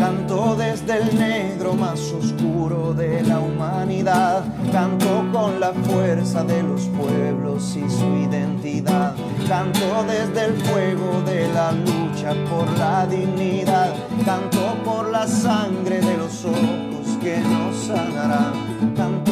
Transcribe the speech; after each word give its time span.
Canto 0.00 0.56
desde 0.56 0.98
el 0.98 1.18
negro 1.18 1.72
más 1.74 2.00
oscuro 2.12 2.92
de 2.92 3.22
la 3.22 3.40
humanidad. 3.40 4.44
Canto 4.70 5.24
con 5.32 5.58
la 5.58 5.72
fuerza 5.72 6.44
de 6.44 6.62
los 6.62 6.82
pueblos 6.88 7.76
y 7.76 7.88
su 7.90 8.06
identidad. 8.16 9.14
Canto 9.48 10.04
desde 10.06 10.46
el 10.46 10.56
fuego 10.62 11.22
de 11.26 11.52
la 11.52 11.72
lucha 11.72 12.34
por 12.50 12.70
la 12.78 13.06
dignidad. 13.06 13.94
Canto 14.24 14.74
por 14.84 15.10
la 15.10 15.26
sangre 15.26 16.00
de 16.00 16.16
los 16.16 16.44
ojos 16.44 17.18
que 17.22 17.38
nos 17.38 17.76
sanarán. 17.76 18.69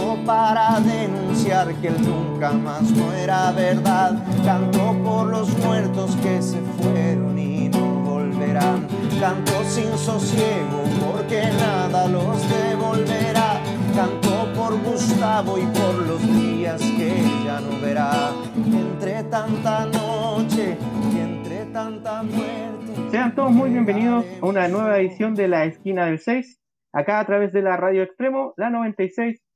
Canto 0.09 0.25
para 0.25 0.81
denunciar 0.81 1.75
que 1.83 1.89
el 1.89 2.01
nunca 2.01 2.53
más 2.53 2.91
no 2.93 3.13
era 3.13 3.53
verdad. 3.53 4.17
Canto 4.43 4.97
por 5.05 5.27
los 5.27 5.51
muertos 5.59 6.17
que 6.23 6.41
se 6.41 6.59
fueron 6.81 7.39
y 7.39 7.69
no 7.69 8.01
volverán 8.07 8.87
Canto 9.21 9.53
sin 9.65 9.99
sosiego 9.99 10.83
porque 11.05 11.43
nada 11.61 12.09
los 12.09 12.41
devolverá. 12.49 13.61
Canto 13.95 14.51
por 14.55 14.81
Gustavo 14.83 15.59
y 15.59 15.67
por 15.67 15.95
los 16.07 16.23
días 16.23 16.81
que 16.81 17.23
ya 17.45 17.61
no 17.61 17.79
verá. 17.79 18.31
Entre 18.57 19.25
tanta 19.25 19.85
noche 19.85 20.79
y 21.13 21.19
entre 21.19 21.67
tanta 21.67 22.23
muerte. 22.23 23.11
Sean 23.11 23.35
todos 23.35 23.53
muy 23.53 23.69
bienvenidos 23.69 24.25
a 24.41 24.47
una 24.47 24.69
nueva 24.69 24.99
edición 25.01 25.35
de 25.35 25.49
La 25.49 25.67
Esquina 25.67 26.07
del 26.07 26.19
6, 26.19 26.61
acá 26.95 27.21
a 27.21 27.27
través 27.27 27.53
de 27.53 27.61
la 27.61 27.77
Radio 27.77 28.05
Extremo, 28.05 28.55
la 28.57 28.71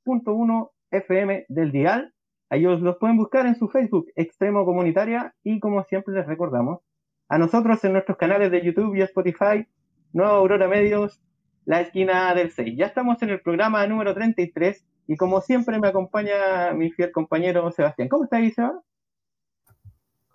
96.1 0.05 0.71
FM 0.91 1.45
del 1.49 1.71
Dial. 1.71 2.13
Ellos 2.49 2.81
los 2.81 2.97
pueden 2.97 3.17
buscar 3.17 3.45
en 3.45 3.55
su 3.55 3.67
Facebook, 3.67 4.07
Extremo 4.15 4.65
Comunitaria, 4.65 5.33
y 5.43 5.59
como 5.59 5.83
siempre 5.85 6.13
les 6.13 6.27
recordamos, 6.27 6.81
a 7.29 7.37
nosotros 7.37 7.83
en 7.83 7.93
nuestros 7.93 8.17
canales 8.17 8.51
de 8.51 8.63
YouTube 8.63 8.95
y 8.95 9.01
Spotify, 9.01 9.67
Nueva 10.11 10.33
Aurora 10.33 10.67
Medios, 10.67 11.19
La 11.65 11.81
Esquina 11.81 12.33
del 12.35 12.51
6. 12.51 12.75
Ya 12.77 12.85
estamos 12.85 13.21
en 13.23 13.29
el 13.29 13.41
programa 13.41 13.85
número 13.87 14.13
33 14.13 14.85
y 15.07 15.17
como 15.17 15.41
siempre 15.41 15.79
me 15.79 15.87
acompaña 15.87 16.73
mi 16.73 16.91
fiel 16.91 17.11
compañero 17.11 17.71
Sebastián. 17.71 18.07
¿Cómo 18.07 18.25
estás, 18.25 18.53
Seba? 18.53 18.79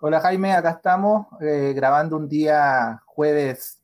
Hola 0.01 0.19
Jaime, 0.21 0.53
acá 0.53 0.71
estamos 0.71 1.27
eh, 1.41 1.73
grabando 1.75 2.17
un 2.17 2.27
día 2.27 3.01
jueves 3.05 3.81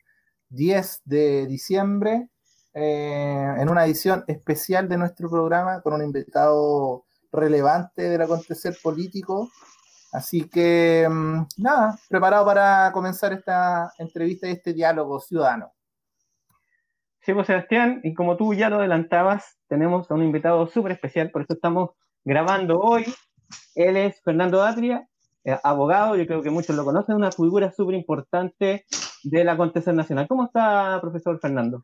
10 0.49 1.01
de 1.05 1.45
diciembre 1.47 2.29
eh, 2.75 3.55
en 3.57 3.69
una 3.69 3.85
edición 3.85 4.23
especial 4.27 4.87
de 4.87 4.97
nuestro 4.97 5.29
programa 5.29 5.81
con 5.81 5.93
un 5.93 6.03
invitado 6.03 7.05
relevante 7.31 8.03
del 8.03 8.21
acontecer 8.21 8.77
político 8.83 9.49
Así 10.15 10.47
que, 10.47 11.05
mm, 11.09 11.41
nada, 11.57 11.99
preparado 12.07 12.45
para 12.45 12.89
comenzar 12.93 13.33
esta 13.33 13.91
entrevista 13.97 14.47
y 14.47 14.51
este 14.51 14.73
diálogo 14.73 15.19
ciudadano. 15.19 15.73
Sí, 17.19 17.33
pues 17.33 17.47
Sebastián, 17.47 17.99
y 18.01 18.13
como 18.13 18.37
tú 18.37 18.53
ya 18.53 18.69
lo 18.69 18.77
adelantabas, 18.77 19.57
tenemos 19.67 20.09
a 20.09 20.13
un 20.13 20.23
invitado 20.23 20.67
súper 20.67 20.93
especial, 20.93 21.31
por 21.31 21.41
eso 21.41 21.53
estamos 21.53 21.89
grabando 22.23 22.79
hoy. 22.79 23.03
Él 23.75 23.97
es 23.97 24.21
Fernando 24.23 24.63
Atria, 24.63 25.05
eh, 25.43 25.57
abogado, 25.63 26.15
yo 26.15 26.25
creo 26.25 26.41
que 26.41 26.49
muchos 26.49 26.77
lo 26.77 26.85
conocen, 26.85 27.15
una 27.15 27.31
figura 27.33 27.69
súper 27.71 27.95
importante 27.95 28.85
del 29.23 29.49
acontecer 29.49 29.93
nacional. 29.93 30.27
¿Cómo 30.29 30.45
está, 30.45 30.97
profesor 31.01 31.37
Fernando? 31.41 31.83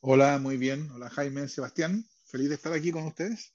Hola, 0.00 0.38
muy 0.38 0.56
bien. 0.56 0.88
Hola, 0.94 1.08
Jaime, 1.10 1.48
Sebastián. 1.48 2.04
Feliz 2.26 2.48
de 2.48 2.54
estar 2.56 2.72
aquí 2.72 2.92
con 2.92 3.04
ustedes. 3.04 3.52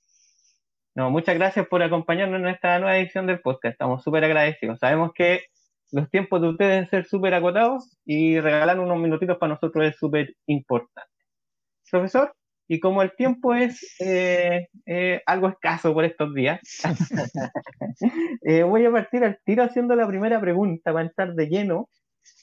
No, 0.95 1.09
muchas 1.09 1.35
gracias 1.35 1.67
por 1.67 1.81
acompañarnos 1.83 2.41
en 2.41 2.47
esta 2.47 2.79
nueva 2.79 2.97
edición 2.97 3.27
del 3.27 3.39
podcast. 3.39 3.73
Estamos 3.73 4.03
súper 4.03 4.25
agradecidos. 4.25 4.79
Sabemos 4.79 5.11
que 5.15 5.45
los 5.91 6.09
tiempos 6.09 6.41
de 6.41 6.49
ustedes 6.49 6.71
deben 6.71 6.89
ser 6.89 7.05
súper 7.05 7.33
acotados 7.33 7.97
y 8.05 8.39
regalar 8.39 8.79
unos 8.79 8.97
minutitos 8.97 9.37
para 9.37 9.53
nosotros 9.53 9.85
es 9.85 9.97
súper 9.97 10.35
importante. 10.47 11.09
Profesor, 11.89 12.33
y 12.67 12.79
como 12.79 13.01
el 13.01 13.13
tiempo 13.15 13.53
es 13.53 13.95
eh, 13.99 14.67
eh, 14.85 15.21
algo 15.25 15.49
escaso 15.49 15.93
por 15.93 16.05
estos 16.05 16.33
días, 16.33 16.59
eh, 18.45 18.63
voy 18.63 18.85
a 18.85 18.91
partir 18.91 19.23
al 19.23 19.39
tiro 19.43 19.63
haciendo 19.63 19.95
la 19.95 20.07
primera 20.07 20.39
pregunta 20.39 20.93
para 20.93 21.05
entrar 21.05 21.33
de 21.33 21.47
lleno 21.47 21.89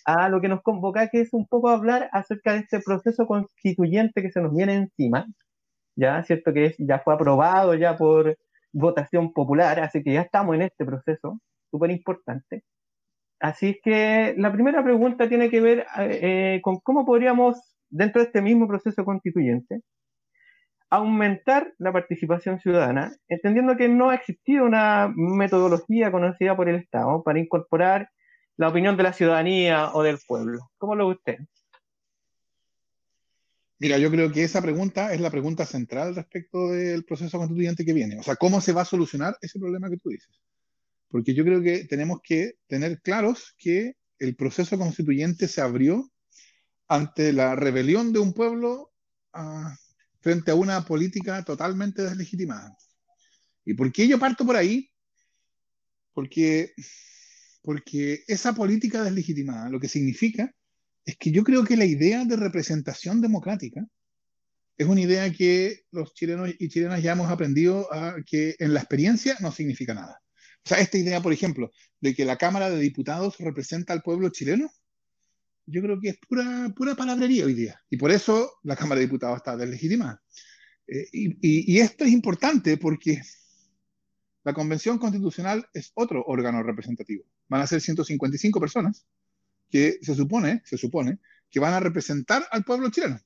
a 0.04 0.28
lo 0.28 0.40
que 0.40 0.48
nos 0.48 0.62
convoca, 0.62 1.08
que 1.08 1.20
es 1.20 1.32
un 1.32 1.46
poco 1.46 1.68
hablar 1.68 2.08
acerca 2.12 2.52
de 2.52 2.60
este 2.60 2.80
proceso 2.80 3.26
constituyente 3.26 4.22
que 4.22 4.30
se 4.30 4.40
nos 4.40 4.54
viene 4.54 4.74
encima 4.74 5.26
ya, 5.98 6.22
¿cierto? 6.24 6.52
Que 6.52 6.74
ya 6.78 7.00
fue 7.00 7.14
aprobado 7.14 7.74
ya 7.74 7.96
por 7.96 8.36
votación 8.72 9.32
popular, 9.32 9.80
así 9.80 10.02
que 10.02 10.12
ya 10.12 10.22
estamos 10.22 10.54
en 10.54 10.62
este 10.62 10.84
proceso, 10.84 11.40
súper 11.70 11.90
importante. 11.90 12.62
Así 13.40 13.70
es 13.70 13.76
que 13.82 14.34
la 14.38 14.52
primera 14.52 14.82
pregunta 14.84 15.28
tiene 15.28 15.50
que 15.50 15.60
ver 15.60 15.86
eh, 15.98 16.60
con 16.62 16.78
cómo 16.80 17.04
podríamos, 17.04 17.58
dentro 17.90 18.20
de 18.20 18.26
este 18.26 18.42
mismo 18.42 18.68
proceso 18.68 19.04
constituyente, 19.04 19.80
aumentar 20.90 21.72
la 21.78 21.92
participación 21.92 22.60
ciudadana, 22.60 23.12
entendiendo 23.28 23.76
que 23.76 23.88
no 23.88 24.10
ha 24.10 24.14
existido 24.14 24.64
una 24.64 25.12
metodología 25.14 26.10
conocida 26.10 26.56
por 26.56 26.68
el 26.68 26.76
Estado 26.76 27.22
para 27.22 27.40
incorporar 27.40 28.08
la 28.58 28.68
opinión 28.68 28.96
de 28.96 29.04
la 29.04 29.12
ciudadanía 29.12 29.92
o 29.94 30.02
del 30.02 30.18
pueblo. 30.18 30.70
¿Cómo 30.76 30.94
lo 30.94 31.08
ve 31.08 31.14
usted? 31.14 31.38
Mira, 33.78 33.96
yo 33.98 34.10
creo 34.10 34.32
que 34.32 34.42
esa 34.42 34.60
pregunta 34.60 35.14
es 35.14 35.20
la 35.20 35.30
pregunta 35.30 35.64
central 35.64 36.16
respecto 36.16 36.68
del 36.70 37.04
proceso 37.04 37.38
constituyente 37.38 37.84
que 37.84 37.92
viene. 37.92 38.18
O 38.18 38.22
sea, 38.24 38.34
¿cómo 38.34 38.60
se 38.60 38.72
va 38.72 38.82
a 38.82 38.84
solucionar 38.84 39.38
ese 39.40 39.60
problema 39.60 39.88
que 39.88 39.96
tú 39.96 40.10
dices? 40.10 40.40
Porque 41.08 41.32
yo 41.32 41.44
creo 41.44 41.62
que 41.62 41.84
tenemos 41.84 42.20
que 42.20 42.54
tener 42.66 43.00
claros 43.00 43.54
que 43.56 43.94
el 44.18 44.34
proceso 44.34 44.76
constituyente 44.76 45.46
se 45.46 45.60
abrió 45.60 46.10
ante 46.88 47.32
la 47.32 47.54
rebelión 47.54 48.12
de 48.12 48.18
un 48.18 48.32
pueblo 48.32 48.90
ah, 49.32 49.76
frente 50.20 50.50
a 50.50 50.56
una 50.56 50.84
política 50.84 51.44
totalmente 51.44 52.02
deslegitimada. 52.02 52.76
¿Y 53.64 53.74
por 53.74 53.92
qué 53.92 54.08
yo 54.08 54.18
parto 54.18 54.44
por 54.44 54.56
ahí? 54.56 54.90
Porque, 56.12 56.72
porque 57.68 58.24
esa 58.28 58.54
política 58.54 59.04
deslegitimada 59.04 59.68
lo 59.68 59.78
que 59.78 59.90
significa 59.90 60.54
es 61.04 61.18
que 61.18 61.30
yo 61.30 61.44
creo 61.44 61.64
que 61.64 61.76
la 61.76 61.84
idea 61.84 62.24
de 62.24 62.34
representación 62.34 63.20
democrática 63.20 63.86
es 64.78 64.86
una 64.86 65.02
idea 65.02 65.30
que 65.30 65.82
los 65.90 66.14
chilenos 66.14 66.50
y 66.58 66.70
chilenas 66.70 67.02
ya 67.02 67.12
hemos 67.12 67.30
aprendido 67.30 67.92
a 67.92 68.22
que 68.24 68.56
en 68.58 68.72
la 68.72 68.80
experiencia 68.80 69.36
no 69.40 69.52
significa 69.52 69.92
nada. 69.92 70.18
O 70.64 70.68
sea, 70.70 70.78
esta 70.78 70.96
idea, 70.96 71.20
por 71.20 71.34
ejemplo, 71.34 71.70
de 72.00 72.14
que 72.14 72.24
la 72.24 72.38
Cámara 72.38 72.70
de 72.70 72.80
Diputados 72.80 73.36
representa 73.36 73.92
al 73.92 74.00
pueblo 74.00 74.30
chileno, 74.30 74.70
yo 75.66 75.82
creo 75.82 76.00
que 76.00 76.08
es 76.08 76.18
pura, 76.26 76.72
pura 76.74 76.94
palabrería 76.94 77.44
hoy 77.44 77.52
día. 77.52 77.78
Y 77.90 77.98
por 77.98 78.10
eso 78.10 78.50
la 78.62 78.76
Cámara 78.76 79.00
de 79.00 79.08
Diputados 79.08 79.36
está 79.36 79.58
deslegitimada. 79.58 80.22
Eh, 80.86 81.06
y, 81.12 81.74
y 81.74 81.80
esto 81.80 82.04
es 82.04 82.12
importante 82.12 82.78
porque 82.78 83.20
la 84.44 84.54
Convención 84.54 84.98
Constitucional 84.98 85.68
es 85.74 85.92
otro 85.94 86.24
órgano 86.26 86.62
representativo. 86.62 87.24
Van 87.48 87.62
a 87.62 87.66
ser 87.66 87.80
155 87.80 88.60
personas 88.60 89.06
que 89.70 89.98
se 90.02 90.14
supone, 90.14 90.62
se 90.64 90.78
supone, 90.78 91.18
que 91.50 91.60
van 91.60 91.74
a 91.74 91.80
representar 91.80 92.46
al 92.50 92.64
pueblo 92.64 92.90
chileno. 92.90 93.20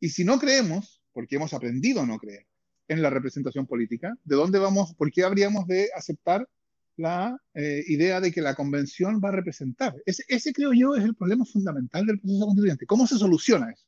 Y 0.00 0.10
si 0.10 0.24
no 0.24 0.38
creemos, 0.38 1.02
porque 1.12 1.36
hemos 1.36 1.52
aprendido 1.52 2.00
a 2.00 2.06
no 2.06 2.18
creer 2.18 2.46
en 2.88 3.02
la 3.02 3.10
representación 3.10 3.66
política, 3.66 4.14
¿de 4.24 4.36
dónde 4.36 4.58
vamos, 4.58 4.94
por 4.94 5.10
qué 5.10 5.24
habríamos 5.24 5.66
de 5.66 5.90
aceptar 5.94 6.48
la 6.96 7.38
eh, 7.54 7.84
idea 7.86 8.20
de 8.20 8.32
que 8.32 8.40
la 8.40 8.54
convención 8.54 9.20
va 9.22 9.28
a 9.28 9.32
representar? 9.32 9.94
Ese, 10.06 10.24
ese, 10.28 10.52
creo 10.52 10.72
yo, 10.72 10.94
es 10.94 11.04
el 11.04 11.14
problema 11.14 11.44
fundamental 11.44 12.06
del 12.06 12.20
proceso 12.20 12.46
constituyente. 12.46 12.86
¿Cómo 12.86 13.06
se 13.06 13.18
soluciona 13.18 13.70
eso? 13.70 13.84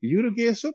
Y 0.00 0.10
yo 0.10 0.20
creo 0.20 0.34
que 0.34 0.48
eso, 0.48 0.72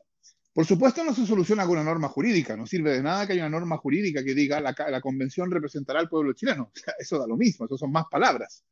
por 0.54 0.66
supuesto, 0.66 1.02
no 1.02 1.12
se 1.12 1.26
soluciona 1.26 1.64
con 1.64 1.72
una 1.72 1.82
norma 1.82 2.08
jurídica. 2.08 2.56
No 2.56 2.64
sirve 2.64 2.92
de 2.92 3.02
nada 3.02 3.26
que 3.26 3.32
haya 3.32 3.42
una 3.42 3.58
norma 3.58 3.76
jurídica 3.76 4.22
que 4.22 4.34
diga 4.34 4.60
la, 4.60 4.72
la 4.88 5.00
convención 5.00 5.50
representará 5.50 5.98
al 5.98 6.08
pueblo 6.08 6.32
chileno. 6.32 6.70
eso 6.98 7.18
da 7.18 7.26
lo 7.26 7.36
mismo, 7.36 7.66
eso 7.66 7.76
son 7.76 7.90
más 7.90 8.04
palabras. 8.08 8.64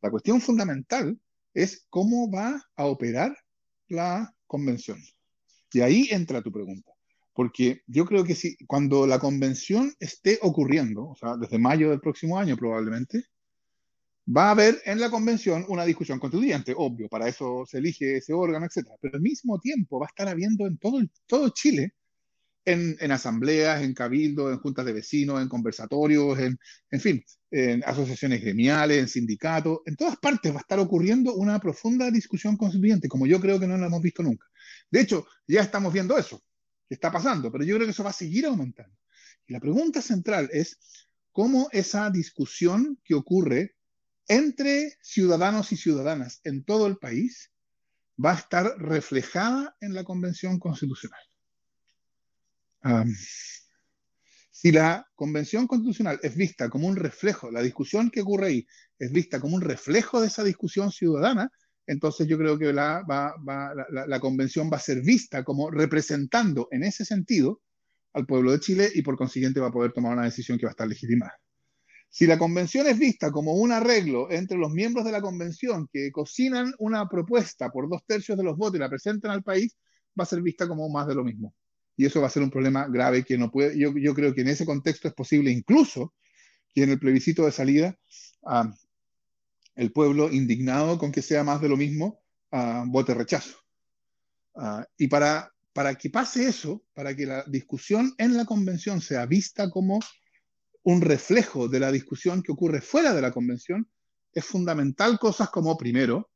La 0.00 0.10
cuestión 0.10 0.40
fundamental 0.40 1.18
es 1.52 1.86
cómo 1.90 2.30
va 2.30 2.62
a 2.76 2.86
operar 2.86 3.36
la 3.88 4.34
convención. 4.46 4.98
Y 5.70 5.82
ahí 5.82 6.08
entra 6.10 6.40
tu 6.40 6.50
pregunta. 6.50 6.92
Porque 7.34 7.82
yo 7.86 8.06
creo 8.06 8.24
que 8.24 8.34
si 8.34 8.56
cuando 8.66 9.06
la 9.06 9.18
convención 9.18 9.92
esté 10.00 10.38
ocurriendo, 10.40 11.08
o 11.08 11.14
sea, 11.14 11.36
desde 11.36 11.58
mayo 11.58 11.90
del 11.90 12.00
próximo 12.00 12.38
año 12.38 12.56
probablemente, 12.56 13.26
va 14.26 14.48
a 14.48 14.50
haber 14.52 14.80
en 14.84 15.00
la 15.00 15.10
convención 15.10 15.64
una 15.68 15.84
discusión 15.84 16.18
constituyente, 16.18 16.74
obvio, 16.76 17.08
para 17.08 17.28
eso 17.28 17.64
se 17.66 17.78
elige 17.78 18.18
ese 18.18 18.32
órgano, 18.32 18.66
etc. 18.66 18.88
Pero 19.00 19.16
al 19.16 19.22
mismo 19.22 19.58
tiempo 19.58 19.98
va 19.98 20.06
a 20.06 20.08
estar 20.08 20.28
habiendo 20.28 20.66
en 20.66 20.78
todo, 20.78 21.48
Chile 21.50 21.94
en, 22.64 23.10
asambleas, 23.10 23.82
en 23.82 23.92
cabildos, 23.94 24.52
en 24.52 24.60
juntas 24.60 24.84
de 24.86 24.92
vecinos, 24.92 25.42
en 25.42 25.48
conversatorios, 25.48 26.38
en, 26.38 26.58
en 26.90 27.00
fin, 27.00 27.24
en 27.50 27.82
asociaciones 27.84 28.40
gremiales, 28.40 28.98
en 28.98 29.08
sindicatos, 29.08 29.80
en 29.86 29.96
todas 29.96 30.16
partes 30.18 30.52
va 30.52 30.58
a 30.58 30.60
estar 30.60 30.78
ocurriendo 30.78 31.34
una 31.34 31.58
profunda 31.58 32.10
discusión 32.10 32.56
constituyente, 32.56 33.08
como 33.08 33.26
yo 33.26 33.40
creo 33.40 33.58
que 33.58 33.66
no 33.66 33.76
la 33.76 33.86
hemos 33.86 34.00
visto 34.00 34.22
nunca. 34.22 34.46
De 34.90 35.00
hecho, 35.00 35.26
ya 35.48 35.62
estamos 35.62 35.92
viendo 35.92 36.16
eso, 36.16 36.40
que 36.88 36.94
está 36.94 37.10
pasando, 37.10 37.50
pero 37.50 37.64
yo 37.64 37.74
creo 37.74 37.86
que 37.86 37.92
eso 37.92 38.04
va 38.04 38.10
a 38.10 38.14
seguir 38.14 38.46
aumentando. 38.46 38.96
Y 39.46 39.52
la 39.52 39.60
pregunta 39.60 40.00
central 40.00 40.48
es 40.52 40.78
cómo 41.32 41.68
esa 41.72 42.10
discusión 42.10 42.98
que 43.02 43.14
ocurre 43.14 43.74
entre 44.32 44.96
ciudadanos 45.02 45.72
y 45.72 45.76
ciudadanas 45.76 46.40
en 46.44 46.64
todo 46.64 46.86
el 46.86 46.96
país 46.96 47.52
va 48.22 48.32
a 48.32 48.36
estar 48.36 48.78
reflejada 48.78 49.76
en 49.80 49.92
la 49.94 50.04
Convención 50.04 50.58
Constitucional. 50.58 51.20
si 54.50 54.72
la 54.72 55.06
Convención 55.14 55.66
Constitucional 55.66 56.18
es 56.22 56.34
vista 56.34 56.70
como 56.70 56.86
un 56.86 56.96
reflejo, 56.96 57.50
la 57.50 57.60
discusión 57.60 58.10
que 58.10 58.22
ocurre 58.22 58.46
ahí 58.46 58.66
es 58.98 59.12
vista 59.12 59.38
como 59.38 59.56
un 59.56 59.60
reflejo 59.60 60.20
de 60.20 60.28
esa 60.28 60.44
discusión 60.44 60.90
ciudadana, 60.90 61.50
entonces 61.86 62.26
yo 62.26 62.38
creo 62.38 62.58
que 62.58 62.72
la, 62.72 63.04
la, 64.06 64.20
Convención 64.20 64.70
va 64.72 64.78
a 64.78 64.80
ser 64.80 65.02
vista 65.02 65.44
como 65.44 65.70
representando 65.70 66.68
en 66.70 66.84
ese 66.84 67.04
sentido 67.04 67.60
al 68.14 68.24
pueblo 68.24 68.52
de 68.52 68.60
Chile 68.60 68.90
y 68.94 69.02
por 69.02 69.16
consiguiente 69.16 69.60
va 69.60 69.68
a 69.68 69.72
poder 69.72 69.92
tomar 69.92 70.14
una 70.14 70.24
decisión 70.24 70.56
que 70.56 70.64
va 70.64 70.70
a 70.70 70.76
estar 70.76 70.88
legitimada. 70.88 71.38
Si 72.14 72.26
la 72.26 72.36
convención 72.36 72.86
es 72.86 72.98
vista 72.98 73.32
como 73.32 73.54
un 73.54 73.72
arreglo 73.72 74.30
entre 74.30 74.58
los 74.58 74.70
miembros 74.70 75.06
de 75.06 75.12
la 75.12 75.22
convención 75.22 75.88
que 75.90 76.12
cocinan 76.12 76.74
una 76.78 77.08
propuesta 77.08 77.70
por 77.70 77.88
dos 77.88 78.04
tercios 78.06 78.36
de 78.36 78.44
los 78.44 78.58
votos 78.58 78.76
y 78.76 78.80
la 78.80 78.90
presentan 78.90 79.30
al 79.30 79.42
país, 79.42 79.78
va 80.20 80.24
a 80.24 80.26
ser 80.26 80.42
vista 80.42 80.68
como 80.68 80.90
más 80.90 81.06
de 81.06 81.14
lo 81.14 81.24
mismo. 81.24 81.54
Y 81.96 82.04
eso 82.04 82.20
va 82.20 82.26
a 82.26 82.30
ser 82.30 82.42
un 82.42 82.50
problema 82.50 82.86
grave 82.86 83.24
que 83.24 83.38
no 83.38 83.50
puede, 83.50 83.78
yo, 83.78 84.14
creo 84.14 84.34
que 84.34 84.42
en 84.42 84.48
ese 84.48 84.66
contexto 84.66 85.08
es 85.08 85.14
posible 85.14 85.50
incluso 85.50 86.12
que 86.74 86.82
en 86.82 86.90
el 86.90 86.98
plebiscito 86.98 87.46
de 87.46 87.52
salida 87.52 87.98
ah, 88.44 88.70
el 89.74 89.90
pueblo 89.90 90.30
indignado 90.30 90.98
con 90.98 91.12
que 91.12 91.22
sea 91.22 91.44
más 91.44 91.62
de 91.62 91.70
lo 91.70 91.78
mismo 91.78 92.20
ah, 92.50 92.84
vote 92.88 93.14
rechazo. 93.14 93.56
Ah, 94.54 94.86
y 94.98 95.08
para, 95.08 95.50
para 95.72 95.94
que 95.94 96.10
pase 96.10 96.46
eso, 96.46 96.84
para 96.92 97.16
que 97.16 97.24
la 97.24 97.42
discusión 97.44 98.12
en 98.18 98.36
la 98.36 98.44
convención 98.44 99.00
sea 99.00 99.24
vista 99.24 99.70
como 99.70 99.98
un 100.84 101.00
reflejo 101.00 101.68
de 101.68 101.80
la 101.80 101.92
discusión 101.92 102.42
que 102.42 102.52
ocurre 102.52 102.80
fuera 102.80 103.14
de 103.14 103.22
la 103.22 103.30
convención, 103.32 103.88
es 104.32 104.44
fundamental 104.44 105.18
cosas 105.18 105.50
como, 105.50 105.76
primero, 105.76 106.30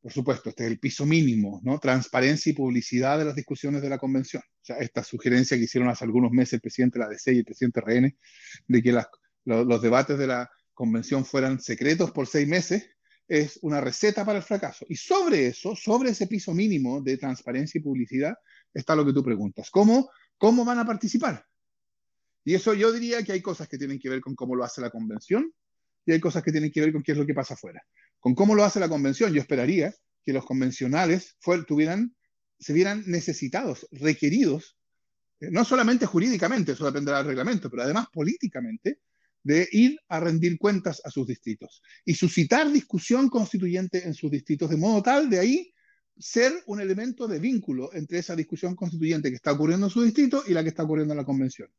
por 0.00 0.12
supuesto, 0.12 0.50
este 0.50 0.64
es 0.64 0.70
el 0.70 0.78
piso 0.78 1.04
mínimo, 1.06 1.60
¿no? 1.64 1.78
Transparencia 1.80 2.50
y 2.50 2.54
publicidad 2.54 3.18
de 3.18 3.24
las 3.24 3.34
discusiones 3.34 3.82
de 3.82 3.88
la 3.88 3.98
convención. 3.98 4.42
O 4.42 4.64
sea, 4.64 4.76
esta 4.76 5.02
sugerencia 5.02 5.56
que 5.56 5.64
hicieron 5.64 5.88
hace 5.88 6.04
algunos 6.04 6.30
meses 6.30 6.54
el 6.54 6.60
presidente 6.60 6.98
de 6.98 7.04
la 7.04 7.10
DC 7.10 7.32
y 7.32 7.38
el 7.38 7.44
presidente 7.44 7.80
RN, 7.80 8.16
de 8.68 8.82
que 8.82 9.02
los 9.44 9.82
debates 9.82 10.18
de 10.18 10.26
la 10.26 10.48
convención 10.72 11.24
fueran 11.24 11.60
secretos 11.60 12.12
por 12.12 12.28
seis 12.28 12.46
meses, 12.46 12.88
es 13.26 13.58
una 13.62 13.80
receta 13.80 14.24
para 14.24 14.38
el 14.38 14.44
fracaso. 14.44 14.86
Y 14.88 14.96
sobre 14.96 15.48
eso, 15.48 15.74
sobre 15.74 16.10
ese 16.10 16.26
piso 16.26 16.54
mínimo 16.54 17.02
de 17.02 17.18
transparencia 17.18 17.78
y 17.78 17.82
publicidad, 17.82 18.34
está 18.72 18.94
lo 18.94 19.04
que 19.04 19.12
tú 19.12 19.22
preguntas. 19.22 19.70
¿Cómo, 19.70 20.10
cómo 20.38 20.64
van 20.64 20.78
a 20.78 20.86
participar? 20.86 21.44
Y 22.44 22.54
eso 22.54 22.74
yo 22.74 22.92
diría 22.92 23.22
que 23.22 23.32
hay 23.32 23.42
cosas 23.42 23.68
que 23.68 23.78
tienen 23.78 23.98
que 23.98 24.08
ver 24.08 24.20
con 24.20 24.34
cómo 24.34 24.54
lo 24.54 24.64
hace 24.64 24.80
la 24.80 24.90
convención 24.90 25.52
y 26.06 26.12
hay 26.12 26.20
cosas 26.20 26.42
que 26.42 26.52
tienen 26.52 26.70
que 26.70 26.80
ver 26.80 26.92
con 26.92 27.02
qué 27.02 27.12
es 27.12 27.18
lo 27.18 27.26
que 27.26 27.34
pasa 27.34 27.54
afuera. 27.54 27.82
Con 28.18 28.34
cómo 28.34 28.54
lo 28.54 28.64
hace 28.64 28.80
la 28.80 28.88
convención, 28.88 29.32
yo 29.32 29.40
esperaría 29.40 29.94
que 30.24 30.32
los 30.32 30.44
convencionales 30.44 31.36
tuvieran, 31.66 32.16
se 32.58 32.72
vieran 32.72 33.04
necesitados, 33.06 33.86
requeridos, 33.92 34.78
eh, 35.40 35.50
no 35.50 35.64
solamente 35.64 36.06
jurídicamente, 36.06 36.72
eso 36.72 36.86
dependerá 36.86 37.18
del 37.18 37.28
reglamento, 37.28 37.70
pero 37.70 37.82
además 37.82 38.06
políticamente, 38.12 39.00
de 39.42 39.68
ir 39.70 39.98
a 40.08 40.20
rendir 40.20 40.58
cuentas 40.58 41.00
a 41.04 41.10
sus 41.10 41.26
distritos 41.26 41.82
y 42.04 42.14
suscitar 42.14 42.70
discusión 42.70 43.28
constituyente 43.28 44.06
en 44.06 44.14
sus 44.14 44.30
distritos, 44.30 44.68
de 44.68 44.76
modo 44.76 45.02
tal 45.02 45.30
de 45.30 45.38
ahí 45.38 45.72
ser 46.18 46.52
un 46.66 46.80
elemento 46.80 47.28
de 47.28 47.38
vínculo 47.38 47.90
entre 47.94 48.18
esa 48.18 48.34
discusión 48.34 48.74
constituyente 48.74 49.30
que 49.30 49.36
está 49.36 49.52
ocurriendo 49.52 49.86
en 49.86 49.90
su 49.90 50.02
distrito 50.02 50.42
y 50.46 50.52
la 50.52 50.62
que 50.62 50.70
está 50.70 50.82
ocurriendo 50.82 51.14
en 51.14 51.18
la 51.18 51.24
convención. 51.24 51.70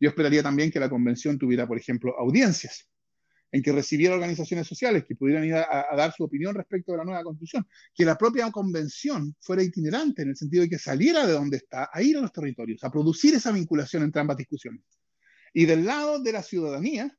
Yo 0.00 0.08
esperaría 0.08 0.42
también 0.42 0.70
que 0.70 0.80
la 0.80 0.88
convención 0.88 1.38
tuviera, 1.38 1.68
por 1.68 1.78
ejemplo, 1.78 2.18
audiencias 2.18 2.88
en 3.52 3.62
que 3.62 3.72
recibiera 3.72 4.14
organizaciones 4.14 4.66
sociales 4.66 5.04
que 5.06 5.16
pudieran 5.16 5.44
ir 5.44 5.54
a, 5.54 5.86
dar 5.96 6.12
su 6.12 6.24
opinión 6.24 6.54
respecto 6.54 6.92
de 6.92 6.98
la 6.98 7.04
nueva 7.04 7.24
constitución, 7.24 7.66
que 7.94 8.04
la 8.04 8.16
propia 8.16 8.50
convención 8.50 9.34
fuera 9.40 9.62
itinerante 9.62 10.22
en 10.22 10.30
el 10.30 10.36
sentido 10.36 10.62
de 10.62 10.70
que 10.70 10.78
saliera 10.78 11.26
de 11.26 11.32
donde 11.32 11.58
está 11.58 11.90
a 11.92 12.02
ir 12.02 12.16
a 12.16 12.20
los 12.20 12.32
territorios, 12.32 12.82
a 12.84 12.90
producir 12.90 13.34
esa 13.34 13.52
vinculación 13.52 14.04
entre 14.04 14.20
ambas 14.20 14.36
discusiones. 14.36 14.82
Y 15.52 15.66
del 15.66 15.84
lado 15.84 16.20
de 16.22 16.32
la 16.32 16.42
ciudadanía, 16.42 17.16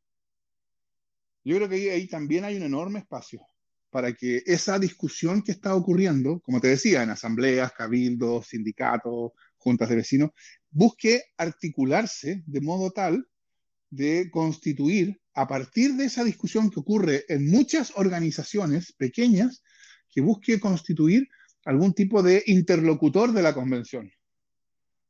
yo 1.43 1.57
creo 1.57 1.69
que 1.69 1.91
ahí 1.91 2.07
también 2.07 2.45
hay 2.45 2.55
un 2.55 2.63
enorme 2.63 2.99
espacio 2.99 3.41
para 3.89 4.13
que 4.13 4.41
esa 4.45 4.79
discusión 4.79 5.41
que 5.41 5.51
está 5.51 5.75
ocurriendo, 5.75 6.39
como 6.39 6.61
te 6.61 6.69
decía, 6.69 7.03
en 7.03 7.09
asambleas, 7.09 7.73
cabildos, 7.73 8.47
sindicatos, 8.47 9.33
juntas 9.57 9.89
de 9.89 9.97
vecinos, 9.97 10.31
busque 10.71 11.23
articularse 11.37 12.43
de 12.45 12.61
modo 12.61 12.91
tal 12.91 13.27
de 13.89 14.29
constituir, 14.31 15.21
a 15.33 15.47
partir 15.47 15.93
de 15.95 16.05
esa 16.05 16.23
discusión 16.23 16.69
que 16.69 16.79
ocurre 16.79 17.25
en 17.27 17.49
muchas 17.49 17.91
organizaciones 17.95 18.93
pequeñas, 18.93 19.63
que 20.09 20.21
busque 20.21 20.59
constituir 20.59 21.27
algún 21.65 21.93
tipo 21.93 22.23
de 22.23 22.43
interlocutor 22.47 23.31
de 23.33 23.41
la 23.41 23.53
convención, 23.53 24.11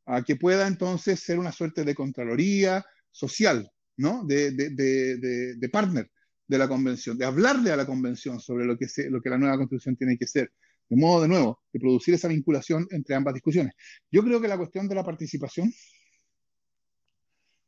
a 0.05 0.23
que 0.23 0.35
pueda 0.35 0.67
entonces 0.67 1.19
ser 1.19 1.39
una 1.39 1.51
suerte 1.51 1.83
de 1.83 1.95
contraloría 1.95 2.85
social, 3.11 3.71
¿no? 3.97 4.25
de, 4.25 4.51
de, 4.51 5.55
de, 5.55 5.69
partner 5.69 6.11
de 6.47 6.57
la 6.57 6.67
convención, 6.67 7.17
de 7.17 7.25
hablarle 7.25 7.71
a 7.71 7.77
la 7.77 7.85
convención 7.85 8.39
sobre 8.39 8.65
lo 8.65 8.77
que, 8.77 8.87
se, 8.87 9.09
lo 9.09 9.21
que 9.21 9.29
la 9.29 9.37
nueva 9.37 9.57
constitución 9.57 9.95
tiene 9.95 10.17
que 10.17 10.27
ser, 10.27 10.51
de 10.91 10.97
modo, 10.97 11.21
de 11.21 11.29
nuevo, 11.29 11.61
de 11.71 11.79
producir 11.79 12.13
esa 12.13 12.27
vinculación 12.27 12.85
entre 12.91 13.15
ambas 13.15 13.33
discusiones. 13.33 13.73
Yo 14.11 14.23
creo 14.23 14.41
que 14.41 14.49
la 14.49 14.57
cuestión 14.57 14.89
de 14.89 14.95
la 14.95 15.05
participación 15.05 15.73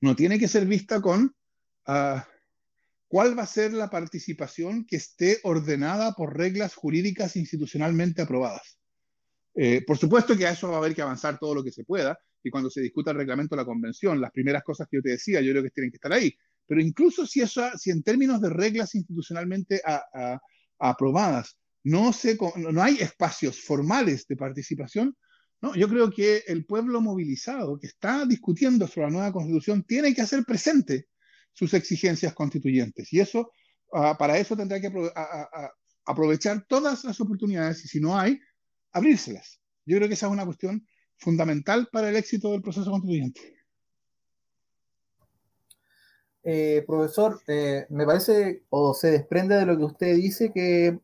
no 0.02 0.14
tiene 0.14 0.38
que 0.38 0.50
ser 0.50 0.66
vista 0.66 1.02
con 1.02 1.34
ah, 1.88 2.28
cuál 3.08 3.40
va 3.40 3.44
a 3.44 3.48
ser 3.48 3.72
la 3.72 3.90
participación 3.90 4.86
que 4.86 4.98
esté 4.98 5.40
ordenada 5.44 6.12
por 6.16 6.38
reglas 6.38 6.76
jurídicas 6.76 7.38
institucionalmente 7.38 8.22
aprobadas. 8.22 8.78
Eh, 9.56 9.86
por 9.88 9.98
supuesto 9.98 10.36
que 10.36 10.46
a 10.46 10.52
eso 10.52 10.68
va 10.68 10.76
a 10.76 10.80
haber 10.80 10.94
que 10.94 11.02
avanzar 11.02 11.40
todo 11.40 11.56
lo 11.56 11.64
que 11.64 11.72
se 11.72 11.86
pueda, 11.86 12.20
y 12.44 12.50
cuando 12.50 12.70
se 12.70 12.82
discuta 12.82 13.12
el 13.12 13.18
reglamento 13.18 13.56
de 13.56 13.62
la 13.62 13.66
convención, 13.66 14.20
las 14.20 14.32
primeras 14.32 14.64
cosas 14.64 14.86
que 14.92 14.98
yo 14.98 15.02
te 15.02 15.12
decía, 15.12 15.40
yo 15.40 15.52
creo 15.52 15.64
que 15.64 15.70
tienen 15.70 15.92
que 15.92 15.98
estar 15.98 16.12
ahí. 16.12 16.36
Pero 16.68 16.82
incluso 16.82 17.26
si, 17.26 17.40
eso, 17.40 17.64
si 17.78 17.90
en 17.90 18.04
términos 18.04 18.42
de 18.42 18.50
reglas 18.50 18.96
institucionalmente 18.96 19.82
aprobadas 20.78 21.58
no, 21.84 22.12
hay 22.82 22.98
espacios 23.00 23.62
formales 23.62 24.26
de 24.28 24.36
participación, 24.36 25.16
¿no? 25.62 25.76
yo 25.76 25.88
creo 25.90 26.10
que 26.10 26.44
el 26.48 26.66
pueblo 26.66 27.02
movilizado 27.02 27.78
que 27.80 27.88
está 27.88 28.26
discutiendo 28.26 28.88
sobre 28.88 29.08
la 29.08 29.14
nueva 29.14 29.32
constitución 29.34 29.84
tiene 29.84 30.14
que 30.14 30.22
hacer 30.22 30.44
presente 30.46 31.08
sus 31.52 31.74
exigencias 31.74 32.34
constituyentes. 32.34 33.12
Y 33.14 33.20
eso, 33.20 33.52
ah, 33.94 34.18
para 34.18 34.38
eso 34.38 34.56
tendrá 34.56 34.80
que 34.80 34.92
aprovechar 36.06 36.66
todas 36.68 37.04
las 37.04 37.20
oportunidades 37.20 37.84
y 37.86 37.88
si 37.88 38.00
no 38.00 38.18
hay, 38.18 38.40
abrírselas. 38.92 39.60
Yo 39.86 39.98
creo 39.98 40.08
que 40.08 40.14
esa 40.16 40.28
es 40.28 40.32
una 40.32 40.46
cuestión 40.46 40.88
fundamental 41.18 41.88
para 41.92 42.10
el 42.10 42.16
éxito 42.16 42.52
del 42.52 42.62
proceso 42.62 42.90
constituyente. 42.90 43.42
Eh, 46.46 46.84
profesor, 46.86 47.40
eh, 47.48 47.86
me 47.90 48.06
parece 48.06 48.64
o 48.70 48.94
se 48.94 49.12
desprende 49.12 49.56
de 49.56 49.66
lo 49.66 49.78
que 49.78 49.86
usted 49.86 50.16
dice 50.16 50.52
que 50.52 51.00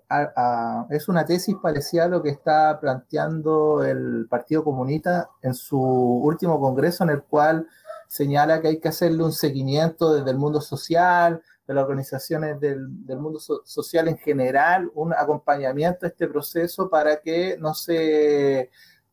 es 0.89 1.07
una 1.07 1.23
tesis 1.23 1.55
parecida 1.63 2.05
a 2.05 2.07
lo 2.09 2.21
que 2.21 2.29
está 2.29 2.77
planteando 2.81 3.85
el 3.85 4.27
Partido 4.29 4.65
Comunista 4.65 5.29
en 5.41 5.53
su 5.53 5.79
último 5.79 6.59
congreso, 6.59 7.05
en 7.05 7.11
el 7.11 7.23
cual 7.23 7.67
señala 8.09 8.61
que 8.61 8.67
hay 8.67 8.79
que 8.79 8.89
hacerle 8.89 9.23
un 9.23 9.31
seguimiento 9.31 10.13
desde 10.13 10.31
el 10.31 10.37
mundo 10.37 10.59
social, 10.59 11.41
de 11.69 11.73
las 11.75 11.83
organizaciones 11.83 12.59
del, 12.59 12.89
mundo 13.19 13.39
social 13.39 14.07
en 14.07 14.17
general, 14.17 14.91
un 14.95 15.13
acompañamiento 15.13 16.05
a 16.05 16.09
este 16.09 16.27
proceso 16.27 16.89
para 16.89 17.21
que 17.21 17.57
no 17.59 17.75
se 17.75 18.71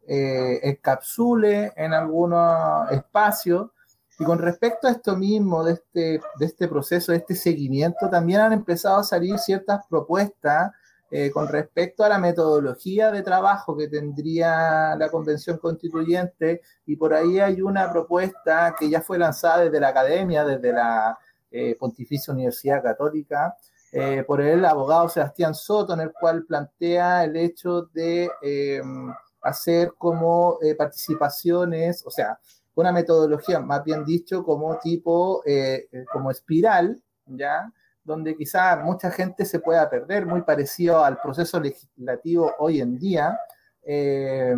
eh, 0.09 0.61
encapsule 0.63 1.73
en 1.77 1.93
algunos 1.93 2.91
espacios 2.91 3.71
y 4.19 4.25
con 4.25 4.39
respecto 4.39 4.89
a 4.89 4.93
esto 4.93 5.17
mismo, 5.17 5.63
de 5.63 5.75
este, 5.75 6.21
de 6.39 6.47
este 6.47 6.69
proceso, 6.69 7.13
de 7.13 7.19
este 7.19 7.35
seguimiento, 7.35 8.09
también 8.09 8.41
han 8.41 8.53
empezado 8.53 8.99
a 9.01 9.05
salir 9.05 9.39
ciertas 9.39 9.85
propuestas 9.89 10.73
eh, 11.11 11.31
con 11.31 11.47
respecto 11.47 12.03
a 12.03 12.09
la 12.09 12.19
metodología 12.19 13.13
de 13.13 13.23
trabajo 13.23 13.77
que 13.77 13.89
tendría 13.89 14.97
la 14.97 15.09
Convención 15.11 15.59
Constituyente. 15.59 16.63
Y 16.87 16.97
por 16.97 17.13
ahí 17.13 17.39
hay 17.39 17.61
una 17.61 17.93
propuesta 17.93 18.75
que 18.79 18.89
ya 18.89 19.03
fue 19.03 19.19
lanzada 19.19 19.65
desde 19.65 19.81
la 19.81 19.89
academia, 19.89 20.45
desde 20.45 20.73
la 20.73 21.19
eh, 21.51 21.77
Pontificia 21.79 22.33
Universidad 22.33 22.83
Católica, 22.83 23.55
eh, 23.93 24.25
por 24.27 24.41
el 24.41 24.65
abogado 24.65 25.09
Sebastián 25.09 25.55
Soto, 25.55 25.93
en 25.93 26.01
el 26.01 26.13
cual 26.13 26.45
plantea 26.45 27.23
el 27.25 27.37
hecho 27.37 27.83
de 27.93 28.29
hacer 29.43 29.93
como 29.97 30.59
participaciones, 30.77 32.05
o 32.05 32.11
sea, 32.11 32.37
una 32.77 32.93
metodología, 32.93 33.59
más 33.59 33.83
bien 33.83 34.05
dicho, 34.05 34.45
como 34.45 34.79
tipo, 34.79 35.43
eh, 35.45 35.89
eh, 35.91 36.05
como 36.13 36.31
espiral, 36.31 37.03
¿ya? 37.27 37.73
Donde 38.05 38.37
quizá 38.37 38.77
mucha 38.77 39.11
gente 39.11 39.45
se 39.45 39.59
pueda 39.59 39.91
perder, 39.91 40.27
muy 40.27 40.43
parecido 40.43 41.05
al 41.05 41.21
proceso 41.21 41.59
legislativo 41.59 42.53
hoy 42.59 42.81
en 42.81 42.99
día. 42.99 43.39
Eh, 43.83 44.55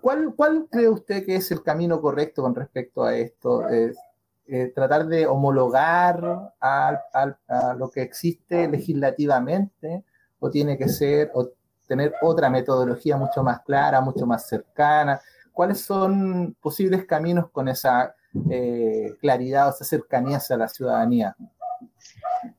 ¿cuál, 0.00 0.34
¿Cuál 0.34 0.66
cree 0.70 0.88
usted 0.88 1.24
que 1.24 1.36
es 1.36 1.50
el 1.50 1.62
camino 1.62 2.00
correcto 2.00 2.42
con 2.42 2.54
respecto 2.54 3.04
a 3.04 3.14
esto? 3.14 3.62
eh, 4.50 4.72
tratar 4.74 5.06
de 5.06 5.26
homologar 5.26 6.54
a, 6.58 7.74
lo 7.76 7.90
que 7.90 8.00
existe 8.00 8.66
legislativamente 8.66 10.04
o 10.40 10.50
tiene 10.50 10.78
que 10.78 10.88
ser 10.88 11.30
o 11.34 11.50
tener 11.86 12.14
otra 12.22 12.48
metodología 12.48 13.18
mucho 13.18 13.42
más 13.42 13.60
clara, 13.60 14.00
mucho 14.00 14.24
más 14.24 14.48
cercana? 14.48 15.20
¿Cuáles 15.58 15.80
son 15.80 16.56
posibles 16.60 17.04
caminos 17.04 17.50
con 17.50 17.66
esa 17.66 18.14
eh, 18.48 19.16
claridad 19.20 19.66
o 19.66 19.70
esa 19.70 19.84
cercanía 19.84 20.36
hacia 20.36 20.56
la 20.56 20.68
ciudadanía? 20.68 21.34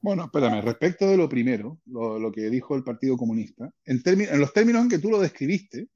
Bueno, 0.02 0.26
espérame, 0.26 0.62
respecto 0.62 1.08
de 1.08 1.16
lo 1.16 1.30
primero, 1.30 1.80
lo, 1.86 2.30
que 2.30 2.50
dijo 2.50 2.76
el 2.76 2.84
Partido 2.84 3.16
Comunista, 3.16 3.72
en, 3.86 4.02
los 4.38 4.52
términos 4.52 4.82
en 4.82 4.90
que 4.90 5.00
tú 5.00 5.10
lo 5.10 5.22
describiste, 5.22 5.88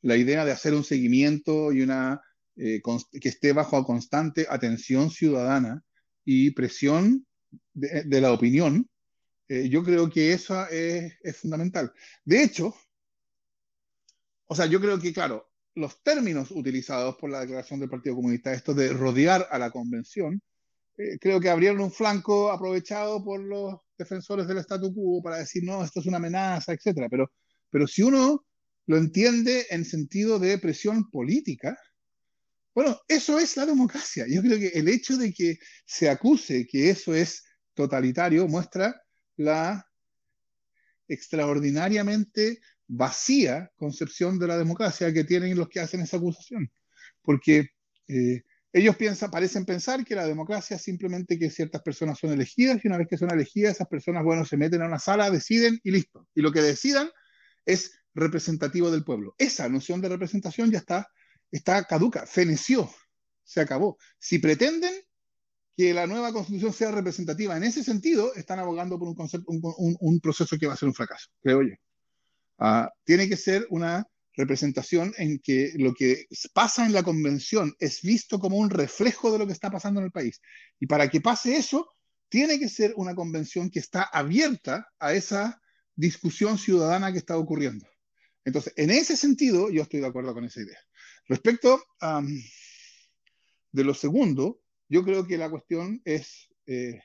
la 0.00 0.16
idea 0.16 0.46
de 0.46 0.52
hacer 0.52 0.72
un 0.72 0.84
seguimiento 0.84 1.70
y 1.70 1.82
una 1.82 2.22
eh, 2.56 2.80
que 3.20 3.28
esté 3.28 3.52
bajo 3.52 3.84
constante 3.84 4.46
atención 4.48 5.10
ciudadana 5.10 5.82
y 6.24 6.52
presión 6.52 7.26
de, 7.74 8.20
la 8.22 8.32
opinión, 8.32 8.88
eh, 9.48 9.68
yo 9.68 9.84
creo 9.84 10.08
que 10.08 10.32
eso 10.32 10.66
es, 10.68 11.12
fundamental. 11.36 11.92
De 12.24 12.42
hecho, 12.42 12.74
o 14.46 14.54
sea, 14.54 14.64
yo 14.64 14.80
creo 14.80 14.98
que, 14.98 15.12
claro, 15.12 15.51
los 15.74 16.02
términos 16.02 16.50
utilizados 16.50 17.16
por 17.16 17.30
la 17.30 17.40
declaración 17.40 17.80
del 17.80 17.88
Partido 17.88 18.16
Comunista, 18.16 18.52
esto 18.52 18.74
de 18.74 18.92
rodear 18.92 19.48
a 19.50 19.58
la 19.58 19.70
convención, 19.70 20.42
eh, 20.98 21.18
creo 21.18 21.40
que 21.40 21.48
abrieron 21.48 21.80
un 21.80 21.90
flanco 21.90 22.50
aprovechado 22.50 23.24
por 23.24 23.40
los 23.40 23.76
defensores 23.96 24.46
del 24.46 24.58
statu 24.58 24.92
quo 24.92 25.22
para 25.22 25.38
decir, 25.38 25.64
no, 25.64 25.82
esto 25.84 26.00
es 26.00 26.06
una 26.06 26.18
amenaza, 26.18 26.72
etc. 26.72 27.06
Pero, 27.10 27.32
pero 27.70 27.86
si 27.86 28.02
uno 28.02 28.44
lo 28.86 28.96
entiende 28.96 29.66
en 29.70 29.84
sentido 29.84 30.38
de 30.38 30.58
presión 30.58 31.10
política, 31.10 31.76
bueno, 32.74 32.98
eso 33.08 33.38
es 33.38 33.56
la 33.56 33.66
democracia. 33.66 34.26
Yo 34.28 34.42
creo 34.42 34.58
que 34.58 34.68
el 34.68 34.88
hecho 34.88 35.16
de 35.16 35.32
que 35.32 35.58
se 35.84 36.08
acuse 36.08 36.66
que 36.66 36.90
eso 36.90 37.14
es 37.14 37.44
totalitario 37.74 38.48
muestra 38.48 39.02
la 39.36 39.86
extraordinariamente 41.08 42.60
vacía 42.88 43.70
concepción 43.76 44.38
de 44.38 44.46
la 44.46 44.58
democracia 44.58 45.12
que 45.12 45.24
tienen 45.24 45.56
los 45.56 45.68
que 45.68 45.80
hacen 45.80 46.00
esa 46.00 46.16
acusación. 46.16 46.70
Porque 47.22 47.68
eh, 48.08 48.42
ellos 48.72 48.96
piensan, 48.96 49.30
parecen 49.30 49.64
pensar 49.64 50.04
que 50.04 50.14
la 50.14 50.26
democracia 50.26 50.76
es 50.76 50.82
simplemente 50.82 51.38
que 51.38 51.50
ciertas 51.50 51.82
personas 51.82 52.18
son 52.18 52.32
elegidas 52.32 52.84
y 52.84 52.88
una 52.88 52.98
vez 52.98 53.08
que 53.08 53.18
son 53.18 53.30
elegidas, 53.32 53.76
esas 53.76 53.88
personas, 53.88 54.24
bueno, 54.24 54.44
se 54.44 54.56
meten 54.56 54.82
a 54.82 54.86
una 54.86 54.98
sala, 54.98 55.30
deciden 55.30 55.78
y 55.84 55.90
listo. 55.90 56.26
Y 56.34 56.42
lo 56.42 56.52
que 56.52 56.62
decidan 56.62 57.10
es 57.66 57.92
representativo 58.14 58.90
del 58.90 59.04
pueblo. 59.04 59.34
Esa 59.38 59.68
noción 59.68 60.00
de 60.00 60.08
representación 60.08 60.70
ya 60.70 60.78
está 60.78 61.08
está 61.52 61.84
caduca, 61.84 62.26
feneció, 62.26 62.90
se 63.44 63.60
acabó. 63.60 63.98
Si 64.18 64.38
pretenden 64.38 64.94
que 65.76 65.94
la 65.94 66.06
nueva 66.06 66.32
constitución 66.32 66.72
sea 66.72 66.90
representativa 66.90 67.56
en 67.56 67.64
ese 67.64 67.84
sentido, 67.84 68.34
están 68.34 68.58
abogando 68.58 68.98
por 68.98 69.08
un, 69.08 69.96
un, 70.00 70.20
proceso 70.20 70.56
que 70.58 70.66
va 70.66 70.74
a 70.74 70.76
ser 70.76 70.88
un 70.88 70.94
fracaso, 70.94 71.28
creo 71.42 71.62
yo. 71.62 71.74
Ah, 72.58 72.90
tiene 73.04 73.28
que 73.28 73.36
ser 73.36 73.66
una 73.70 74.06
representación 74.34 75.12
en 75.18 75.38
que 75.38 75.72
lo 75.76 75.94
que 75.94 76.26
pasa 76.54 76.86
en 76.86 76.92
la 76.92 77.02
convención 77.02 77.74
es 77.78 78.00
visto 78.02 78.38
como 78.38 78.56
un 78.56 78.70
reflejo 78.70 79.30
de 79.32 79.38
lo 79.38 79.46
que 79.46 79.52
está 79.52 79.70
pasando 79.70 80.00
en 80.00 80.06
el 80.06 80.12
país. 80.12 80.40
Y 80.80 80.86
para 80.86 81.10
que 81.10 81.20
pase 81.20 81.56
eso, 81.56 81.88
tiene 82.28 82.58
que 82.58 82.68
ser 82.68 82.94
una 82.96 83.14
convención 83.14 83.70
que 83.70 83.78
está 83.78 84.04
abierta 84.04 84.88
a 84.98 85.12
esa 85.12 85.60
discusión 85.94 86.56
ciudadana 86.56 87.12
que 87.12 87.18
está 87.18 87.36
ocurriendo. 87.36 87.86
Entonces, 88.44 88.72
en 88.76 88.90
ese 88.90 89.16
sentido, 89.16 89.70
yo 89.70 89.82
estoy 89.82 90.00
de 90.00 90.06
acuerdo 90.06 90.34
con 90.34 90.44
esa 90.44 90.62
idea. 90.62 90.78
Respecto 91.28 91.82
de 93.70 93.84
lo 93.84 93.94
segundo, 93.94 94.60
yo 94.88 95.04
creo 95.04 95.26
que 95.26 95.38
la 95.38 95.50
cuestión 95.50 96.00
es, 96.04 96.48
eh, 96.66 97.00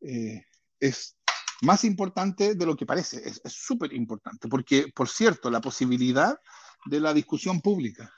eh, 0.00 0.44
es 0.78 1.15
más 1.62 1.84
importante 1.84 2.54
de 2.54 2.66
lo 2.66 2.76
que 2.76 2.86
parece, 2.86 3.22
es 3.26 3.40
súper 3.46 3.92
importante, 3.92 4.48
porque, 4.48 4.86
por 4.94 5.08
cierto, 5.08 5.50
la 5.50 5.60
posibilidad 5.60 6.38
de 6.86 7.00
la 7.00 7.14
discusión 7.14 7.60
pública, 7.60 8.12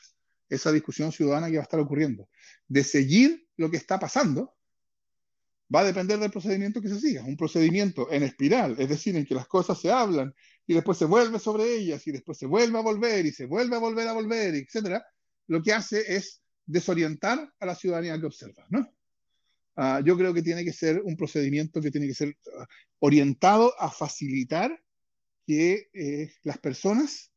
esa 0.48 0.72
discusión 0.72 1.12
ciudadana 1.12 1.48
que 1.48 1.56
va 1.56 1.62
a 1.62 1.64
estar 1.64 1.80
ocurriendo, 1.80 2.28
de 2.66 2.84
seguir 2.84 3.48
lo 3.56 3.70
que 3.70 3.76
está 3.76 3.98
pasando, 3.98 4.54
va 5.74 5.80
a 5.80 5.84
depender 5.84 6.18
del 6.18 6.30
procedimiento 6.30 6.80
que 6.80 6.88
se 6.88 7.00
siga. 7.00 7.22
Un 7.22 7.36
procedimiento 7.36 8.10
en 8.10 8.22
espiral, 8.22 8.74
es 8.78 8.88
decir, 8.88 9.16
en 9.16 9.26
que 9.26 9.34
las 9.34 9.46
cosas 9.46 9.78
se 9.78 9.90
hablan 9.92 10.34
y 10.66 10.74
después 10.74 10.96
se 10.96 11.04
vuelve 11.04 11.38
sobre 11.38 11.76
ellas 11.76 12.06
y 12.06 12.12
después 12.12 12.38
se 12.38 12.46
vuelve 12.46 12.78
a 12.78 12.82
volver 12.82 13.26
y 13.26 13.32
se 13.32 13.46
vuelve 13.46 13.76
a 13.76 13.78
volver 13.78 14.08
a 14.08 14.12
volver, 14.12 14.54
etcétera, 14.54 15.04
lo 15.46 15.62
que 15.62 15.72
hace 15.72 16.14
es 16.14 16.42
desorientar 16.64 17.52
a 17.60 17.66
la 17.66 17.74
ciudadanía 17.74 18.18
que 18.18 18.26
observa, 18.26 18.66
¿no? 18.70 18.90
Ah, 19.80 20.02
yo 20.04 20.18
creo 20.18 20.34
que 20.34 20.42
tiene 20.42 20.64
que 20.64 20.72
ser 20.72 21.00
un 21.04 21.16
procedimiento 21.16 21.80
que 21.80 21.92
tiene 21.92 22.08
que 22.08 22.14
ser 22.14 22.36
ah, 22.58 22.66
orientado 22.98 23.72
a 23.80 23.88
facilitar 23.88 24.76
que 25.46 25.88
eh, 25.94 26.32
las 26.42 26.58
personas 26.58 27.30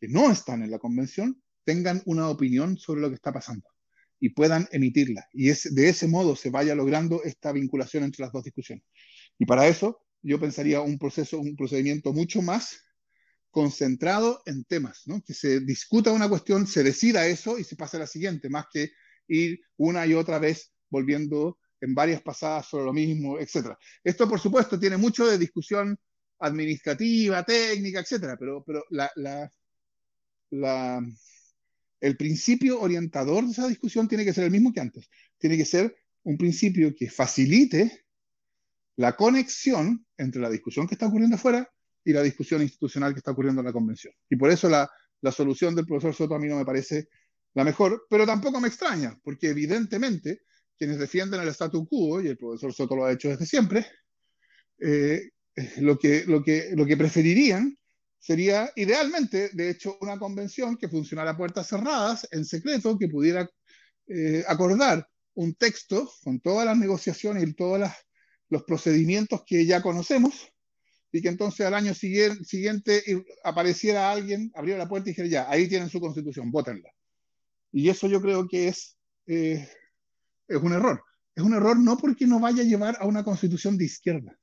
que 0.00 0.08
no 0.08 0.30
están 0.30 0.62
en 0.62 0.70
la 0.70 0.78
convención 0.78 1.42
tengan 1.62 2.00
una 2.06 2.30
opinión 2.30 2.78
sobre 2.78 3.02
lo 3.02 3.10
que 3.10 3.16
está 3.16 3.34
pasando 3.34 3.68
y 4.18 4.30
puedan 4.30 4.66
emitirla. 4.72 5.28
Y 5.34 5.50
es, 5.50 5.74
de 5.74 5.90
ese 5.90 6.08
modo 6.08 6.36
se 6.36 6.48
vaya 6.48 6.74
logrando 6.74 7.22
esta 7.22 7.52
vinculación 7.52 8.04
entre 8.04 8.22
las 8.24 8.32
dos 8.32 8.44
discusiones. 8.44 8.86
Y 9.38 9.44
para 9.44 9.68
eso 9.68 10.00
yo 10.22 10.40
pensaría 10.40 10.80
un 10.80 10.98
proceso, 10.98 11.38
un 11.38 11.54
procedimiento 11.54 12.14
mucho 12.14 12.40
más 12.40 12.80
concentrado 13.50 14.40
en 14.46 14.64
temas, 14.64 15.02
¿no? 15.04 15.22
que 15.22 15.34
se 15.34 15.60
discuta 15.60 16.12
una 16.12 16.30
cuestión, 16.30 16.66
se 16.66 16.82
decida 16.82 17.26
eso 17.26 17.58
y 17.58 17.64
se 17.64 17.76
pase 17.76 17.98
a 17.98 18.00
la 18.00 18.06
siguiente, 18.06 18.48
más 18.48 18.64
que 18.72 18.92
ir 19.28 19.60
una 19.76 20.06
y 20.06 20.14
otra 20.14 20.38
vez 20.38 20.72
volviendo 20.88 21.58
en 21.84 21.94
varias 21.94 22.22
pasadas 22.22 22.66
sobre 22.66 22.86
lo 22.86 22.92
mismo, 22.92 23.38
etc. 23.38 23.76
Esto, 24.02 24.26
por 24.28 24.40
supuesto, 24.40 24.80
tiene 24.80 24.96
mucho 24.96 25.26
de 25.26 25.36
discusión 25.36 25.98
administrativa, 26.38 27.44
técnica, 27.44 28.00
etc. 28.00 28.36
Pero, 28.38 28.64
pero 28.64 28.84
la, 28.90 29.50
el 32.00 32.16
principio 32.16 32.80
orientador 32.80 33.44
de 33.44 33.52
esa 33.52 33.68
discusión 33.68 34.08
tiene 34.08 34.24
que 34.24 34.32
ser 34.32 34.44
el 34.44 34.50
mismo 34.50 34.72
que 34.72 34.80
antes. 34.80 35.10
Tiene 35.38 35.58
que 35.58 35.66
ser 35.66 35.94
un 36.22 36.38
principio 36.38 36.94
que 36.96 37.10
facilite 37.10 38.06
la 38.96 39.14
conexión 39.14 40.06
entre 40.16 40.40
la 40.40 40.48
discusión 40.48 40.86
que 40.86 40.94
está 40.94 41.08
ocurriendo 41.08 41.36
afuera 41.36 41.70
y 42.02 42.12
la 42.14 42.22
discusión 42.22 42.62
institucional 42.62 43.12
que 43.12 43.18
está 43.18 43.32
ocurriendo 43.32 43.60
en 43.60 43.66
la 43.66 43.72
convención. 43.72 44.14
Y 44.30 44.36
por 44.36 44.50
eso 44.50 44.70
la, 44.70 44.90
la 45.20 45.32
solución 45.32 45.74
del 45.74 45.86
profesor 45.86 46.14
Soto 46.14 46.34
a 46.34 46.38
mí 46.38 46.48
no 46.48 46.56
me 46.56 46.64
parece 46.64 47.08
la 47.52 47.64
mejor, 47.64 48.06
pero 48.08 48.24
tampoco 48.24 48.58
me 48.58 48.68
extraña, 48.68 49.18
porque 49.22 49.50
evidentemente 49.50 50.42
quienes 50.76 50.98
defienden 50.98 51.40
el 51.40 51.48
statu 51.48 51.86
quo, 51.86 52.20
y 52.20 52.28
el 52.28 52.36
profesor 52.36 52.72
Soto 52.72 52.96
lo 52.96 53.04
ha 53.04 53.12
hecho 53.12 53.28
desde 53.28 53.46
siempre, 53.46 53.86
eh, 54.80 55.30
lo, 55.78 55.98
que, 55.98 56.24
lo, 56.26 56.42
que, 56.42 56.70
lo 56.74 56.84
que 56.84 56.96
preferirían 56.96 57.76
sería 58.18 58.72
idealmente, 58.76 59.50
de 59.52 59.70
hecho, 59.70 59.98
una 60.00 60.18
convención 60.18 60.76
que 60.76 60.88
funcionara 60.88 61.32
a 61.32 61.36
puertas 61.36 61.68
cerradas, 61.68 62.26
en 62.30 62.44
secreto, 62.44 62.98
que 62.98 63.08
pudiera 63.08 63.48
eh, 64.08 64.44
acordar 64.48 65.06
un 65.34 65.54
texto 65.54 66.10
con 66.22 66.40
todas 66.40 66.64
las 66.66 66.78
negociaciones 66.78 67.46
y 67.46 67.54
todos 67.54 67.88
los 68.48 68.62
procedimientos 68.64 69.42
que 69.46 69.66
ya 69.66 69.82
conocemos, 69.82 70.50
y 71.12 71.22
que 71.22 71.28
entonces 71.28 71.64
al 71.64 71.74
año 71.74 71.94
siguiente, 71.94 73.04
apareciera 73.44 74.10
alguien, 74.10 74.50
abriera 74.54 74.80
la 74.80 74.88
puerta 74.88 75.08
y 75.08 75.12
dijera, 75.12 75.28
ya, 75.28 75.50
ahí 75.50 75.68
tienen 75.68 75.88
su 75.88 76.00
constitución, 76.00 76.50
votenla. 76.50 76.90
Y 77.70 77.88
eso 77.88 78.08
yo 78.08 78.20
creo 78.20 78.48
que 78.48 78.66
es, 78.66 78.96
eh, 79.26 79.68
es 80.48 80.56
un 80.58 80.72
error. 80.72 81.02
Es 81.34 81.42
un 81.42 81.54
error 81.54 81.78
no 81.78 81.96
porque 81.96 82.26
no 82.26 82.38
vaya 82.40 82.62
a 82.62 82.66
llevar 82.66 82.96
a 83.00 83.06
una 83.06 83.24
constitución 83.24 83.76
de 83.76 83.86
izquierda, 83.86 84.38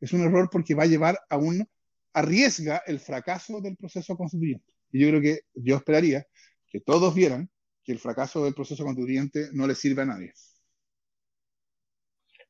es 0.00 0.12
un 0.12 0.20
error 0.20 0.48
porque 0.50 0.74
va 0.74 0.84
a 0.84 0.86
llevar 0.86 1.18
a 1.28 1.36
un, 1.36 1.66
arriesga 2.12 2.82
el 2.86 3.00
fracaso 3.00 3.60
del 3.60 3.76
proceso 3.76 4.16
constituyente. 4.16 4.72
Y 4.92 5.00
yo 5.00 5.08
creo 5.08 5.20
que 5.20 5.40
yo 5.54 5.76
esperaría 5.76 6.26
que 6.68 6.80
todos 6.80 7.14
vieran 7.14 7.50
que 7.82 7.92
el 7.92 7.98
fracaso 7.98 8.44
del 8.44 8.54
proceso 8.54 8.84
constituyente 8.84 9.48
no 9.52 9.66
le 9.66 9.74
sirve 9.74 10.02
a 10.02 10.06
nadie. 10.06 10.32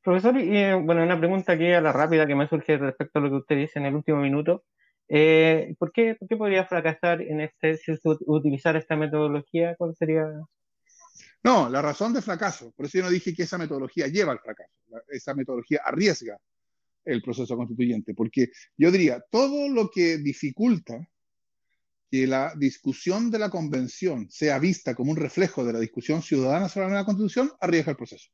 Profesor, 0.02 0.36
eh, 0.38 0.74
bueno, 0.74 1.02
una 1.02 1.18
pregunta 1.18 1.52
aquí 1.52 1.70
a 1.72 1.80
la 1.80 1.92
rápida 1.92 2.26
que 2.26 2.34
me 2.34 2.48
surge 2.48 2.76
respecto 2.76 3.18
a 3.18 3.22
lo 3.22 3.30
que 3.30 3.36
usted 3.36 3.56
dice 3.56 3.78
en 3.78 3.86
el 3.86 3.94
último 3.94 4.20
minuto. 4.20 4.64
Eh, 5.08 5.74
¿por, 5.78 5.92
qué, 5.92 6.14
¿Por 6.14 6.28
qué 6.28 6.36
podría 6.36 6.66
fracasar 6.66 7.22
en 7.22 7.40
este, 7.40 7.76
si 7.76 7.92
utilizar 8.26 8.76
esta 8.76 8.96
metodología? 8.96 9.74
¿Cuál 9.76 9.94
sería? 9.96 10.26
No, 11.42 11.68
la 11.68 11.80
razón 11.80 12.12
de 12.12 12.22
fracaso, 12.22 12.72
por 12.72 12.86
eso 12.86 12.98
yo 12.98 13.04
no 13.04 13.10
dije 13.10 13.34
que 13.34 13.44
esa 13.44 13.58
metodología 13.58 14.08
lleva 14.08 14.32
al 14.32 14.40
fracaso, 14.40 14.72
esa 15.08 15.34
metodología 15.34 15.80
arriesga 15.84 16.36
el 17.04 17.22
proceso 17.22 17.56
constituyente, 17.56 18.14
porque 18.14 18.50
yo 18.76 18.90
diría, 18.90 19.24
todo 19.30 19.68
lo 19.68 19.90
que 19.90 20.18
dificulta 20.18 21.08
que 22.10 22.26
la 22.26 22.54
discusión 22.56 23.30
de 23.30 23.38
la 23.38 23.50
convención 23.50 24.28
sea 24.30 24.58
vista 24.58 24.94
como 24.94 25.10
un 25.12 25.16
reflejo 25.16 25.64
de 25.64 25.74
la 25.74 25.78
discusión 25.78 26.22
ciudadana 26.22 26.68
sobre 26.68 26.86
la 26.86 26.90
nueva 26.90 27.04
constitución, 27.04 27.52
arriesga 27.60 27.92
el 27.92 27.96
proceso. 27.96 28.30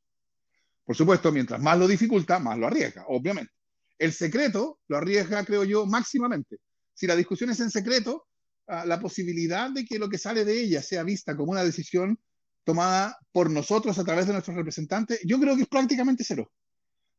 Por 0.85 0.97
supuesto, 0.97 1.33
mientras 1.33 1.61
más 1.61 1.79
lo 1.79 1.89
dificulta, 1.89 2.39
más 2.39 2.59
lo 2.59 2.67
arriesga, 2.67 3.05
obviamente. 3.09 3.53
El 3.99 4.13
secreto 4.13 4.81
lo 4.89 4.97
arriesga, 4.97 5.45
creo 5.45 5.65
yo, 5.65 5.87
máximamente. 5.87 6.59
Si 6.93 7.07
la 7.07 7.17
discusión 7.17 7.51
es 7.51 7.61
en 7.61 7.71
secreto, 7.71 8.27
ah, 8.67 8.85
la 8.85 9.01
posibilidad 9.01 9.71
de 9.71 9.85
que 9.85 9.99
lo 9.99 10.09
que 10.09 10.19
sale 10.19 10.45
de 10.45 10.61
ella 10.61 10.83
sea 10.83 11.03
vista 11.03 11.37
como 11.37 11.53
una 11.53 11.65
decisión 11.65 12.19
tomada 12.65 13.19
por 13.33 13.51
nosotros 13.51 13.99
a 13.99 14.05
través 14.05 14.27
de 14.27 14.33
nuestros 14.33 14.57
representantes, 14.57 15.21
yo 15.25 15.39
creo 15.39 15.57
que 15.57 15.63
es 15.63 15.69
prácticamente 15.69 16.25
cero. 16.25 16.51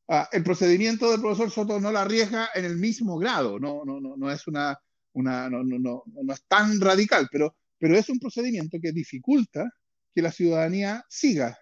Ah, 0.08 0.30
el 0.32 0.44
procedimiento 0.44 1.10
del 1.10 1.22
profesor 1.22 1.50
Soto 1.50 1.80
no 1.80 1.92
la 1.92 2.02
arriesga 2.02 2.50
en 2.54 2.66
el 2.66 2.78
mismo 2.78 3.18
grado, 3.18 3.60
no, 3.60 3.84
no, 3.86 4.00
no, 4.00 4.16
no 4.18 4.32
es 4.32 4.46
una, 4.48 4.78
una 5.14 5.50
no, 5.50 5.64
no, 5.64 6.04
no, 6.06 6.34
es 6.34 6.44
tan 6.48 6.80
radical, 6.80 7.28
pero, 7.32 7.56
pero 7.80 7.98
es 7.98 8.10
un 8.10 8.20
procedimiento 8.20 8.78
que 8.82 8.92
dificulta 8.92 9.68
que 10.14 10.22
la 10.22 10.32
ciudadanía 10.32 11.04
siga 11.10 11.58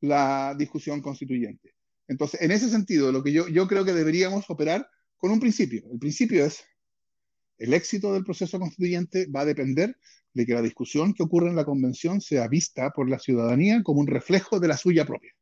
la 0.00 0.54
discusión 0.56 1.00
constituyente. 1.00 1.74
Entonces, 2.08 2.42
en 2.42 2.50
ese 2.50 2.68
sentido, 2.68 3.12
lo 3.12 3.22
que 3.22 3.32
yo, 3.32 3.48
yo 3.48 3.66
creo 3.68 3.84
que 3.84 3.92
deberíamos 3.92 4.48
operar 4.48 4.86
con 5.16 5.30
un 5.30 5.40
principio. 5.40 5.84
El 5.92 5.98
principio 5.98 6.44
es, 6.44 6.62
el 7.60 7.74
éxito 7.74 8.12
del 8.14 8.24
proceso 8.24 8.58
constituyente 8.58 9.26
va 9.26 9.42
a 9.42 9.44
depender 9.44 9.96
de 10.32 10.46
que 10.46 10.54
la 10.54 10.62
discusión 10.62 11.12
que 11.12 11.22
ocurre 11.22 11.50
en 11.50 11.56
la 11.56 11.66
convención 11.66 12.20
sea 12.20 12.48
vista 12.48 12.90
por 12.90 13.08
la 13.08 13.18
ciudadanía 13.18 13.82
como 13.82 14.00
un 14.00 14.06
reflejo 14.06 14.58
de 14.58 14.68
la 14.68 14.78
suya 14.78 15.04
propia. 15.04 15.32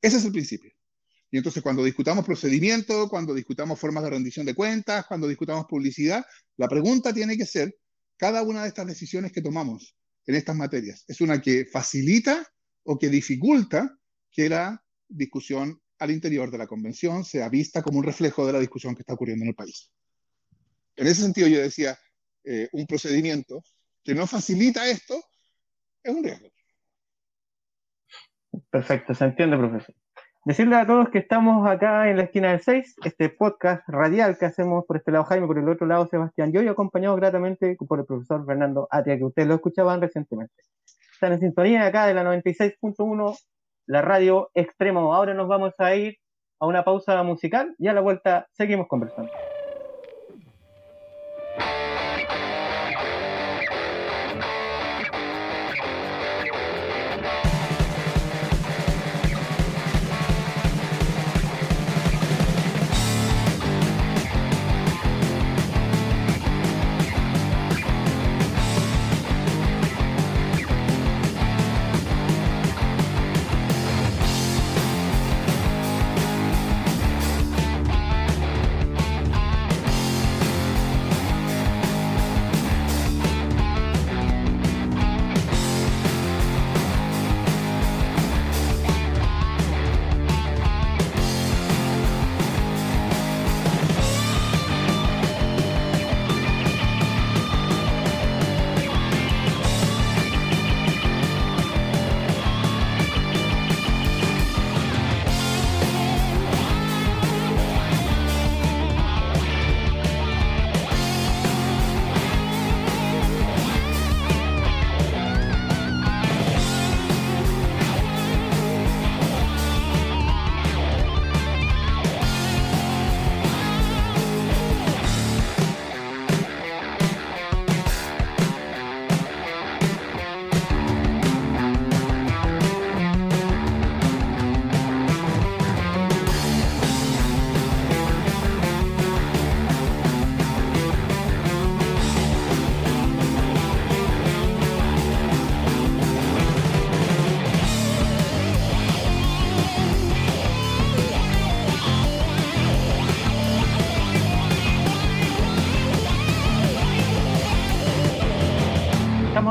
Ese 0.00 0.16
es 0.16 0.24
el 0.24 0.32
principio. 0.32 0.72
Y 1.30 1.36
entonces 1.36 1.62
cuando 1.62 1.84
discutamos 1.84 2.24
procedimiento, 2.24 3.08
cuando 3.08 3.34
discutamos 3.34 3.78
formas 3.78 4.04
de 4.04 4.10
rendición 4.10 4.46
de 4.46 4.54
cuentas, 4.54 5.04
cuando 5.06 5.28
discutamos 5.28 5.66
publicidad, 5.66 6.24
la 6.56 6.68
pregunta 6.68 7.12
tiene 7.12 7.36
que 7.36 7.44
ser, 7.44 7.76
cada 8.16 8.42
una 8.42 8.62
de 8.62 8.68
estas 8.68 8.86
decisiones 8.86 9.32
que 9.32 9.42
tomamos 9.42 9.96
en 10.26 10.36
estas 10.36 10.56
materias, 10.56 11.04
¿es 11.08 11.20
una 11.20 11.42
que 11.42 11.66
facilita 11.66 12.46
o 12.84 12.98
que 12.98 13.10
dificulta 13.10 13.98
que 14.30 14.48
la 14.48 14.82
discusión 15.08 15.78
al 15.98 16.10
interior 16.10 16.50
de 16.50 16.58
la 16.58 16.66
convención 16.66 17.24
sea 17.24 17.50
vista 17.50 17.82
como 17.82 17.98
un 17.98 18.04
reflejo 18.04 18.46
de 18.46 18.52
la 18.54 18.60
discusión 18.60 18.94
que 18.94 19.02
está 19.02 19.12
ocurriendo 19.12 19.44
en 19.44 19.50
el 19.50 19.54
país? 19.54 19.90
En 20.96 21.06
ese 21.06 21.22
sentido 21.22 21.48
yo 21.48 21.60
decía, 21.60 21.98
eh, 22.44 22.68
un 22.72 22.86
procedimiento 22.86 23.62
que 24.02 24.14
no 24.14 24.26
facilita 24.26 24.88
esto 24.88 25.14
es 26.02 26.14
un 26.14 26.22
riesgo. 26.22 26.48
Perfecto, 28.70 29.14
se 29.14 29.24
entiende, 29.24 29.56
profesor. 29.56 29.94
Decirle 30.44 30.76
a 30.76 30.86
todos 30.86 31.08
que 31.08 31.18
estamos 31.20 31.66
acá 31.66 32.10
en 32.10 32.18
la 32.18 32.24
esquina 32.24 32.50
del 32.50 32.60
6, 32.60 32.96
este 33.04 33.30
podcast 33.30 33.82
radial 33.88 34.36
que 34.36 34.44
hacemos 34.44 34.84
por 34.84 34.98
este 34.98 35.10
lado 35.10 35.24
Jaime, 35.24 35.46
por 35.46 35.58
el 35.58 35.66
otro 35.66 35.86
lado 35.86 36.06
Sebastián, 36.06 36.52
yo 36.52 36.62
y 36.62 36.68
acompañado 36.68 37.16
gratamente 37.16 37.76
por 37.88 38.00
el 38.00 38.04
profesor 38.04 38.44
Fernando 38.44 38.86
Atia, 38.90 39.16
que 39.16 39.24
ustedes 39.24 39.48
lo 39.48 39.54
escuchaban 39.54 40.02
recientemente. 40.02 40.54
Están 41.14 41.32
en 41.32 41.40
sintonía 41.40 41.86
acá 41.86 42.06
de 42.06 42.12
la 42.12 42.22
96.1, 42.24 43.38
la 43.86 44.02
radio 44.02 44.50
extremo. 44.52 45.14
Ahora 45.14 45.32
nos 45.32 45.48
vamos 45.48 45.72
a 45.78 45.94
ir 45.94 46.18
a 46.60 46.66
una 46.66 46.84
pausa 46.84 47.22
musical 47.22 47.74
y 47.78 47.88
a 47.88 47.94
la 47.94 48.02
vuelta 48.02 48.46
seguimos 48.52 48.86
conversando. 48.86 49.32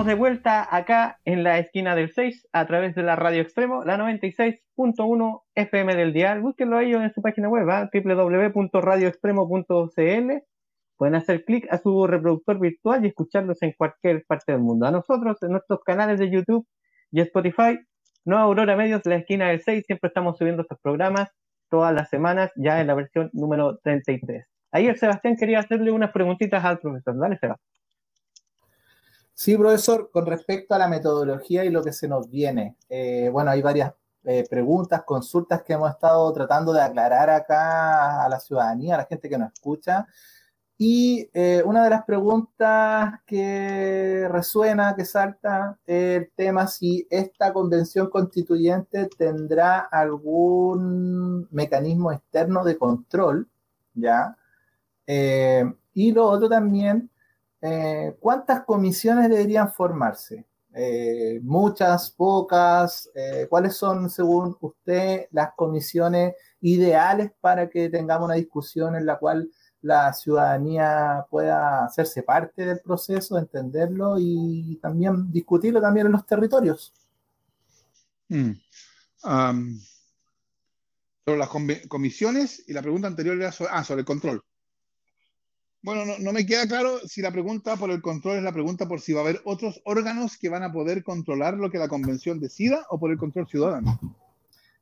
De 0.06 0.16
vuelta 0.16 0.68
acá 0.76 1.20
en 1.26 1.44
la 1.44 1.60
esquina 1.60 1.96
del 1.96 2.12
6 2.12 2.48
a 2.52 2.66
través 2.66 2.96
de 2.96 3.04
la 3.04 3.16
radio 3.16 3.42
extremo, 3.42 3.84
la 3.84 3.98
96.1 3.98 5.42
FM 5.56 5.96
del 5.96 6.14
dial. 6.14 6.42
Búsquenlo 6.42 6.80
ellos 6.80 7.02
en 7.02 7.14
su 7.14 7.22
página 7.22 7.50
web, 7.50 7.70
¿ah? 7.70 7.90
www.radioextremo.cl. 7.94 10.32
Pueden 10.98 11.16
hacer 11.16 11.46
clic 11.46 11.68
a 11.72 11.78
su 11.78 12.08
reproductor 12.08 12.60
virtual 12.60 13.04
y 13.04 13.10
escucharlos 13.10 13.62
en 13.62 13.74
cualquier 13.78 14.26
parte 14.26 14.52
del 14.52 14.62
mundo. 14.62 14.86
A 14.86 14.92
nosotros, 14.92 15.42
en 15.44 15.52
nuestros 15.52 15.82
canales 15.84 16.20
de 16.20 16.30
YouTube 16.30 16.68
y 17.12 17.22
Spotify, 17.22 17.80
no 18.26 18.38
Aurora 18.38 18.76
Medios, 18.76 19.02
la 19.06 19.16
esquina 19.16 19.50
del 19.50 19.62
6, 19.62 19.86
siempre 19.86 20.08
estamos 20.08 20.38
subiendo 20.38 20.64
estos 20.64 20.80
programas 20.82 21.30
todas 21.70 21.94
las 21.94 22.10
semanas, 22.10 22.52
ya 22.56 22.80
en 22.80 22.88
la 22.88 22.94
versión 22.94 23.30
número 23.34 23.80
33. 23.84 24.46
Ayer 24.72 24.98
Sebastián 24.98 25.36
quería 25.36 25.60
hacerle 25.60 25.92
unas 25.92 26.12
preguntitas 26.12 26.64
al 26.64 26.80
profesor. 26.80 27.20
Dale, 27.20 27.38
Sebastián. 27.38 27.73
Sí, 29.36 29.58
profesor, 29.58 30.12
con 30.12 30.26
respecto 30.28 30.76
a 30.76 30.78
la 30.78 30.88
metodología 30.88 31.66
y 31.66 31.70
lo 31.70 31.84
que 31.84 31.92
se 31.92 32.08
nos 32.08 32.30
viene, 32.30 32.78
eh, 32.88 33.30
bueno, 33.32 33.50
hay 33.52 33.62
varias 33.62 33.94
eh, 34.24 34.46
preguntas, 34.50 35.04
consultas 35.04 35.64
que 35.64 35.74
hemos 35.74 35.90
estado 35.90 36.32
tratando 36.34 36.72
de 36.72 36.82
aclarar 36.82 37.30
acá 37.30 38.24
a 38.24 38.30
la 38.30 38.40
ciudadanía, 38.40 38.96
a 38.96 39.00
la 39.00 39.06
gente 39.06 39.28
que 39.30 39.38
nos 39.38 39.52
escucha. 39.52 40.08
Y 40.78 41.30
eh, 41.34 41.64
una 41.66 41.84
de 41.84 41.90
las 41.90 42.04
preguntas 42.06 43.22
que 43.26 44.28
resuena, 44.30 44.96
que 44.96 45.06
salta, 45.06 45.80
el 45.86 46.32
tema 46.36 46.68
si 46.68 47.08
esta 47.10 47.54
convención 47.54 48.10
constituyente 48.10 49.10
tendrá 49.18 49.80
algún 49.80 51.48
mecanismo 51.52 52.12
externo 52.12 52.64
de 52.64 52.78
control, 52.78 53.50
¿ya? 53.94 54.38
y 55.06 56.12
lo 56.14 56.26
otro 56.28 56.50
también, 56.50 57.10
eh, 57.66 58.18
¿cuántas 58.20 58.66
comisiones 58.66 59.30
deberían 59.30 59.72
formarse? 59.72 60.46
Eh, 60.76 61.40
muchas, 61.44 62.12
pocas, 62.12 63.10
eh, 63.16 63.48
¿cuáles 63.50 63.78
son, 63.78 64.10
según 64.10 64.58
usted, 64.60 65.28
las 65.32 65.54
comisiones 65.56 66.34
ideales 66.60 67.32
para 67.40 67.70
que 67.70 67.88
tengamos 67.88 68.26
una 68.26 68.36
discusión 68.36 68.98
en 68.98 69.06
la 69.06 69.18
cual 69.18 69.50
la 69.82 70.12
ciudadanía 70.12 71.26
pueda 71.30 71.86
hacerse 71.86 72.24
parte 72.24 72.66
del 72.66 72.82
proceso, 72.82 73.38
entenderlo 73.38 74.16
y 74.20 74.78
también 74.82 75.32
discutirlo 75.32 75.80
también 75.80 76.08
en 76.08 76.12
los 76.12 76.26
territorios? 76.26 76.94
Mm. 78.28 78.52
sobre 81.26 81.40
las 81.40 81.50
comisiones 81.88 82.64
y 82.68 82.74
la 82.74 82.82
pregunta 82.82 83.08
anterior 83.08 83.38
era 83.38 83.54
ah, 83.70 83.84
sobre 83.86 84.02
el 84.02 84.06
control. 84.06 84.44
Bueno, 85.84 86.14
no, 86.18 86.32
me 86.32 86.46
queda 86.46 86.66
claro 86.66 87.00
si 87.06 87.22
la 87.22 87.30
pregunta 87.30 87.76
por 87.76 87.92
el 87.92 88.02
control 88.02 88.38
es 88.38 88.44
la 88.44 88.54
pregunta 88.54 88.88
por 88.88 89.02
si 89.02 89.12
va 89.12 89.20
a 89.20 89.24
haber 89.24 89.42
otros 89.44 89.82
órganos 89.84 90.38
que 90.38 90.48
van 90.48 90.64
a 90.64 90.72
poder 90.72 91.04
controlar 91.04 91.56
lo 91.56 91.70
que 91.70 91.78
la 91.78 91.90
convención 91.90 92.40
decida 92.40 92.86
o 92.90 92.98
por 92.98 93.12
el 93.12 93.18
control 93.18 93.48
ciudadano. 93.50 94.00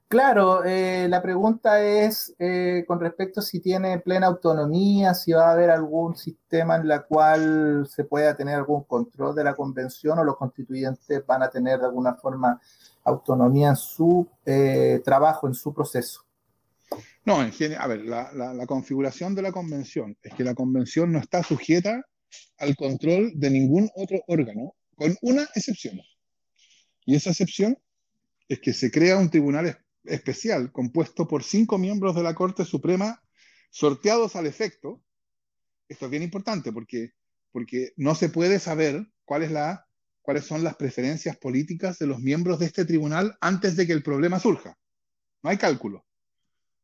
Claro, 0.08 0.64
eh, 0.64 1.08
la 1.10 1.20
pregunta 1.24 1.82
es 1.82 2.36
eh, 2.38 2.84
con 2.88 3.00
respecto 3.00 3.40
a 3.40 3.44
si 3.44 3.62
tiene 3.62 3.98
plena 3.98 4.28
autonomía, 4.28 5.16
si 5.16 5.32
va 5.32 5.48
a 5.48 5.54
haber 5.54 5.72
algún 5.72 6.16
sistema 6.16 6.76
en 6.76 6.92
el 6.92 7.04
cual 7.06 7.88
se 7.90 8.04
pueda 8.04 8.36
tener 8.36 8.56
algún 8.56 8.84
control 8.84 9.34
de 9.34 9.44
la 9.44 9.56
convención 9.56 10.20
o 10.20 10.24
los 10.24 10.38
constituyentes 10.38 11.26
van 11.26 11.42
a 11.42 11.50
tener 11.50 11.80
de 11.80 11.86
alguna 11.88 12.14
forma 12.14 12.62
autonomía 13.06 13.70
en 13.70 13.76
su 13.76 14.28
eh, 14.46 15.02
trabajo, 15.04 15.48
en 15.48 15.56
su 15.56 15.74
proceso. 15.74 16.26
No, 17.24 17.44
en 17.44 17.52
general, 17.52 17.84
a 17.84 17.88
ver, 17.88 18.06
la, 18.06 18.34
la 18.34 18.66
configuración 18.66 19.36
de 19.36 19.44
la 19.44 19.52
convención 19.52 20.18
es 20.24 20.34
que 20.34 20.44
la 20.44 20.56
convención 20.56 21.12
no 21.12 21.20
está 21.20 21.44
sujeta 21.44 22.04
al 22.58 22.76
control 22.76 23.32
de 23.36 23.50
ningún 23.52 23.90
otro 23.96 24.24
órgano, 24.28 24.76
con 24.96 25.16
una 25.22 25.44
excepción. 25.56 26.00
Y 27.06 27.16
esa 27.16 27.32
excepción 27.32 27.78
es 28.48 28.60
que 28.60 28.74
se 28.74 28.92
crea 28.92 29.18
un 29.18 29.30
tribunal 29.30 29.78
especial 30.04 30.72
compuesto 30.72 31.28
por 31.28 31.44
cinco 31.44 31.78
miembros 31.78 32.16
de 32.16 32.24
la 32.24 32.36
Corte 32.36 32.66
Suprema 32.66 33.22
sorteados 33.70 34.36
al 34.36 34.48
efecto. 34.48 35.02
Esto 35.88 36.06
es 36.06 36.12
bien 36.12 36.24
importante 36.24 36.72
porque, 36.72 37.12
porque 37.52 37.94
no 37.98 38.16
se 38.16 38.30
puede 38.30 38.60
saber 38.60 39.08
cuál 39.26 39.54
la, 39.54 39.88
cuáles 40.22 40.46
son 40.46 40.64
las 40.64 40.76
preferencias 40.76 41.38
políticas 41.38 42.00
de 42.00 42.08
los 42.08 42.20
miembros 42.20 42.60
de 42.60 42.66
este 42.66 42.86
tribunal 42.86 43.38
antes 43.42 43.76
de 43.76 43.88
que 43.88 43.94
el 43.94 44.04
problema 44.04 44.40
surja. 44.40 44.78
No 45.44 45.50
hay 45.50 45.58
cálculo, 45.58 46.06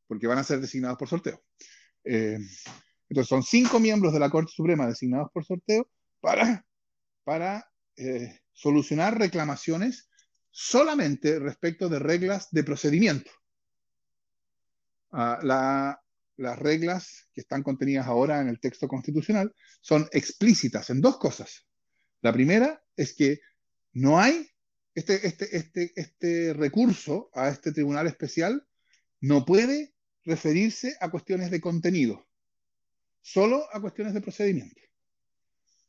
porque 0.08 0.28
van 0.28 0.38
a 0.38 0.44
ser 0.44 0.60
designados 0.60 0.98
por 0.98 1.08
sorteo. 1.08 1.44
Eh, 2.04 2.38
entonces 3.10 3.30
son 3.30 3.44
cinco 3.44 3.80
miembros 3.80 4.14
de 4.14 4.20
la 4.20 4.30
Corte 4.30 4.52
Suprema 4.54 4.88
designados 4.88 5.30
por 5.34 5.46
sorteo 5.46 5.90
para, 6.20 6.66
para 7.24 7.70
eh, 7.96 8.40
solucionar 8.52 9.18
reclamaciones 9.18 10.10
solamente 10.50 11.40
respecto 11.40 11.90
de 11.90 12.00
reglas 12.00 12.48
de 12.52 12.64
procedimiento. 12.64 13.32
Ah, 15.12 15.40
las 16.36 16.60
reglas 16.60 17.30
que 17.34 17.42
están 17.42 17.64
contenidas 17.64 18.08
ahora 18.08 18.42
en 18.42 18.50
el 18.50 18.60
texto 18.60 18.88
constitucional 18.88 19.54
son 19.82 20.08
explícitas 20.12 20.90
en 20.90 21.02
dos 21.02 21.18
cosas. 21.18 21.68
La 22.22 22.34
primera 22.34 22.84
es 22.96 23.16
que 23.16 23.40
no 23.94 24.20
hay 24.20 24.50
este, 24.94 25.28
este, 25.28 25.56
este, 25.56 25.94
este 25.96 26.54
recurso 26.54 27.30
a 27.34 27.50
este 27.50 27.72
tribunal 27.72 28.08
especial, 28.08 28.68
no 29.22 29.46
puede 29.46 29.94
referirse 30.28 30.96
a 31.00 31.10
cuestiones 31.10 31.50
de 31.50 31.62
contenido, 31.62 32.28
solo 33.22 33.66
a 33.72 33.80
cuestiones 33.80 34.14
de 34.14 34.22
procedimiento. 34.22 34.82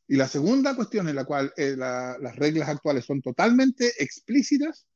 Y 0.07 0.15
la 0.15 0.27
segunda 0.27 0.75
cuestión 0.75 1.09
en 1.09 1.15
la 1.15 1.25
cual 1.25 1.53
eh, 1.57 1.75
las 1.77 2.35
reglas 2.37 2.69
actuales 2.69 3.05
son 3.05 3.21
totalmente 3.21 3.91
explícitas 4.01 4.87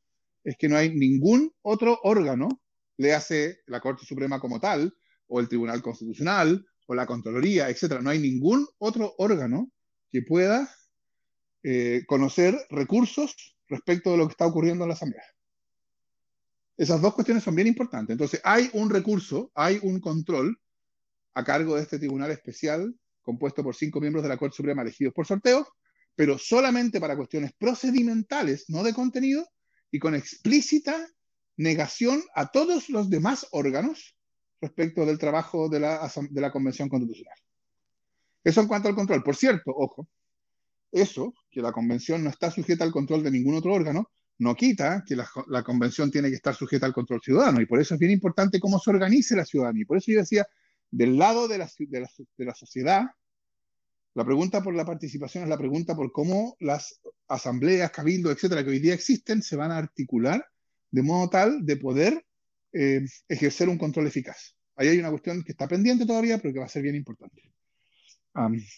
es 0.43 0.56
que 0.58 0.69
no 0.69 0.77
hay 0.77 0.95
ningún 0.95 1.51
otro 1.62 1.99
órgano, 2.03 2.62
le 2.97 3.13
hace 3.13 3.60
la 3.67 3.82
Corte 3.82 4.06
Suprema 4.06 4.39
como 4.39 4.60
tal, 4.60 4.93
o 5.27 5.39
el 5.39 5.49
Tribunal 5.49 5.82
Constitucional, 5.82 6.65
o 6.88 6.95
la 6.95 7.06
Contraloría, 7.06 7.69
etcétera. 7.69 8.01
No 8.01 8.10
hay 8.10 8.19
ningún 8.19 8.67
otro 8.77 9.13
órgano 9.17 9.71
que 10.10 10.21
pueda 10.21 10.73
eh, 11.63 12.03
conocer 12.08 12.56
recursos 12.69 13.56
respecto 13.67 14.12
de 14.12 14.17
lo 14.17 14.27
que 14.27 14.32
está 14.32 14.45
ocurriendo 14.45 14.86
en 14.86 14.89
la 14.89 14.95
Asamblea. 14.95 15.33
Esas 16.77 17.01
dos 17.01 17.13
cuestiones 17.13 17.43
son 17.43 17.55
bien 17.55 17.67
importantes. 17.67 18.13
Entonces, 18.13 18.41
hay 18.43 18.69
un 18.73 18.89
recurso, 18.89 19.51
hay 19.53 19.79
un 19.83 19.99
control 19.99 20.59
a 21.36 21.43
cargo 21.43 21.75
de 21.75 21.83
este 21.83 21.99
tribunal 21.99 22.31
especial 22.31 22.93
compuesto 23.21 23.63
por 23.63 23.75
cinco 23.75 23.99
miembros 23.99 24.23
de 24.23 24.29
la 24.29 24.38
Corte 24.38 24.57
Suprema 24.57 24.81
elegidos 24.81 25.13
por 25.13 25.25
sorteo, 25.25 25.67
pero 26.15 26.38
solamente 26.38 26.99
para 26.99 27.15
cuestiones 27.15 27.53
procedimentales, 27.57 28.65
no 28.67 28.83
de 28.83 28.93
contenido, 28.93 29.47
y 29.89 29.99
con 29.99 30.13
explícita 30.13 31.07
negación 31.57 32.21
a 32.36 32.51
todos 32.51 32.89
los 32.89 33.09
demás 33.09 33.47
órganos 33.51 34.15
respecto 34.59 35.05
del 35.05 35.17
trabajo 35.17 35.69
de 35.69 35.79
la, 35.79 36.51
Convención 36.51 36.89
Constitucional. 36.89 37.38
Eso 38.43 38.62
en 38.62 38.67
cuanto 38.67 38.89
al 38.89 38.95
control. 38.95 39.23
Por 39.23 39.36
cierto, 39.36 39.71
ojo, 39.75 40.07
eso, 40.91 41.33
que 41.49 41.62
la 41.62 41.71
Convención 41.71 42.23
no 42.23 42.29
está 42.29 42.51
sujeta 42.51 42.83
al 42.83 42.91
control 42.91 43.23
de 43.23 43.31
ningún 43.31 43.55
otro 43.55 43.73
órgano, 43.73 44.12
no 44.39 44.56
quita 44.56 45.04
que 45.06 45.15
la, 45.15 45.63
Convención 45.63 46.12
tiene 46.12 46.30
que 46.30 46.36
estar 46.36 46.56
sujeta 46.56 46.86
al 46.86 46.93
control 46.93 47.22
ciudadano. 47.22 47.62
Y 47.62 47.65
por 47.65 47.80
eso 47.80 47.93
es 47.93 48.00
bien 48.00 48.12
importante 48.12 48.60
cómo 48.60 48.80
se 48.80 48.89
organice 48.89 49.36
la 49.36 49.46
ciudadanía. 49.46 49.84
Y 49.84 49.86
por 49.86 49.98
eso 49.98 50.12
yo 50.12 50.19
decía, 50.19 50.48
del 50.91 51.17
lado 51.17 51.48
de 51.48 51.58
la, 51.58 51.69
de 51.78 52.08
la, 52.46 52.54
sociedad, 52.54 53.04
la 54.15 54.26
pregunta 54.26 54.62
por 54.62 54.76
la 54.76 54.86
participación 54.86 55.43
es 55.43 55.50
la 55.50 55.58
pregunta 55.58 55.96
por 55.96 56.12
cómo 56.12 56.56
las 56.60 57.00
asambleas, 57.28 57.91
cabildos, 57.91 58.34
etcétera, 58.34 58.63
que 58.63 58.72
hoy 58.72 58.80
día 58.80 58.93
existen, 58.93 59.41
se 59.41 59.56
van 59.56 59.72
a 59.72 59.78
articular 59.78 60.46
de 60.91 61.02
modo 61.02 61.30
tal 61.30 61.65
de 61.65 61.78
poder 61.78 62.26
eh, 62.72 63.02
ejercer 63.28 63.69
un 63.69 63.78
control 63.78 64.08
eficaz. 64.08 64.56
Ahí 64.76 64.89
hay 64.89 65.00
una 65.00 65.10
cuestión 65.10 65.43
que 65.43 65.52
está 65.52 65.67
pendiente 65.67 66.06
todavía, 66.06 66.38
pero 66.38 66.54
que 66.54 66.60
va 66.60 66.65
a 66.65 66.69
ser 66.69 66.84
bien 66.84 66.96
importante. 66.96 67.41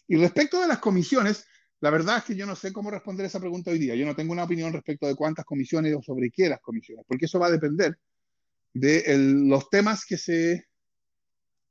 y 0.08 0.16
respecto 0.18 0.60
de 0.62 0.68
las 0.68 0.80
comisiones, 0.80 1.46
la 1.82 1.90
verdad 1.90 2.18
es 2.18 2.24
que 2.24 2.36
yo 2.36 2.46
no 2.46 2.56
sé 2.56 2.72
cómo 2.74 2.90
responder 2.90 3.26
esa 3.26 3.40
pregunta 3.40 3.72
hoy 3.72 3.80
día. 3.80 3.96
Yo 3.96 4.06
no 4.06 4.16
tengo 4.16 4.32
una 4.34 4.44
opinión 4.44 4.74
respecto 4.74 5.08
de 5.08 5.16
cuántas 5.16 5.46
comisiones 5.46 5.94
o 5.96 6.02
sobre 6.02 6.32
qué 6.32 6.50
las 6.50 6.62
comisiones, 6.62 7.06
porque 7.08 7.26
eso 7.26 7.40
va 7.40 7.48
a 7.48 7.52
depender 7.52 7.98
de 8.74 9.04
los 9.18 9.70
temas 9.70 10.06
que 10.06 10.18
se 10.18 10.66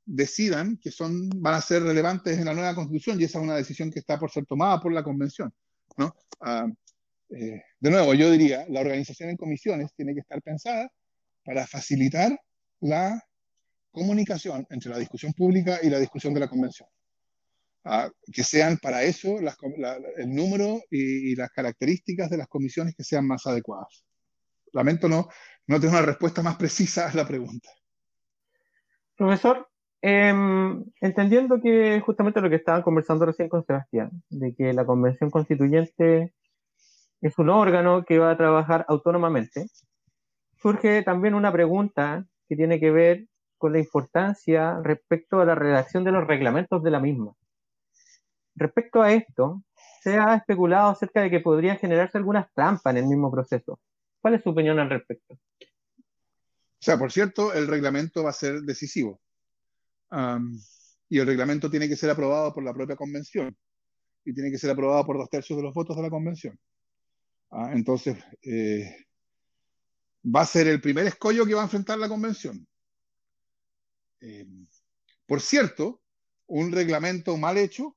decidan 0.05 0.77
que 0.77 0.91
son, 0.91 1.29
van 1.29 1.55
a 1.55 1.61
ser 1.61 1.83
relevantes 1.83 2.37
en 2.37 2.45
la 2.45 2.53
nueva 2.53 2.75
constitución 2.75 3.19
y 3.19 3.23
esa 3.23 3.39
es 3.39 3.43
una 3.43 3.55
decisión 3.55 3.91
que 3.91 3.99
está 3.99 4.19
por 4.19 4.31
ser 4.31 4.45
tomada 4.45 4.79
por 4.79 4.93
la 4.93 5.03
convención. 5.03 5.53
Ah, 6.41 6.67
eh, 7.29 7.61
de 7.79 7.89
nuevo, 7.89 8.13
yo 8.13 8.29
diría, 8.31 8.65
la 8.69 8.81
organización 8.81 9.29
en 9.29 9.37
comisiones 9.37 9.93
tiene 9.95 10.13
que 10.13 10.19
estar 10.19 10.41
pensada 10.41 10.91
para 11.43 11.65
facilitar 11.65 12.39
la 12.81 13.21
comunicación 13.91 14.65
entre 14.69 14.91
la 14.91 14.97
discusión 14.97 15.33
pública 15.33 15.79
y 15.81 15.89
la 15.89 15.99
discusión 15.99 16.33
de 16.33 16.39
la 16.41 16.47
convención. 16.47 16.89
Que 18.31 18.43
sean 18.43 18.77
para 18.77 19.03
eso 19.03 19.37
el 19.37 20.35
número 20.35 20.81
y, 20.89 21.31
y, 21.31 21.35
las 21.35 21.51
características 21.51 22.29
de 22.29 22.37
las 22.37 22.47
comisiones 22.47 22.95
que 22.95 23.03
sean 23.03 23.27
más 23.27 23.45
adecuadas. 23.45 24.05
Lamento 24.73 25.07
no, 25.07 25.27
no 25.67 25.79
tener 25.79 25.95
una 25.95 26.05
respuesta 26.05 26.41
más 26.41 26.55
precisa 26.57 27.09
a 27.09 27.13
la 27.13 27.27
pregunta. 27.27 27.69
Profesor, 29.15 29.67
Em, 30.07 30.85
entendiendo 31.01 31.59
que 31.59 31.99
justamente 31.99 32.39
lo 32.39 32.47
que 32.47 32.57
estaban 32.57 32.83
conversando 32.83 33.25
recién 33.25 33.49
con 33.49 33.65
Sebastián, 33.65 34.11
de 34.29 34.53
que 34.53 34.71
la 34.71 34.85
Convención 34.85 35.31
Constituyente 35.31 36.31
es 37.21 37.39
un 37.39 37.49
órgano 37.49 38.05
que 38.05 38.19
va 38.19 38.29
a 38.29 38.37
trabajar 38.37 38.85
autónomamente, 38.87 39.65
surge 40.61 41.01
también 41.01 41.33
una 41.33 41.51
pregunta 41.51 42.23
que 42.47 42.55
tiene 42.55 42.79
que 42.79 42.91
ver 42.91 43.25
con 43.57 43.73
la 43.73 43.79
importancia 43.79 44.79
respecto 44.83 45.41
a 45.41 45.45
la 45.45 45.55
redacción 45.55 46.03
de 46.03 46.11
los 46.11 46.27
reglamentos 46.27 46.83
de 46.83 46.91
la 46.91 46.99
misma. 46.99 47.31
Respecto 48.55 49.01
a 49.01 49.11
esto, 49.11 49.63
se 50.01 50.17
ha 50.17 50.35
especulado 50.35 50.91
acerca 50.91 51.21
de 51.21 51.29
que 51.29 51.39
podrían 51.39 51.77
generarse 51.77 52.17
algunas 52.17 52.51
trampas 52.53 52.91
en 52.91 53.03
el 53.03 53.07
mismo 53.07 53.31
proceso. 53.31 53.79
¿Cuál 54.21 54.35
es 54.35 54.43
su 54.43 54.49
opinión 54.49 54.79
al 54.79 54.89
respecto? 54.89 55.33
O 55.33 56.85
sea, 56.85 56.97
por 56.97 57.11
cierto, 57.11 57.53
el 57.53 57.67
reglamento 57.67 58.23
va 58.23 58.29
a 58.29 58.33
ser 58.33 58.61
decisivo 58.61 59.19
y 61.09 61.19
el 61.19 61.25
reglamento 61.25 61.69
tiene 61.69 61.89
que 61.89 61.95
ser 61.95 62.09
aprobado 62.09 62.53
por 62.53 62.63
la 62.63 62.73
propia 62.73 62.95
convención 62.95 63.55
y 64.23 64.33
tiene 64.33 64.51
que 64.51 64.57
ser 64.57 64.71
aprobado 64.71 65.05
por 65.05 65.17
dos 65.17 65.29
tercios 65.29 65.57
de 65.57 65.63
los 65.63 65.73
votos 65.73 65.95
de 65.95 66.03
la 66.03 66.09
convención. 66.09 66.57
Ah, 67.51 67.71
entonces, 67.73 68.17
eh, 68.43 69.05
va 70.23 70.41
a 70.41 70.45
ser 70.45 70.67
el 70.67 70.81
primer 70.81 71.05
escollo 71.05 71.45
que 71.45 71.53
va 71.53 71.61
a 71.61 71.65
enfrentar 71.65 71.97
la 71.97 72.09
convención. 72.09 72.67
Eh, 74.21 74.47
por 75.25 75.41
cierto, 75.41 76.01
un 76.47 76.71
reglamento 76.71 77.37
mal 77.37 77.57
hecho 77.57 77.95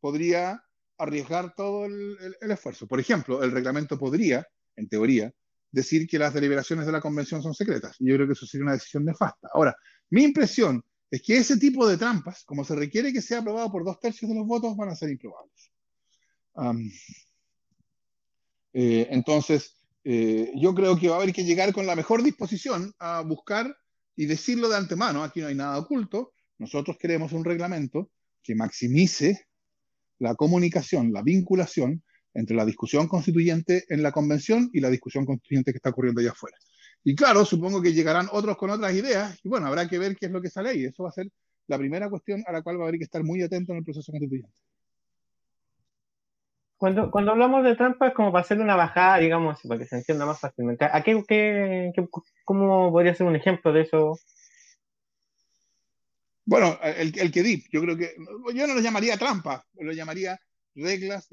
podría 0.00 0.62
arriesgar 0.98 1.54
todo 1.54 1.86
el, 1.86 2.16
el, 2.40 2.50
esfuerzo. 2.50 2.86
Por 2.86 3.00
ejemplo, 3.00 3.42
el 3.42 3.52
reglamento 3.52 3.98
podría, 3.98 4.46
en 4.76 4.88
teoría, 4.88 5.32
decir 5.70 6.06
que 6.06 6.18
las 6.18 6.32
deliberaciones 6.32 6.86
de 6.86 6.92
la 6.92 7.00
convención 7.00 7.42
son 7.42 7.54
secretas. 7.54 7.96
Yo 7.98 8.14
creo 8.14 8.26
que 8.26 8.32
eso 8.32 8.46
sería 8.46 8.64
una 8.64 8.72
decisión 8.72 9.04
nefasta. 9.04 9.48
Ahora, 9.52 9.76
mi 10.10 10.24
impresión 10.24 10.82
es 11.10 11.22
que 11.22 11.36
ese 11.36 11.56
tipo 11.58 11.86
de 11.86 11.96
trampas, 11.96 12.44
como 12.44 12.64
se 12.64 12.74
requiere 12.74 13.12
que 13.12 13.22
sea 13.22 13.40
aprobado 13.40 13.70
por 13.70 13.84
dos 13.84 14.00
tercios 14.00 14.30
de 14.30 14.36
los 14.36 14.46
votos, 14.46 14.76
van 14.76 14.88
a 14.88 14.96
ser 14.96 15.10
improbables. 15.10 15.72
Eh, 18.72 19.08
entonces, 19.10 19.76
eh, 20.04 20.52
yo 20.56 20.74
creo 20.74 20.98
que 20.98 21.08
va 21.08 21.16
a 21.16 21.22
haber 21.22 21.34
que 21.34 21.44
llegar 21.44 21.72
con 21.72 21.86
la 21.86 21.96
mejor 21.96 22.22
disposición 22.22 22.94
a 22.98 23.20
buscar 23.22 23.76
y 24.16 24.26
decirlo 24.26 24.68
de 24.68 24.76
antemano, 24.76 25.22
aquí 25.22 25.40
no 25.40 25.48
hay 25.48 25.54
nada 25.54 25.78
oculto, 25.78 26.32
nosotros 26.58 26.96
queremos 26.98 27.32
un 27.32 27.44
reglamento 27.44 28.10
que 28.42 28.54
maximice 28.54 29.45
la 30.18 30.34
comunicación, 30.34 31.12
la 31.12 31.22
vinculación 31.22 32.02
entre 32.34 32.56
la 32.56 32.64
discusión 32.64 33.08
constituyente 33.08 33.84
en 33.88 34.02
la 34.02 34.12
convención 34.12 34.68
y 34.72 34.80
la 34.80 34.90
discusión 34.90 35.24
constituyente 35.24 35.72
que 35.72 35.78
está 35.78 35.90
ocurriendo 35.90 36.20
allá 36.20 36.30
afuera. 36.30 36.56
Y 37.02 37.14
claro, 37.14 37.44
supongo 37.44 37.80
que 37.80 37.92
llegarán 37.92 38.28
otros 38.32 38.56
con 38.56 38.70
otras 38.70 38.92
ideas 38.94 39.38
y 39.42 39.48
bueno, 39.48 39.66
habrá 39.66 39.88
que 39.88 39.98
ver 39.98 40.16
qué 40.16 40.26
es 40.26 40.32
lo 40.32 40.42
que 40.42 40.50
sale 40.50 40.74
y 40.74 40.84
eso 40.84 41.04
va 41.04 41.10
a 41.10 41.12
ser 41.12 41.28
la 41.68 41.78
primera 41.78 42.10
cuestión 42.10 42.42
a 42.46 42.52
la 42.52 42.62
cual 42.62 42.78
va 42.78 42.84
a 42.84 42.88
haber 42.88 42.98
que 42.98 43.04
estar 43.04 43.22
muy 43.24 43.42
atento 43.42 43.72
en 43.72 43.78
el 43.78 43.84
proceso 43.84 44.12
constituyente. 44.12 44.52
Cuando, 46.76 47.10
cuando 47.10 47.32
hablamos 47.32 47.64
de 47.64 47.74
trampa 47.74 48.08
es 48.08 48.14
como 48.14 48.30
para 48.32 48.42
hacerle 48.42 48.64
una 48.64 48.76
bajada, 48.76 49.16
digamos, 49.16 49.60
para 49.66 49.78
que 49.78 49.86
se 49.86 49.96
entienda 49.96 50.26
más 50.26 50.38
fácilmente. 50.38 50.84
¿A 50.84 51.02
qué, 51.02 51.22
qué, 51.26 51.92
¿Cómo 52.44 52.92
podría 52.92 53.14
ser 53.14 53.26
un 53.26 53.36
ejemplo 53.36 53.72
de 53.72 53.82
eso? 53.82 54.18
Bueno, 56.46 56.78
el, 56.82 57.18
el 57.18 57.30
que 57.32 57.42
di, 57.42 57.64
yo 57.70 57.80
creo 57.82 57.96
que, 57.96 58.14
yo 58.54 58.66
no 58.66 58.74
lo 58.74 58.80
llamaría 58.80 59.18
trampa, 59.18 59.66
lo 59.74 59.92
llamaría 59.92 60.40
reglas, 60.76 61.28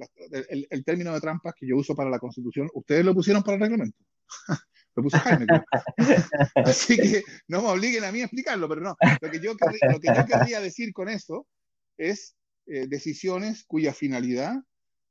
el, 0.49 0.67
el, 0.69 0.83
término 0.83 1.13
de 1.13 1.21
trampas 1.21 1.53
que 1.55 1.67
yo 1.67 1.77
uso 1.77 1.95
para 1.95 2.09
la 2.09 2.19
Constitución, 2.19 2.69
ustedes 2.73 3.05
lo 3.05 3.13
pusieron 3.13 3.43
para 3.43 3.55
el 3.55 3.61
reglamento. 3.61 3.97
lo 4.95 5.03
puso 5.03 5.17
Jaime. 5.19 5.45
Así 6.55 6.97
que 6.97 7.23
no 7.47 7.61
me 7.61 7.69
obliguen 7.69 8.03
a 8.03 8.11
mí 8.11 8.21
a 8.21 8.25
explicarlo, 8.25 8.67
pero 8.67 8.81
no. 8.81 8.95
Lo 9.21 9.31
que 9.31 9.39
yo, 9.39 9.53
lo 9.53 9.99
que 9.99 10.07
yo 10.07 10.25
querría 10.25 10.59
decir 10.59 10.93
con 10.93 11.09
esto 11.09 11.47
es 11.97 12.35
eh, 12.65 12.87
decisiones 12.87 13.65
cuya 13.65 13.93
finalidad 13.93 14.55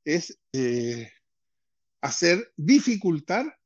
es 0.03 0.37
eh, 0.53 1.09
hacer 2.01 2.51
dificultar 2.57 3.57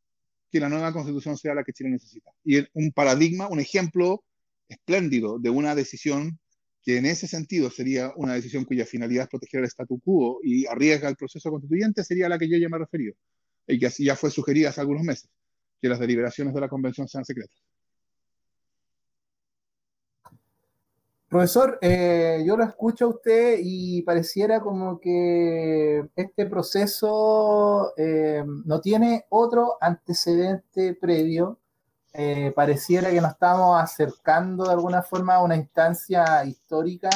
que 0.52 0.60
la 0.60 0.70
nueva 0.70 0.94
constitución 0.94 1.38
sea 1.38 1.56
la 1.56 1.64
que 1.64 1.74
Chile 1.74 1.90
necesita. 1.90 2.32
Y 2.44 2.66
un 2.74 2.92
paradigma, 2.92 3.48
un 3.48 3.60
ejemplo 3.60 4.24
espléndido 4.70 5.40
de 5.40 5.50
una 5.50 5.76
decisión 5.76 6.40
que 6.84 6.98
en 6.98 7.06
ese 7.06 7.28
sentido 7.28 7.70
sería 7.70 8.14
una 8.16 8.34
decisión 8.34 8.64
cuya 8.64 8.86
finalidad 8.86 9.24
es 9.24 9.30
proteger 9.30 9.60
el 9.60 9.66
statu 9.66 10.00
quo 10.00 10.40
y 10.44 10.66
arriesga 10.68 11.10
el 11.10 11.18
proceso 11.18 11.50
constituyente, 11.52 12.04
sería 12.04 12.30
la 12.30 12.38
que 12.40 12.50
yo 12.50 12.58
ya 12.58 12.70
me 12.70 12.78
he 12.78 12.80
referido, 12.80 13.14
y 13.68 13.78
que 13.78 13.88
así 13.88 14.06
ya 14.06 14.16
fue 14.16 14.32
sugerida 14.32 14.70
hace 14.70 14.82
algunos 14.82 15.04
meses, 15.04 15.30
que 15.82 15.90
las 15.90 16.00
deliberaciones 16.00 16.54
de 16.54 16.62
la 16.62 16.70
convención 16.70 17.08
sean 17.08 17.26
secretas. 17.26 17.58
Profesor, 21.30 21.78
eh, 21.82 22.42
yo 22.48 22.56
lo 22.56 22.64
escucho 22.64 23.04
a 23.04 23.10
usted 23.10 23.60
y 23.62 24.02
pareciera 24.04 24.62
como 24.62 24.98
que 24.98 26.08
este 26.16 26.46
proceso 26.46 27.94
eh, 27.98 28.46
no 28.64 28.80
tiene 28.80 29.26
otro 29.28 29.76
antecedente 29.82 30.94
previo. 30.94 31.60
Eh, 32.20 32.52
pareciera 32.56 33.12
que 33.12 33.22
nos 33.22 33.32
estamos 33.32 33.80
acercando 33.80 34.66
de 34.66 34.72
alguna 34.72 35.04
forma 35.04 35.36
a 35.36 35.44
una 35.44 35.56
instancia 35.56 36.44
histórica. 36.46 37.10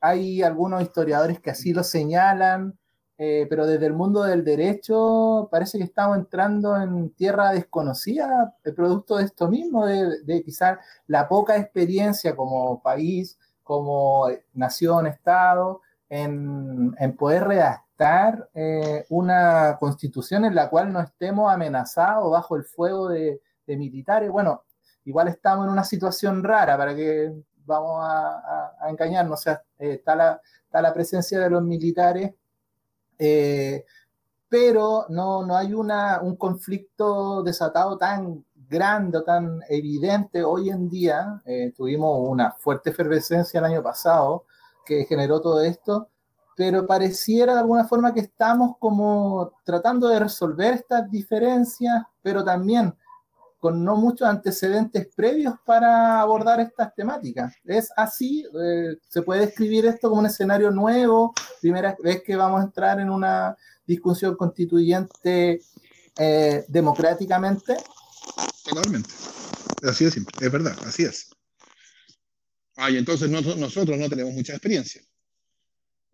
hay 0.00 0.42
algunos 0.42 0.82
historiadores 0.82 1.40
que 1.40 1.50
así 1.50 1.72
lo 1.72 1.82
señalan. 1.82 2.78
Eh, 3.16 3.46
pero 3.48 3.66
desde 3.66 3.86
el 3.86 3.92
mundo 3.92 4.24
del 4.24 4.44
derecho 4.44 5.48
parece 5.50 5.78
que 5.78 5.84
estamos 5.84 6.18
entrando 6.18 6.76
en 6.76 7.10
tierra 7.10 7.52
desconocida, 7.52 8.56
el 8.64 8.74
producto 8.74 9.16
de 9.16 9.24
esto 9.24 9.48
mismo, 9.48 9.86
de, 9.86 10.42
quizás 10.44 10.78
la 11.06 11.28
poca 11.28 11.56
experiencia 11.56 12.34
como 12.34 12.82
país, 12.82 13.38
como 13.62 14.26
nación, 14.52 15.06
Estado, 15.06 15.80
en, 16.08 16.94
poder 17.16 17.44
redactar 17.44 17.83
eh, 17.98 19.04
una 19.10 19.76
constitución 19.78 20.44
en 20.44 20.54
la 20.54 20.68
cual 20.68 20.92
no 20.92 21.00
estemos 21.00 21.52
amenazados 21.52 22.30
bajo 22.30 22.56
el 22.56 22.64
fuego 22.64 23.08
de, 23.08 23.40
militares. 23.66 24.30
Bueno, 24.30 24.64
igual 25.04 25.28
estamos 25.28 25.66
en 25.66 25.72
una 25.72 25.84
situación 25.84 26.44
rara 26.44 26.76
para 26.76 26.94
que 26.94 27.32
vamos 27.64 27.98
a, 28.02 28.72
engañarnos, 28.88 29.40
o 29.40 29.42
sea, 29.42 29.62
eh, 29.78 29.94
está, 29.94 30.14
la, 30.16 30.40
está 30.64 30.82
la 30.82 30.92
presencia 30.92 31.40
de 31.40 31.50
los 31.50 31.62
militares 31.62 32.34
eh, 33.18 33.84
pero 34.48 35.06
no, 35.08 35.46
no 35.46 35.56
hay 35.56 35.72
una, 35.72 36.20
un 36.20 36.36
conflicto 36.36 37.42
desatado 37.42 37.96
tan 37.96 38.44
grande, 38.68 39.22
tan 39.22 39.60
evidente 39.68 40.44
hoy 40.44 40.70
en 40.70 40.88
día. 40.88 41.42
Tuvimos 41.76 42.28
una 42.28 42.52
fuerte 42.52 42.90
efervescencia 42.90 43.58
el 43.58 43.66
año 43.66 43.82
pasado 43.82 44.46
que 44.84 45.04
generó 45.06 45.40
todo 45.40 45.62
esto, 45.62 46.10
pero 46.56 46.86
pareciera 46.86 47.54
de 47.54 47.60
alguna 47.60 47.84
forma 47.84 48.14
que 48.14 48.20
estamos 48.20 48.76
como 48.78 49.52
tratando 49.64 50.08
de 50.08 50.20
resolver 50.20 50.74
estas 50.74 51.10
diferencias, 51.10 52.02
pero 52.22 52.44
también 52.44 52.94
con 53.58 53.82
no 53.82 53.96
muchos 53.96 54.28
antecedentes 54.28 55.08
previos 55.16 55.54
para 55.64 56.20
abordar 56.20 56.60
estas 56.60 56.94
temáticas. 56.94 57.54
Es 57.64 57.90
así, 57.96 58.44
eh, 58.62 58.96
se 59.08 59.22
puede 59.22 59.46
describir 59.46 59.86
esto 59.86 60.10
como 60.10 60.20
un 60.20 60.26
escenario 60.26 60.70
nuevo, 60.70 61.32
primera 61.62 61.96
vez 62.02 62.22
que 62.22 62.36
vamos 62.36 62.60
a 62.60 62.64
entrar 62.64 63.00
en 63.00 63.08
una 63.08 63.56
discusión 63.86 64.36
constituyente 64.36 65.62
eh, 66.18 66.64
democráticamente. 66.68 67.76
Totalmente. 68.64 69.08
Así 69.82 70.04
es, 70.04 70.16
es 70.16 70.52
verdad, 70.52 70.76
así 70.86 71.04
es. 71.04 71.30
Ah, 72.76 72.90
y 72.90 72.98
entonces 72.98 73.30
nosotros 73.30 73.96
no 73.96 74.08
tenemos 74.10 74.34
mucha 74.34 74.52
experiencia. 74.52 75.00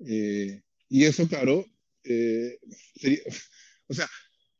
Eh, 0.06 0.60
y 0.88 1.04
eso, 1.04 1.28
claro, 1.28 1.64
sería, 2.02 3.20
o 3.86 3.94
sea, 3.94 4.08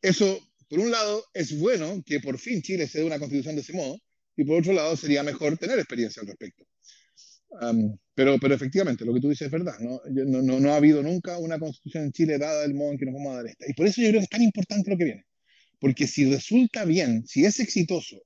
eso 0.03 0.41
por 0.71 0.79
un 0.79 0.93
lado, 0.93 1.25
es 1.35 1.59
bueno 1.59 2.01
que 2.07 2.21
por 2.21 2.39
fin 2.39 2.63
Chile 2.63 2.87
se 2.87 3.01
dé 3.01 3.05
una 3.05 3.19
constitución 3.19 3.57
de 3.57 3.63
ese 3.63 3.73
modo, 3.73 4.01
y 4.37 4.45
por 4.45 4.61
otro 4.61 4.73
lado, 4.73 4.97
sería 4.97 5.25
mejor 5.25 5.59
tener 5.59 5.77
experiencia 5.81 6.23
al 6.23 6.29
respecto. 6.29 6.65
pero, 8.15 8.39
pero 8.39 8.55
efectivamente, 8.55 9.05
lo 9.05 9.13
que 9.13 9.21
tú 9.21 9.29
dices 9.29 9.47
es 9.47 9.51
verdad. 9.51 9.79
¿no? 9.81 10.01
No, 10.07 10.61
no, 10.61 10.73
ha 10.73 10.77
habido 10.77 11.03
nunca 11.03 11.39
una 11.39 11.59
constitución 11.59 12.05
en 12.05 12.13
Chile 12.13 12.39
dada 12.39 12.63
del 12.63 12.75
modo 12.75 12.93
en 12.93 12.99
que 12.99 13.05
nos 13.05 13.15
vamos 13.15 13.33
a 13.33 13.37
dar 13.39 13.47
esta. 13.49 13.69
Y 13.69 13.75
por 13.75 13.89
eso 13.89 14.01
yo 14.01 14.09
creo 14.09 14.21
que 14.21 14.25
es 14.25 14.31
tan 14.31 14.43
importante 14.43 14.91
lo 14.91 14.97
que 14.97 15.05
viene. 15.05 15.25
Porque 15.81 16.07
si 16.07 16.33
resulta 16.33 16.85
bien, 16.85 17.27
si 17.27 17.45
es 17.45 17.59
exitoso, 17.59 18.23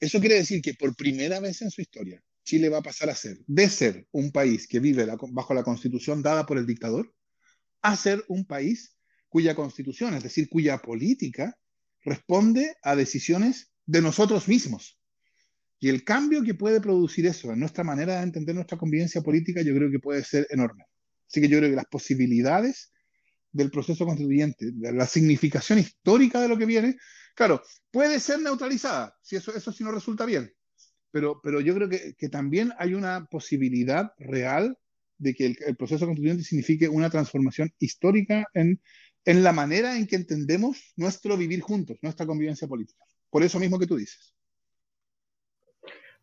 eso 0.00 0.20
quiere 0.20 0.36
decir 0.36 0.62
que 0.62 0.72
por 0.72 0.96
primera 0.96 1.38
vez 1.38 1.60
en 1.60 1.70
su 1.70 1.82
historia, 1.82 2.22
Chile 2.48 2.70
va 2.70 2.78
a 2.78 2.82
pasar 2.82 3.10
a 3.10 3.14
ser, 3.14 3.36
de 3.46 3.68
ser 3.68 4.06
un 4.10 4.32
país 4.32 4.66
que 4.66 4.80
vive 4.80 5.06
bajo 5.32 5.52
la 5.52 5.62
constitución 5.62 6.22
dada 6.22 6.46
por 6.46 6.56
el 6.56 6.64
dictador, 6.64 7.14
a 7.82 7.94
ser 7.94 8.24
un 8.28 8.46
país 8.46 8.96
cuya 9.28 9.54
constitución, 9.54 10.14
es 10.14 10.22
decir, 10.22 10.48
cuya 10.48 10.78
política, 10.78 11.58
responde 12.02 12.74
a 12.82 12.96
decisiones 12.96 13.70
de 13.84 14.00
nosotros 14.00 14.48
mismos. 14.48 14.98
Y 15.78 15.90
el 15.90 16.04
cambio 16.04 16.42
que 16.42 16.54
puede 16.54 16.80
producir 16.80 17.26
eso 17.26 17.52
en 17.52 17.60
nuestra 17.60 17.84
manera 17.84 18.16
de 18.16 18.22
entender 18.22 18.54
nuestra 18.54 18.78
convivencia 18.78 19.20
política, 19.20 19.60
yo 19.60 19.74
creo 19.74 19.90
que 19.90 19.98
puede 19.98 20.24
ser 20.24 20.46
enorme. 20.48 20.84
Así 21.28 21.42
que 21.42 21.48
yo 21.48 21.58
creo 21.58 21.68
que 21.68 21.76
las 21.76 21.84
posibilidades 21.90 22.90
del 23.52 23.70
proceso 23.70 24.06
constituyente, 24.06 24.70
de 24.72 24.92
la 24.94 25.06
significación 25.06 25.80
histórica 25.80 26.40
de 26.40 26.48
lo 26.48 26.56
que 26.56 26.64
viene, 26.64 26.96
claro, 27.34 27.62
puede 27.90 28.18
ser 28.20 28.40
neutralizada, 28.40 29.14
si 29.20 29.36
eso, 29.36 29.54
eso 29.54 29.70
sí 29.70 29.84
no 29.84 29.92
resulta 29.92 30.24
bien, 30.24 30.50
pero, 31.10 31.40
pero 31.42 31.60
yo 31.60 31.74
creo 31.74 31.88
que, 31.88 32.28
también 32.28 32.72
hay 32.78 32.94
una 32.94 33.26
posibilidad 33.26 34.12
real 34.18 34.76
de 35.18 35.34
que 35.34 35.56
el, 35.66 35.76
proceso 35.76 36.06
constituyente 36.06 36.44
signifique 36.44 36.88
una 36.88 37.10
transformación 37.10 37.72
histórica 37.78 38.46
en 38.54 38.80
en 39.28 39.44
la 39.44 39.52
manera 39.52 39.94
en 39.98 40.06
que 40.06 40.16
entendemos 40.16 40.94
nuestro 40.96 41.36
vivir 41.36 41.60
juntos, 41.60 41.98
nuestra 42.00 42.24
convivencia 42.24 42.66
política. 42.66 43.04
Por 43.28 43.42
eso 43.42 43.58
mismo 43.58 43.78
que 43.78 43.86
tú 43.86 43.96
dices. 43.96 44.34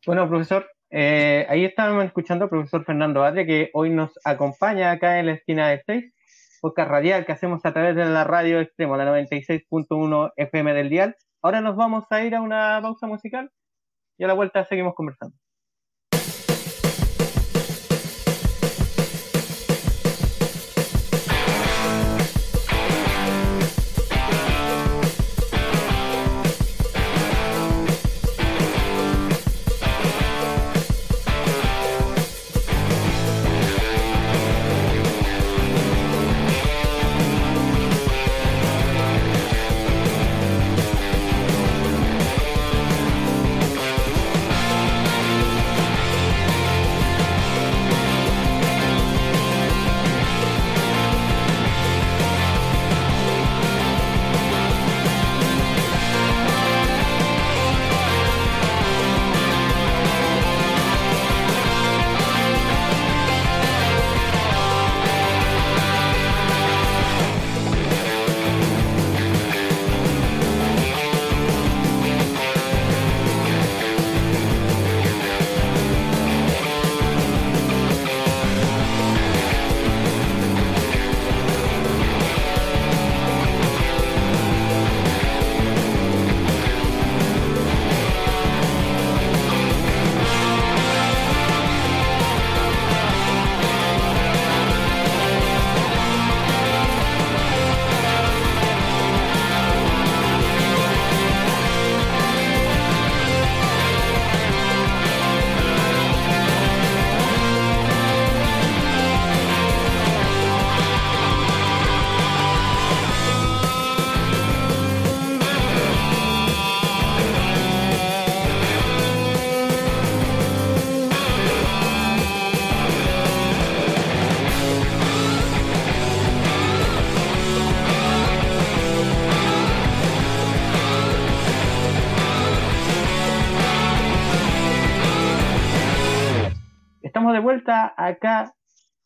Bueno, 0.07 0.27
profesor, 0.27 0.67
eh, 0.89 1.45
ahí 1.47 1.65
estábamos 1.65 2.05
escuchando 2.05 2.45
al 2.45 2.49
profesor 2.49 2.83
Fernando 2.83 3.23
Adria, 3.23 3.45
que 3.45 3.69
hoy 3.73 3.91
nos 3.91 4.11
acompaña 4.23 4.89
acá 4.89 5.19
en 5.19 5.27
la 5.27 5.33
esquina 5.33 5.69
de 5.69 5.83
6, 5.85 6.13
podcast 6.61 6.89
radial 6.89 7.25
que 7.27 7.31
hacemos 7.31 7.63
a 7.63 7.73
través 7.73 7.95
de 7.95 8.05
la 8.05 8.23
radio 8.23 8.59
extremo, 8.59 8.97
la 8.97 9.05
96.1 9.05 10.31
FM 10.35 10.73
del 10.73 10.89
dial. 10.89 11.15
Ahora 11.43 11.61
nos 11.61 11.75
vamos 11.75 12.05
a 12.09 12.23
ir 12.23 12.33
a 12.33 12.41
una 12.41 12.79
pausa 12.81 13.05
musical 13.05 13.51
y 14.17 14.23
a 14.23 14.27
la 14.27 14.33
vuelta 14.33 14.63
seguimos 14.65 14.95
conversando. 14.95 15.35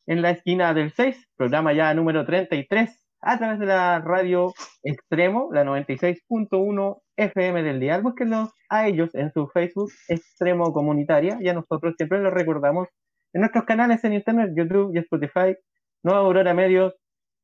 En 0.10 0.24
la 0.24 0.32
esquina 0.32 0.74
del 0.74 0.91
6, 0.91 1.28
programa 1.38 1.72
ya 1.72 1.93
número 1.93 2.26
33, 2.26 2.89
a 3.22 3.38
través 3.38 3.60
de 3.60 3.67
la 3.67 4.00
radio 4.00 4.52
Extremo, 4.82 5.50
la 5.54 5.63
96.1 5.63 7.02
FM 7.15 7.62
del 7.62 7.80
día. 7.80 8.00
Búsquenlos 8.00 8.50
a 8.69 8.88
ellos 8.88 9.13
en 9.13 9.32
su 9.32 9.48
Facebook 9.50 9.91
Extremo 10.08 10.74
Comunitaria 10.74 11.38
y 11.39 11.48
a 11.48 11.54
nosotros 11.54 11.93
siempre 11.95 12.19
los 12.22 12.34
recordamos 12.34 12.88
en 13.34 13.41
nuestros 13.41 13.65
canales 13.65 14.04
en 14.04 14.13
Internet, 14.13 14.50
YouTube 14.56 14.95
y 14.95 14.98
Spotify, 14.98 15.56
Nueva 16.02 16.22
Aurora 16.22 16.56
Medios, 16.56 16.95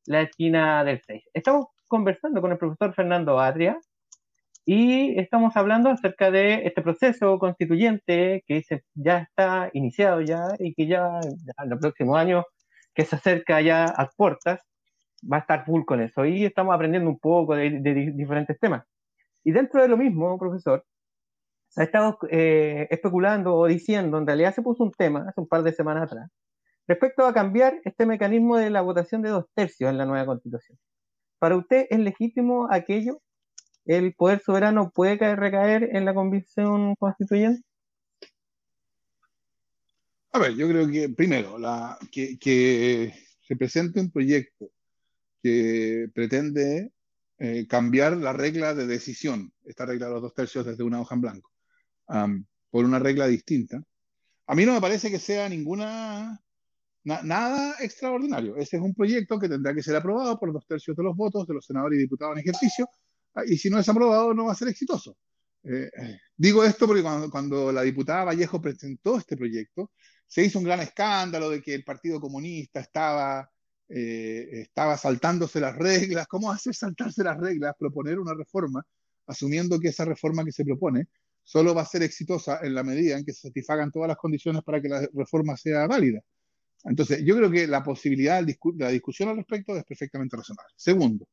la 0.07 0.21
esquina 0.21 0.83
del 0.83 0.99
6. 1.05 1.23
Estamos 1.35 1.67
conversando 1.87 2.41
con 2.41 2.51
el 2.51 2.57
profesor 2.57 2.95
Fernando 2.95 3.39
Adria 3.39 3.77
y 4.65 5.19
estamos 5.19 5.55
hablando 5.55 5.91
acerca 5.91 6.31
de 6.31 6.65
este 6.65 6.81
proceso 6.81 7.37
constituyente 7.37 8.43
que 8.47 8.63
ya 8.95 9.19
está 9.19 9.69
iniciado 9.73 10.21
ya 10.21 10.47
y 10.57 10.73
que 10.73 10.87
ya, 10.87 11.19
en 11.63 11.71
el 11.71 11.77
próximo 11.77 12.17
año 12.17 12.43
que 12.95 13.05
se 13.05 13.17
acerca 13.17 13.61
ya 13.61 13.85
a 13.85 14.09
puertas 14.15 14.61
va 15.31 15.37
a 15.37 15.39
estar 15.41 15.65
full 15.65 15.83
con 15.85 16.01
eso 16.01 16.25
y 16.25 16.45
estamos 16.45 16.73
aprendiendo 16.73 17.09
un 17.09 17.19
poco 17.19 17.55
de, 17.55 17.69
diferentes 18.15 18.57
temas. 18.59 18.85
Y 19.43 19.51
dentro 19.51 19.81
de 19.81 19.87
lo 19.87 19.97
mismo, 19.97 20.37
profesor, 20.39 20.85
se 21.67 21.81
ha 21.81 21.83
estado 21.85 22.17
eh, 22.29 22.87
especulando 22.89 23.55
o 23.55 23.67
diciendo, 23.67 24.17
en 24.17 24.25
realidad 24.27 24.55
se 24.55 24.61
puso 24.61 24.83
un 24.83 24.91
tema 24.91 25.25
hace 25.27 25.41
un 25.41 25.47
par 25.47 25.63
de 25.63 25.73
semanas 25.73 26.03
atrás, 26.03 26.29
respecto 26.87 27.25
a 27.25 27.33
cambiar 27.33 27.79
este 27.83 28.05
mecanismo 28.05 28.57
de 28.57 28.69
la 28.69 28.81
votación 28.81 29.21
de 29.21 29.29
dos 29.29 29.45
tercios 29.53 29.89
en 29.89 29.97
la 29.97 30.05
nueva 30.05 30.25
constitución. 30.25 30.77
¿Para 31.39 31.57
usted 31.57 31.85
es 31.89 31.99
legítimo 31.99 32.67
aquello? 32.71 33.19
¿El 33.85 34.13
poder 34.15 34.39
soberano 34.39 34.91
puede 34.91 35.17
caer, 35.19 35.39
recaer 35.39 35.95
en 35.95 36.05
la 36.05 36.13
convicción 36.13 36.95
constituyente? 36.95 37.64
A 40.35 40.37
ver, 40.37 40.53
yo 40.57 40.67
creo 40.67 40.85
que 40.91 41.07
primero, 41.07 41.57
la, 41.57 41.97
que, 42.11 43.13
se 43.39 43.55
presente 43.55 44.01
un 44.01 44.11
proyecto 44.11 44.69
que 45.41 46.09
pretende 46.13 46.91
eh, 47.37 47.65
cambiar 47.69 48.17
la 48.17 48.33
regla 48.33 48.73
de 48.73 48.85
decisión, 48.85 49.53
esta 49.63 49.85
regla 49.85 50.07
de 50.07 50.13
los 50.13 50.21
dos 50.23 50.33
tercios 50.33 50.65
desde 50.65 50.83
una 50.83 50.99
hoja 50.99 51.15
en 51.15 51.21
blanco, 51.21 51.53
por 52.69 52.83
una 52.83 52.99
regla 52.99 53.27
distinta, 53.27 53.81
a 54.47 54.55
mí 54.55 54.65
no 54.65 54.73
me 54.73 54.81
parece 54.81 55.09
que 55.09 55.19
sea 55.19 55.47
ninguna 55.47 56.37
nada 57.05 57.75
extraordinario. 57.79 58.57
Ese 58.57 58.75
es 58.75 58.83
un 58.83 58.93
proyecto 58.93 59.39
que 59.39 59.47
tendrá 59.47 59.73
que 59.73 59.83
ser 59.83 59.95
aprobado 59.95 60.37
por 60.37 60.51
dos 60.51 60.67
tercios 60.67 60.97
de 60.97 61.03
los 61.03 61.15
votos 61.15 61.47
de 61.47 61.53
los 61.53 61.65
senadores 61.65 61.97
y 61.97 62.01
diputados 62.01 62.35
en 62.35 62.41
ejercicio, 62.41 62.89
ah, 63.35 63.43
y 63.47 63.57
si 63.57 63.69
no 63.69 63.79
es 63.79 63.87
aprobado 63.87 64.33
no 64.33 64.47
va 64.47 64.51
a 64.51 64.55
ser 64.55 64.67
exitoso. 64.67 65.15
Eh, 65.63 65.89
eh, 65.97 66.19
digo 66.35 66.63
esto 66.63 66.85
porque 66.85 67.03
cuando, 67.31 67.71
la 67.71 67.81
diputada 67.81 68.25
Vallejo 68.25 68.61
presentó 68.61 69.17
este 69.17 69.35
proyecto, 69.35 69.91
se 70.27 70.43
hizo 70.43 70.59
un 70.59 70.65
gran 70.65 70.79
escándalo 70.79 71.49
de 71.49 71.61
que 71.61 71.73
el 71.73 71.83
Partido 71.83 72.19
Comunista 72.19 72.79
estaba, 72.79 73.49
eh, 73.89 74.47
estaba 74.51 74.97
saltándose 74.97 75.59
las 75.59 75.75
reglas. 75.75 76.27
¿Cómo 76.27 76.51
hacer 76.51 76.75
saltarse 76.75 77.23
las 77.23 77.37
reglas? 77.37 77.75
Proponer 77.77 78.19
una 78.19 78.33
reforma, 78.33 78.85
asumiendo 79.27 79.79
que 79.79 79.89
esa 79.89 80.05
reforma 80.05 80.43
que 80.43 80.51
se 80.51 80.65
propone 80.65 81.07
solo 81.43 81.75
va 81.75 81.83
a 81.83 81.85
ser 81.85 82.03
exitosa 82.03 82.59
en 82.63 82.73
la 82.73 82.83
medida 82.83 83.17
en 83.17 83.23
que 83.23 83.33
se 83.33 83.47
satisfagan 83.47 83.91
todas 83.91 84.07
las 84.07 84.17
condiciones 84.17 84.63
para 84.63 84.81
que 84.81 84.89
la 84.89 85.07
reforma 85.13 85.55
sea 85.55 85.85
válida. 85.87 86.21
Entonces, 86.85 87.23
yo 87.23 87.35
creo 87.35 87.51
que 87.51 87.67
la 87.67 87.83
posibilidad 87.83 88.43
de 88.43 88.57
la 88.77 88.89
discusión 88.89 89.29
al 89.29 89.37
respecto 89.37 89.75
es 89.75 89.83
perfectamente 89.83 90.37
razonable. 90.37 90.73
Segundo, 90.75 91.27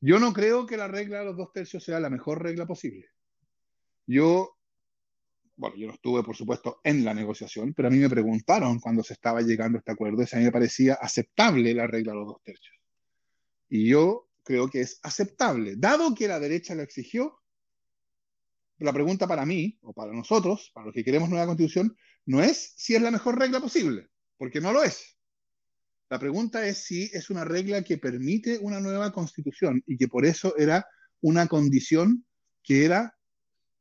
yo 0.00 0.18
no 0.18 0.32
creo 0.32 0.66
que 0.66 0.76
la 0.76 0.88
regla 0.88 1.20
de 1.20 1.24
los 1.26 1.36
dos 1.36 1.52
tercios 1.52 1.82
sea 1.82 2.00
la 2.00 2.10
mejor 2.10 2.42
regla 2.42 2.66
posible. 2.66 3.06
Yo, 4.06 4.57
bueno, 5.58 5.76
yo 5.76 5.86
no 5.88 5.92
estuve, 5.92 6.22
por 6.22 6.34
supuesto, 6.34 6.80
en 6.82 7.04
la 7.04 7.12
negociación, 7.12 7.74
pero 7.74 7.88
a 7.88 7.90
mí 7.90 7.98
me 7.98 8.08
preguntaron 8.08 8.80
cuando 8.80 9.02
se 9.02 9.12
estaba 9.12 9.42
llegando 9.42 9.76
a 9.76 9.80
este 9.80 9.92
acuerdo 9.92 10.26
si 10.26 10.36
a 10.36 10.38
mí 10.38 10.46
me 10.46 10.52
parecía 10.52 10.94
aceptable 10.94 11.74
la 11.74 11.86
regla 11.86 12.12
de 12.12 12.18
los 12.18 12.28
dos 12.28 12.42
tercios. 12.42 12.76
Y 13.68 13.88
yo 13.88 14.28
creo 14.42 14.70
que 14.70 14.80
es 14.80 14.98
aceptable. 15.02 15.74
Dado 15.76 16.14
que 16.14 16.28
la 16.28 16.40
derecha 16.40 16.74
lo 16.74 16.82
exigió, 16.82 17.40
la 18.78 18.92
pregunta 18.92 19.26
para 19.26 19.44
mí, 19.44 19.78
o 19.82 19.92
para 19.92 20.12
nosotros, 20.12 20.70
para 20.72 20.86
los 20.86 20.94
que 20.94 21.04
queremos 21.04 21.28
nueva 21.28 21.46
constitución, 21.46 21.94
no 22.24 22.42
es 22.42 22.72
si 22.76 22.94
es 22.94 23.02
la 23.02 23.10
mejor 23.10 23.38
regla 23.38 23.60
posible 23.60 24.08
porque 24.38 24.60
no 24.60 24.72
lo 24.72 24.82
es. 24.82 25.18
La 26.08 26.18
pregunta 26.18 26.66
es 26.66 26.78
si 26.78 27.10
es 27.12 27.28
una 27.28 27.44
regla 27.44 27.82
que 27.82 27.98
permite 27.98 28.58
una 28.58 28.80
nueva 28.80 29.12
constitución 29.12 29.82
y 29.86 29.98
que 29.98 30.08
por 30.08 30.24
eso 30.24 30.56
era 30.56 30.86
una 31.20 31.46
condición 31.48 32.24
que 32.62 32.86
era 32.86 33.14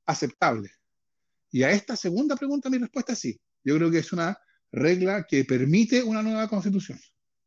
aceptable. 0.05 0.71
Y 1.51 1.63
a 1.63 1.71
esta 1.71 1.95
segunda 1.95 2.35
pregunta 2.35 2.69
mi 2.69 2.77
respuesta 2.77 3.13
es 3.13 3.19
sí. 3.19 3.39
Yo 3.63 3.75
creo 3.75 3.91
que 3.91 3.99
es 3.99 4.13
una 4.13 4.37
regla 4.71 5.25
que 5.27 5.45
permite 5.45 6.03
una 6.03 6.21
nueva 6.21 6.47
constitución 6.47 6.99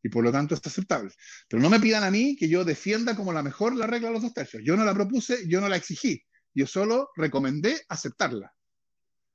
y 0.03 0.09
por 0.09 0.25
lo 0.25 0.33
tanto 0.33 0.55
es 0.55 0.61
aceptable. 0.65 1.13
Pero 1.49 1.63
no 1.63 1.69
me 1.69 1.81
pidan 1.81 2.05
a 2.05 2.11
mí 2.11 2.37
que 2.37 2.49
yo 2.49 2.65
defienda 2.65 3.15
como 3.15 3.33
la 3.33 3.43
mejor 3.43 3.77
la 3.77 3.87
regla 3.87 4.09
de 4.09 4.15
los 4.15 4.23
dos 4.23 4.35
tercios. 4.35 4.63
Yo 4.65 4.77
no 4.77 4.85
la 4.85 4.95
propuse, 4.95 5.47
yo 5.47 5.61
no 5.61 5.69
la 5.69 5.77
exigí. 5.77 6.23
Yo 6.55 6.67
solo 6.67 7.11
recomendé 7.17 7.83
aceptarla. 7.89 8.53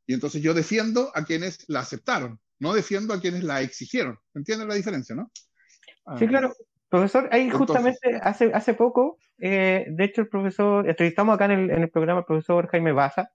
Y 0.08 0.14
entonces 0.14 0.42
yo 0.42 0.54
defiendo 0.54 1.12
a 1.16 1.24
quienes 1.24 1.66
la 1.68 1.82
aceptaron 1.82 2.40
no 2.60 2.74
defiendo 2.74 3.14
a 3.14 3.20
quienes 3.20 3.44
la 3.44 3.62
exigieron. 3.62 4.18
¿Entienden 4.34 4.68
la 4.68 4.76
diferencia, 4.76 5.16
no? 5.16 5.32
Sí, 6.18 6.26
ah. 6.26 6.28
claro. 6.28 6.54
Profesor, 6.88 7.28
ahí 7.32 7.50
justamente 7.50 8.20
hace, 8.22 8.54
hace 8.54 8.74
poco, 8.74 9.18
eh, 9.40 9.86
de 9.90 10.04
hecho 10.04 10.22
el 10.22 10.30
profesor, 10.30 10.88
entrevistamos 10.88 11.36
acá 11.36 11.46
en 11.46 11.70
el, 11.70 11.90
programa 11.90 12.20
al 12.20 12.26
profesor 12.26 12.68
Jaime 12.68 12.94
Baza, 12.94 13.32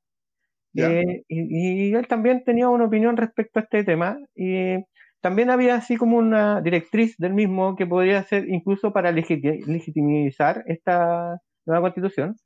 eh, 0.74 1.24
y, 1.28 1.94
él 1.94 2.06
también 2.06 2.44
tenía 2.44 2.68
una 2.68 2.84
opinión 2.84 3.16
respecto 3.16 3.58
a 3.58 3.62
este 3.62 3.84
tema, 3.84 4.18
y 4.34 4.76
también 5.20 5.50
había 5.50 5.74
así 5.74 5.96
como 5.96 6.16
una 6.16 6.60
directriz 6.60 7.16
del 7.18 7.34
mismo 7.34 7.76
que 7.76 7.86
podría 7.86 8.22
ser 8.24 8.48
incluso 8.48 8.92
para 8.92 9.12
legitimizar 9.12 10.64
esta 10.66 11.38
nueva 11.66 11.82
constitución, 11.82 12.36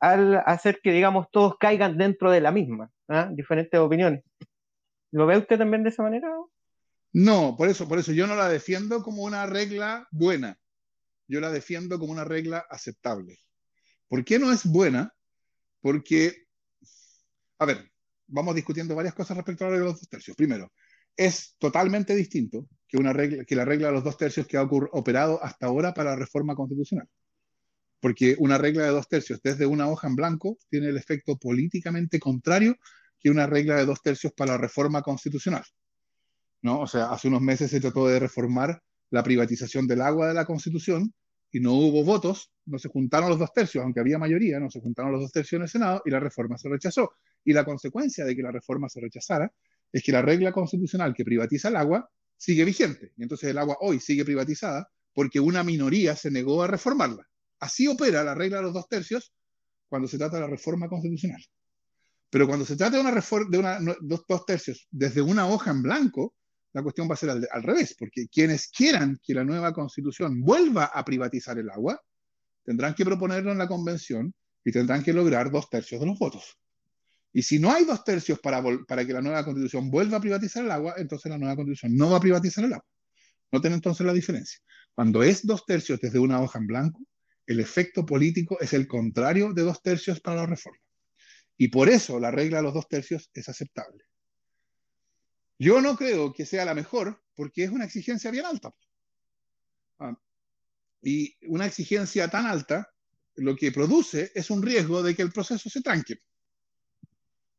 al 0.00 0.42
hacer 0.46 0.80
que, 0.82 0.92
digamos, 0.92 1.26
todos 1.30 1.56
caigan 1.58 1.96
dentro 1.96 2.30
de 2.30 2.40
la 2.40 2.52
misma, 2.52 2.90
¿ah? 3.08 3.30
diferentes 3.32 3.78
opiniones. 3.78 4.22
¿Lo 5.12 5.26
ve 5.26 5.38
usted 5.38 5.58
también 5.58 5.82
de 5.82 5.90
esa 5.90 6.02
manera? 6.02 6.28
No, 7.12 7.56
por 7.56 7.68
eso, 7.68 7.88
por 7.88 7.98
eso 7.98 8.12
yo 8.12 8.26
no 8.26 8.36
la 8.36 8.48
defiendo 8.48 9.02
como 9.02 9.22
una 9.22 9.46
regla 9.46 10.06
buena. 10.10 10.58
Yo 11.28 11.40
la 11.40 11.50
defiendo 11.50 11.98
como 11.98 12.12
una 12.12 12.24
regla 12.24 12.64
aceptable. 12.68 13.38
¿Por 14.08 14.24
qué 14.24 14.38
no 14.38 14.52
es 14.52 14.64
buena? 14.66 15.14
Porque, 15.80 16.45
a 17.58 17.66
ver, 17.66 17.90
vamos 18.26 18.54
discutiendo 18.54 18.94
varias 18.94 19.14
cosas 19.14 19.36
respecto 19.36 19.64
a 19.64 19.68
la 19.68 19.70
regla 19.72 19.86
de 19.86 19.92
los 19.92 20.00
dos 20.00 20.08
tercios. 20.08 20.36
Primero, 20.36 20.72
es 21.16 21.56
totalmente 21.58 22.14
distinto 22.14 22.68
que, 22.86 22.98
una 22.98 23.12
regla, 23.12 23.44
que 23.44 23.56
la 23.56 23.64
regla 23.64 23.88
de 23.88 23.94
los 23.94 24.04
dos 24.04 24.16
tercios 24.16 24.46
que 24.46 24.56
ha 24.56 24.62
operado 24.62 25.42
hasta 25.42 25.66
ahora 25.66 25.94
para 25.94 26.10
la 26.10 26.16
reforma 26.16 26.54
constitucional. 26.54 27.08
Porque 28.00 28.36
una 28.38 28.58
regla 28.58 28.84
de 28.84 28.90
dos 28.90 29.08
tercios 29.08 29.40
desde 29.42 29.66
una 29.66 29.88
hoja 29.88 30.06
en 30.06 30.16
blanco 30.16 30.58
tiene 30.68 30.88
el 30.88 30.96
efecto 30.96 31.36
políticamente 31.38 32.20
contrario 32.20 32.76
que 33.18 33.30
una 33.30 33.46
regla 33.46 33.76
de 33.76 33.86
dos 33.86 34.02
tercios 34.02 34.32
para 34.34 34.52
la 34.52 34.58
reforma 34.58 35.02
constitucional. 35.02 35.64
¿no? 36.62 36.80
O 36.80 36.86
sea, 36.86 37.10
hace 37.10 37.28
unos 37.28 37.40
meses 37.40 37.70
se 37.70 37.80
trató 37.80 38.06
de 38.08 38.20
reformar 38.20 38.82
la 39.10 39.22
privatización 39.22 39.86
del 39.86 40.02
agua 40.02 40.28
de 40.28 40.34
la 40.34 40.44
Constitución 40.44 41.14
y 41.50 41.60
no 41.60 41.72
hubo 41.74 42.04
votos, 42.04 42.50
no 42.66 42.78
se 42.78 42.88
juntaron 42.88 43.30
los 43.30 43.38
dos 43.38 43.52
tercios, 43.52 43.82
aunque 43.82 44.00
había 44.00 44.18
mayoría, 44.18 44.58
no 44.58 44.68
se 44.70 44.80
juntaron 44.80 45.12
los 45.12 45.22
dos 45.22 45.32
tercios 45.32 45.58
en 45.58 45.62
el 45.62 45.68
Senado 45.68 46.02
y 46.04 46.10
la 46.10 46.20
reforma 46.20 46.58
se 46.58 46.68
rechazó. 46.68 47.12
Y 47.46 47.52
la 47.52 47.64
consecuencia 47.64 48.24
de 48.24 48.34
que 48.34 48.42
la 48.42 48.50
reforma 48.50 48.88
se 48.88 49.00
rechazara 49.00 49.50
es 49.92 50.02
que 50.02 50.10
la 50.10 50.20
regla 50.20 50.50
constitucional 50.50 51.14
que 51.14 51.24
privatiza 51.24 51.68
el 51.68 51.76
agua 51.76 52.10
sigue 52.36 52.64
vigente. 52.64 53.12
Y 53.16 53.22
entonces 53.22 53.48
el 53.50 53.58
agua 53.58 53.76
hoy 53.80 54.00
sigue 54.00 54.24
privatizada 54.24 54.90
porque 55.14 55.38
una 55.38 55.62
minoría 55.62 56.16
se 56.16 56.30
negó 56.30 56.64
a 56.64 56.66
reformarla. 56.66 57.24
Así 57.60 57.86
opera 57.86 58.24
la 58.24 58.34
regla 58.34 58.58
de 58.58 58.64
los 58.64 58.74
dos 58.74 58.88
tercios 58.88 59.32
cuando 59.88 60.08
se 60.08 60.18
trata 60.18 60.36
de 60.36 60.42
la 60.42 60.48
reforma 60.48 60.88
constitucional. 60.88 61.40
Pero 62.30 62.48
cuando 62.48 62.66
se 62.66 62.76
trata 62.76 62.96
de 62.96 63.02
una 63.02 63.12
reforma 63.12 63.48
de 63.48 63.58
una, 63.58 63.78
dos, 64.00 64.44
tercios 64.44 64.88
desde 64.90 65.22
una 65.22 65.48
hoja 65.48 65.70
en 65.70 65.82
blanco, 65.82 66.34
la 66.72 66.82
cuestión 66.82 67.08
va 67.08 67.14
a 67.14 67.16
ser 67.16 67.30
al, 67.30 67.62
revés, 67.62 67.94
porque 67.96 68.26
quienes 68.26 68.68
quieran 68.68 69.18
que 69.22 69.34
la 69.34 69.44
nueva 69.44 69.72
constitución 69.72 70.42
vuelva 70.42 70.86
a 70.86 71.04
privatizar 71.04 71.58
el 71.58 71.70
agua, 71.70 72.02
tendrán 72.64 72.92
que 72.94 73.04
proponerlo 73.04 73.52
en 73.52 73.58
la 73.58 73.68
convención 73.68 74.34
y 74.64 74.72
tendrán 74.72 75.04
que 75.04 75.12
lograr 75.12 75.52
dos 75.52 75.70
tercios 75.70 76.00
de 76.00 76.08
los 76.08 76.18
votos. 76.18 76.58
Y 77.36 77.42
si 77.42 77.58
no 77.58 77.70
hay 77.70 77.84
dos 77.84 78.02
tercios 78.02 78.40
para, 78.40 78.62
que 78.62 79.12
la 79.12 79.20
nueva 79.20 79.44
constitución 79.44 79.90
vuelva 79.90 80.16
a 80.16 80.20
privatizar 80.22 80.64
el 80.64 80.70
agua, 80.70 80.94
entonces 80.96 81.28
la 81.28 81.36
nueva 81.36 81.54
constitución 81.54 81.94
no 81.94 82.08
va 82.08 82.16
a 82.16 82.20
privatizar 82.20 82.64
el 82.64 82.72
agua. 82.72 82.86
Noten 83.52 83.74
entonces 83.74 84.06
la 84.06 84.14
diferencia. 84.14 84.58
Cuando 84.94 85.22
es 85.22 85.46
dos 85.46 85.66
tercios 85.66 86.00
desde 86.00 86.18
una 86.18 86.40
hoja 86.40 86.58
en 86.58 86.66
blanco, 86.66 87.04
el 87.44 87.60
efecto 87.60 88.06
político 88.06 88.58
es 88.58 88.72
el 88.72 88.86
contrario 88.88 89.52
de 89.52 89.64
dos 89.64 89.82
tercios 89.82 90.18
para 90.18 90.38
la 90.38 90.46
reforma. 90.46 90.80
Y 91.58 91.68
por 91.68 91.90
eso 91.90 92.18
la 92.18 92.30
regla 92.30 92.56
de 92.56 92.62
los 92.62 92.72
dos 92.72 92.88
tercios 92.88 93.30
es 93.34 93.46
aceptable. 93.50 94.02
Yo 95.58 95.82
no 95.82 95.94
creo 95.94 96.32
que 96.32 96.46
sea 96.46 96.64
la 96.64 96.72
mejor 96.72 97.22
porque 97.34 97.64
es 97.64 97.70
una 97.70 97.84
exigencia 97.84 98.30
bien 98.30 98.46
alta. 98.46 98.74
Ah, 99.98 100.18
y 101.02 101.36
una 101.48 101.66
exigencia 101.66 102.28
tan 102.28 102.46
alta 102.46 102.88
lo 103.34 103.54
que 103.56 103.72
produce 103.72 104.32
es 104.34 104.48
un 104.48 104.62
riesgo 104.62 105.02
de 105.02 105.14
que 105.14 105.20
el 105.20 105.32
proceso 105.32 105.68
se 105.68 105.82
tranque. 105.82 106.22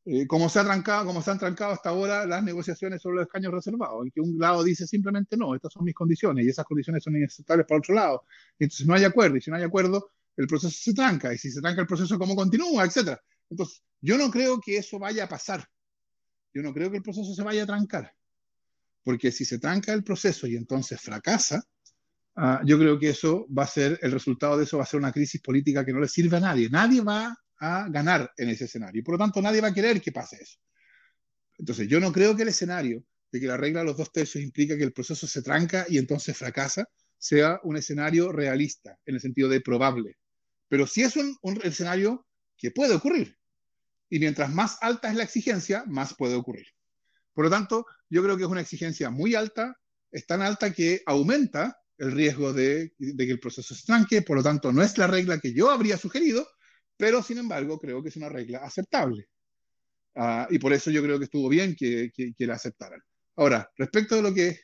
Eh, 0.10 0.26
como, 0.26 0.47
se 0.47 0.60
ha 0.60 0.64
trancado, 0.64 1.05
como 1.05 1.22
se 1.22 1.32
han 1.32 1.38
trancado 1.38 1.74
hasta 1.74 1.89
ahora 1.89 2.26
las 2.26 2.41
negociaciones 2.41 3.01
sobre 3.01 3.18
los 3.18 3.26
escaños 3.26 3.51
reservados, 3.51 4.05
en 4.05 4.12
que 4.12 4.22
un 4.22 4.39
lado 4.39 4.64
dice 4.64 4.88
simplemente 4.88 5.36
no, 5.36 5.53
estas 5.53 5.74
son 5.74 5.84
mis 5.84 5.93
condiciones 5.93 6.45
y 6.45 6.49
esas 6.49 6.64
condiciones 6.64 7.03
son 7.03 7.18
inaceptables 7.18 7.68
para 7.68 7.80
otro 7.80 7.93
lado. 7.93 8.24
Entonces 8.58 8.88
no 8.88 8.93
hay 8.93 9.03
acuerdo, 9.03 9.36
y 9.36 9.41
si 9.41 9.51
no 9.51 9.58
hay 9.58 9.64
acuerdo, 9.64 10.12
el 10.38 10.47
proceso 10.47 10.74
se 10.74 10.93
tranca, 10.93 11.34
y 11.34 11.38
si 11.38 11.51
se 11.51 11.60
tranca 11.60 11.82
el 11.82 11.88
proceso, 11.88 12.18
¿cómo 12.18 12.38
continúa? 12.38 12.86
Etcétera. 12.86 13.22
Entonces, 13.49 13.84
yo 13.99 14.18
no 14.18 14.32
creo 14.32 14.62
que 14.62 14.78
eso 14.78 14.97
vaya 14.97 15.26
a 15.26 15.28
pasar. 15.28 15.68
Yo 16.53 16.62
no 16.62 16.74
creo 16.74 16.89
que 16.89 16.97
el 16.97 17.03
proceso 17.03 17.34
se 17.34 17.43
vaya 17.43 17.64
a 17.64 17.68
trancar. 17.68 18.14
Porque 19.03 19.34
si 19.34 19.43
se 19.43 19.60
tranca 19.60 19.91
el 19.91 20.05
proceso 20.05 20.47
y 20.47 20.55
entonces 20.55 21.01
fracasa, 21.01 21.62
uh, 22.38 22.66
yo 22.66 22.80
creo 22.80 22.97
que 22.97 23.10
eso 23.10 23.45
va 23.53 23.64
a 23.64 23.68
ser, 23.68 23.99
el 24.01 24.14
resultado 24.14 24.58
de 24.58 24.64
eso 24.64 24.78
va 24.78 24.84
a 24.84 24.88
ser 24.88 25.01
una 25.01 25.12
crisis 25.12 25.41
política 25.41 25.84
que 25.84 25.91
no 25.91 25.99
le 25.99 26.08
sirve 26.08 26.38
a 26.38 26.41
nadie. 26.41 26.70
Nadie 26.70 27.01
va 27.01 27.38
a 27.60 27.88
ganar 27.89 28.32
en 28.38 28.49
ese 28.49 28.66
escenario. 28.66 28.99
Y 28.99 29.03
por 29.03 29.16
lo 29.16 29.20
tanto, 29.20 29.41
nadie 29.41 29.62
va 29.62 29.70
a 29.70 29.74
querer 29.74 30.01
que 30.01 30.12
pase 30.12 30.38
eso. 30.41 30.60
Entonces, 31.58 31.88
yo 31.88 31.99
no 31.99 32.12
creo 32.12 32.36
que 32.36 32.43
el 32.43 32.49
escenario 32.49 33.03
de 33.32 33.39
que 33.39 33.47
la 33.47 33.58
regla 33.58 33.80
de 33.80 33.88
los 33.88 33.97
dos 33.97 34.12
tercios 34.12 34.43
implica 34.43 34.78
que 34.78 34.84
el 34.84 34.93
proceso 34.93 35.28
se 35.28 35.41
tranca 35.41 35.86
y 35.89 35.97
entonces 35.97 36.38
fracasa 36.38 36.86
sea 37.18 37.60
un 37.64 37.78
escenario 37.78 38.32
realista, 38.32 38.97
en 39.05 39.16
el 39.16 39.22
sentido 39.22 39.49
de 39.49 39.62
probable. 39.62 40.18
Pero 40.68 40.86
sí 40.86 41.01
es 41.01 41.16
un, 41.16 41.36
un 41.41 41.60
escenario 41.64 42.26
que 42.58 42.72
puede 42.72 42.93
ocurrir. 42.95 43.38
Y 44.10 44.20
mientras 44.20 44.53
más 44.53 44.78
alta 44.82 45.10
es 45.10 45.16
la 45.16 45.24
exigencia, 45.24 45.84
más 45.88 46.14
puede 46.14 46.36
ocurrir. 46.36 46.68
Por 47.34 47.45
lo 47.45 47.51
tanto, 47.51 47.86
yo 48.10 48.24
creo 48.24 48.38
que 48.38 48.43
es 48.43 48.49
una 48.49 48.62
exigencia 48.62 49.10
muy 49.10 49.36
alta, 49.36 49.78
es 50.12 50.26
tan 50.26 50.41
alta 50.41 50.74
que 50.74 51.01
aumenta 51.05 51.78
el 51.97 52.12
riesgo 52.12 52.53
de, 52.53 52.93
de, 52.97 53.26
que 53.26 53.32
el 53.32 53.39
proceso 53.39 53.74
se 53.76 53.86
tranque, 53.86 54.22
por 54.22 54.38
lo 54.38 54.43
tanto, 54.43 54.72
no 54.72 54.84
es 54.84 54.97
la 54.97 55.08
regla 55.08 55.39
que 55.39 55.53
yo 55.53 55.70
habría 55.70 55.97
sugerido, 55.97 56.47
pero 56.98 57.24
sin 57.24 57.38
embargo 57.38 57.80
creo 57.80 58.02
que 58.02 58.10
es 58.10 58.18
una 58.18 58.30
regla 58.30 58.60
aceptable. 58.60 59.28
Uh, 60.16 60.48
y 60.50 60.58
por 60.58 60.74
eso 60.74 60.89
yo 60.89 61.04
creo 61.04 61.20
que 61.20 61.26
estuvo 61.26 61.48
bien 61.48 61.76
que, 61.76 62.12
que, 62.14 62.34
que, 62.34 62.48
la 62.48 62.56
aceptaran. 62.56 63.00
Ahora, 63.36 63.70
respecto 63.78 64.16
de 64.16 64.24
lo 64.24 64.34
que 64.34 64.60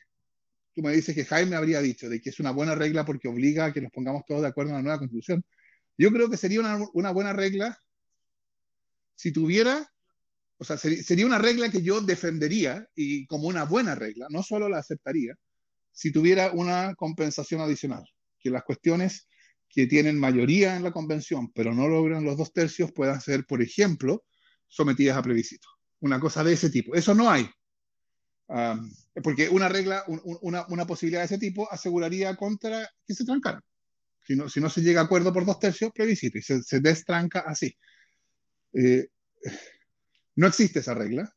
tú 0.74 0.82
me 0.82 0.92
dices 0.92 1.14
que 1.14 1.24
Jaime 1.24 1.54
habría 1.54 1.80
dicho, 1.80 2.08
de 2.08 2.20
que 2.20 2.30
es 2.30 2.40
una 2.40 2.50
buena 2.50 2.74
regla 2.74 3.04
porque 3.04 3.28
obliga 3.28 3.66
a 3.66 3.72
que 3.72 3.80
nos 3.80 3.92
pongamos 3.92 4.24
todos 4.26 4.42
de 4.42 4.48
acuerdo 4.48 4.70
en 4.70 4.76
la 4.76 4.82
nueva 4.82 4.98
constitución, 4.98 5.44
yo 5.96 6.10
creo 6.10 6.28
que 6.28 6.36
sería 6.36 6.58
una, 6.58 6.84
una 6.92 7.12
buena 7.12 7.32
regla 7.32 7.78
si 9.14 9.32
tuviera, 9.32 9.88
o 10.58 10.64
sea, 10.64 10.76
sería 10.76 11.26
una 11.26 11.38
regla 11.38 11.70
que 11.70 11.82
yo 11.82 12.00
defendería 12.00 12.88
y 12.96 13.26
como 13.26 13.46
una 13.46 13.64
buena 13.64 13.94
regla, 13.94 14.26
no 14.30 14.42
solo 14.42 14.68
la 14.68 14.78
aceptaría, 14.78 15.36
si 15.92 16.12
tuviera 16.12 16.50
una 16.52 16.96
compensación 16.96 17.60
adicional, 17.60 18.04
que 18.40 18.50
las 18.50 18.64
cuestiones 18.64 19.28
que 19.74 19.86
tienen 19.86 20.18
mayoría 20.18 20.76
en 20.76 20.84
la 20.84 20.92
convención, 20.92 21.50
pero 21.52 21.74
no 21.74 21.88
logran 21.88 22.24
los 22.24 22.36
dos 22.36 22.52
tercios, 22.52 22.92
puedan 22.92 23.20
ser, 23.20 23.44
por 23.44 23.60
ejemplo, 23.60 24.24
sometidas 24.68 25.16
a 25.16 25.22
plebiscito. 25.22 25.66
Una 26.00 26.20
cosa 26.20 26.44
de 26.44 26.52
ese 26.52 26.70
tipo. 26.70 26.94
Eso 26.94 27.14
no 27.14 27.28
hay. 27.28 27.48
Porque 29.22 29.48
una 29.48 29.68
regla, 29.68 30.04
un, 30.06 30.20
una, 30.42 30.86
posibilidad 30.86 31.22
de 31.22 31.26
ese 31.26 31.38
tipo 31.38 31.70
aseguraría 31.72 32.36
contra 32.36 32.88
que 33.06 33.14
se 33.14 33.24
trancara. 33.24 33.60
Si 34.22 34.36
no, 34.36 34.70
se 34.70 34.80
llega 34.80 35.00
a 35.00 35.04
acuerdo 35.04 35.32
por 35.32 35.44
dos 35.44 35.58
tercios, 35.58 35.90
plebiscito, 35.92 36.38
y 36.38 36.42
se, 36.42 36.62
se 36.62 36.80
destranca 36.80 37.40
así. 37.40 37.76
Eh, 38.72 39.08
no 40.36 40.46
existe 40.46 40.80
esa 40.80 40.94
regla, 40.94 41.30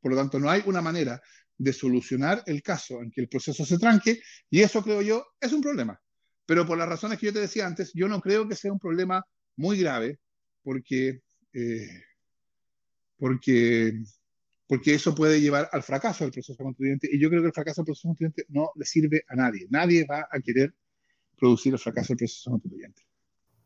por 0.00 0.12
lo 0.12 0.18
tanto 0.18 0.38
no 0.38 0.48
hay 0.48 0.62
una 0.66 0.80
manera 0.80 1.20
de 1.56 1.72
solucionar 1.72 2.42
el 2.46 2.62
caso 2.62 3.02
en 3.02 3.10
que 3.10 3.20
el 3.20 3.28
proceso 3.28 3.64
se 3.64 3.78
tranque, 3.78 4.20
y 4.48 4.62
eso 4.62 4.82
creo 4.82 5.02
yo 5.02 5.26
es 5.40 5.52
un 5.52 5.60
problema. 5.60 6.00
Pero 6.46 6.66
por 6.66 6.78
las 6.78 6.88
razones 6.88 7.18
que 7.18 7.26
yo 7.26 7.32
te 7.32 7.40
decía 7.40 7.66
antes, 7.66 7.92
yo 7.94 8.08
no 8.08 8.20
creo 8.20 8.46
que 8.46 8.54
sea 8.54 8.72
un 8.72 8.78
problema 8.78 9.24
muy 9.56 9.78
grave, 9.78 10.18
porque, 10.62 11.22
eh, 11.52 12.02
porque, 13.16 14.02
porque 14.66 14.94
eso 14.94 15.14
puede 15.14 15.40
llevar 15.40 15.68
al 15.72 15.82
fracaso 15.82 16.24
del 16.24 16.32
proceso 16.32 16.62
constituyente. 16.62 17.08
Y 17.10 17.20
yo 17.20 17.28
creo 17.28 17.40
que 17.40 17.48
el 17.48 17.54
fracaso 17.54 17.80
del 17.82 17.86
proceso 17.86 18.08
constituyente 18.08 18.44
no 18.48 18.70
le 18.74 18.84
sirve 18.84 19.24
a 19.28 19.36
nadie. 19.36 19.66
Nadie 19.70 20.06
va 20.10 20.28
a 20.30 20.40
querer 20.40 20.74
producir 21.38 21.72
el 21.72 21.78
fracaso 21.78 22.08
del 22.08 22.18
proceso 22.18 22.50
constituyente. 22.50 23.02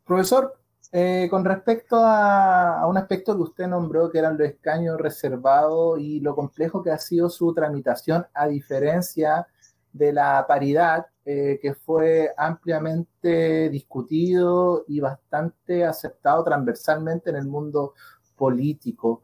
Profesor, 0.04 0.60
eh, 0.92 1.26
con 1.30 1.44
respecto 1.44 1.96
a, 1.96 2.80
a, 2.80 2.86
un 2.86 2.96
aspecto 2.96 3.36
que 3.36 3.42
usted 3.42 3.66
nombró, 3.66 4.10
que 4.10 4.18
eran 4.18 4.38
los 4.38 4.48
escaños 4.48 4.98
reservados 4.98 6.00
y 6.00 6.20
lo 6.20 6.34
complejo 6.34 6.82
que 6.82 6.90
ha 6.90 6.98
sido 6.98 7.28
su 7.28 7.52
tramitación, 7.52 8.26
a 8.32 8.46
diferencia 8.46 9.46
de 9.92 10.12
la 10.12 10.44
paridad, 10.46 11.06
eh, 11.24 11.58
que 11.60 11.74
fue 11.74 12.32
ampliamente 12.36 13.68
discutido 13.68 14.84
y 14.88 15.00
bastante 15.00 15.84
aceptado 15.84 16.42
transversalmente 16.42 17.30
en 17.30 17.36
el 17.36 17.46
mundo 17.46 17.92
político. 18.36 19.22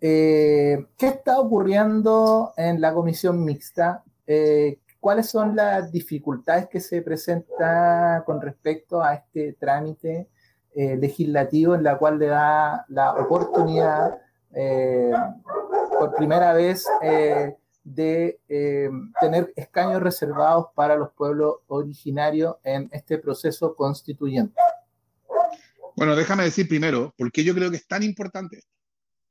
Eh, 0.00 0.86
¿Qué 0.98 1.06
está 1.06 1.40
ocurriendo 1.40 2.52
en 2.56 2.80
la 2.80 2.92
comisión 2.92 3.42
mixta? 3.42 4.04
Eh, 4.26 4.80
¿Cuáles 5.00 5.30
son 5.30 5.56
las 5.56 5.90
dificultades 5.90 6.68
que 6.68 6.80
se 6.80 7.00
presentan 7.00 8.22
con 8.24 8.40
respecto 8.40 9.02
a 9.02 9.14
este 9.14 9.54
trámite 9.54 10.28
legislativo 10.74 11.74
en 11.74 11.82
la 11.82 11.96
cual 11.96 12.18
le 12.18 12.26
da 12.26 12.84
la 12.88 13.14
oportunidad 13.14 14.18
por 15.98 16.14
primera 16.16 16.52
vez 16.52 16.84
de 17.86 18.40
eh, 18.48 18.90
tener 19.20 19.52
escaños 19.54 20.02
reservados 20.02 20.66
para 20.74 20.96
los 20.96 21.12
pueblos 21.12 21.58
originarios 21.68 22.56
en 22.64 22.88
este 22.90 23.16
proceso 23.18 23.76
constituyente. 23.76 24.56
Bueno, 25.94 26.16
déjame 26.16 26.42
decir 26.42 26.66
primero, 26.66 27.14
¿por 27.16 27.30
qué 27.30 27.44
yo 27.44 27.54
creo 27.54 27.70
que 27.70 27.76
es 27.76 27.86
tan 27.86 28.02
importante? 28.02 28.64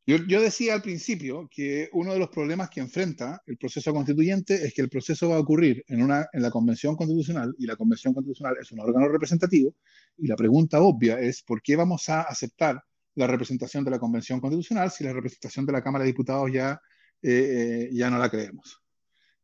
Yo, 0.08 0.18
yo, 0.28 0.42
decía 0.42 0.74
al 0.74 0.82
principio 0.82 1.50
que 1.52 1.90
uno 1.92 2.14
de 2.14 2.20
los 2.20 2.30
problemas 2.30 2.70
que 2.70 2.80
enfrenta 2.80 3.42
el 3.46 3.58
proceso 3.58 3.92
constituyente 3.92 4.54
es 4.66 4.74
que 4.74 4.84
el 4.84 4.90
proceso 4.90 5.30
va 5.30 5.36
a 5.36 5.40
ocurrir 5.40 5.84
en, 5.88 6.02
una, 6.02 6.26
en 6.32 6.42
la 6.42 6.50
Convención 6.50 6.96
Constitucional 6.96 7.54
y 7.58 7.66
la 7.66 7.76
Convención 7.76 8.14
Constitucional 8.14 8.56
es 8.62 8.72
un 8.72 8.80
órgano 8.80 9.10
representativo 9.10 9.74
y 10.18 10.28
la 10.28 10.36
pregunta 10.38 10.80
obvia 10.80 11.20
es 11.20 11.42
¿por 11.42 11.62
qué 11.62 11.76
vamos 11.76 12.08
a 12.08 12.22
aceptar 12.22 12.82
la 13.16 13.28
representación 13.28 13.84
de 13.84 13.92
la 13.92 14.00
Convención 14.00 14.40
Constitucional 14.40 14.92
si 14.92 15.04
la 15.04 15.12
representación 15.12 15.66
de 15.66 15.74
la 15.74 15.84
Cámara 15.84 16.04
de 16.04 16.12
Diputados 16.12 16.50
ya 16.54 16.80
eh, 17.28 17.90
ya 17.92 18.10
no 18.12 18.20
la 18.20 18.30
creemos. 18.30 18.84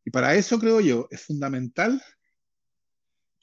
Y 0.06 0.12
para 0.12 0.36
eso 0.36 0.60
creo 0.60 0.80
yo 0.82 1.08
es 1.10 1.22
fundamental 1.22 2.02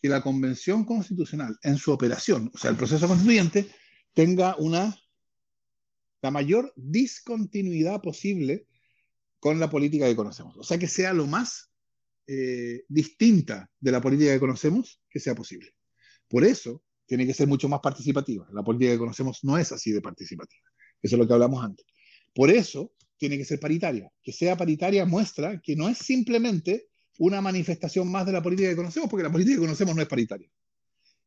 que 0.01 0.09
la 0.09 0.23
Convención 0.23 0.85
Constitucional 0.85 1.59
en 1.63 1.77
su 1.77 1.93
operación, 1.93 2.51
o 2.55 2.59
sea, 2.59 2.71
el 2.71 2.77
proceso 2.77 3.09
constituyente, 3.09 3.69
tenga 4.15 4.55
una 4.57 4.97
la 6.23 6.31
mayor 6.31 6.73
discontinuidad 6.77 8.01
posible 8.01 8.67
con 9.41 9.59
la 9.61 9.71
política 9.71 10.07
que 10.07 10.17
conocemos. 10.17 10.57
O 10.57 10.63
sea, 10.63 10.79
que 10.79 10.89
sea 10.89 11.13
lo 11.13 11.27
más 11.27 11.71
eh, 12.27 12.85
distinta 12.89 13.71
de 13.79 13.93
la 13.93 14.01
política 14.01 14.33
que 14.33 14.41
conocemos 14.41 15.01
que 15.09 15.21
sea 15.21 15.35
posible. 15.35 15.75
Por 16.29 16.45
eso 16.45 16.83
tiene 17.07 17.27
que 17.27 17.35
ser 17.35 17.49
mucho 17.49 17.69
más 17.69 17.81
participativa. 17.81 18.49
La 18.53 18.63
política 18.63 18.93
que 18.93 18.99
conocemos 18.99 19.43
no 19.43 19.59
es 19.59 19.73
así 19.73 19.93
de 19.93 20.01
participativa. 20.01 20.63
Eso 21.01 21.17
es 21.17 21.19
lo 21.19 21.27
que 21.27 21.35
hablamos 21.35 21.65
antes. 21.65 21.87
Por 22.35 22.51
eso 22.51 22.93
tiene 23.19 23.37
que 23.37 23.45
ser 23.45 23.61
paritaria. 23.61 24.11
Que 24.23 24.33
sea 24.33 24.57
paritaria 24.57 25.05
muestra 25.05 25.61
que 25.61 25.77
no 25.77 25.89
es 25.89 25.99
simplemente 25.99 26.89
una 27.19 27.41
manifestación 27.41 28.11
más 28.11 28.25
de 28.25 28.33
la 28.33 28.43
política 28.43 28.71
que 28.71 28.77
conocemos, 28.77 29.11
porque 29.11 29.25
la 29.25 29.33
política 29.33 29.57
que 29.57 29.67
conocemos 29.67 29.95
no 29.95 30.03
es 30.03 30.09
paritaria. 30.09 30.49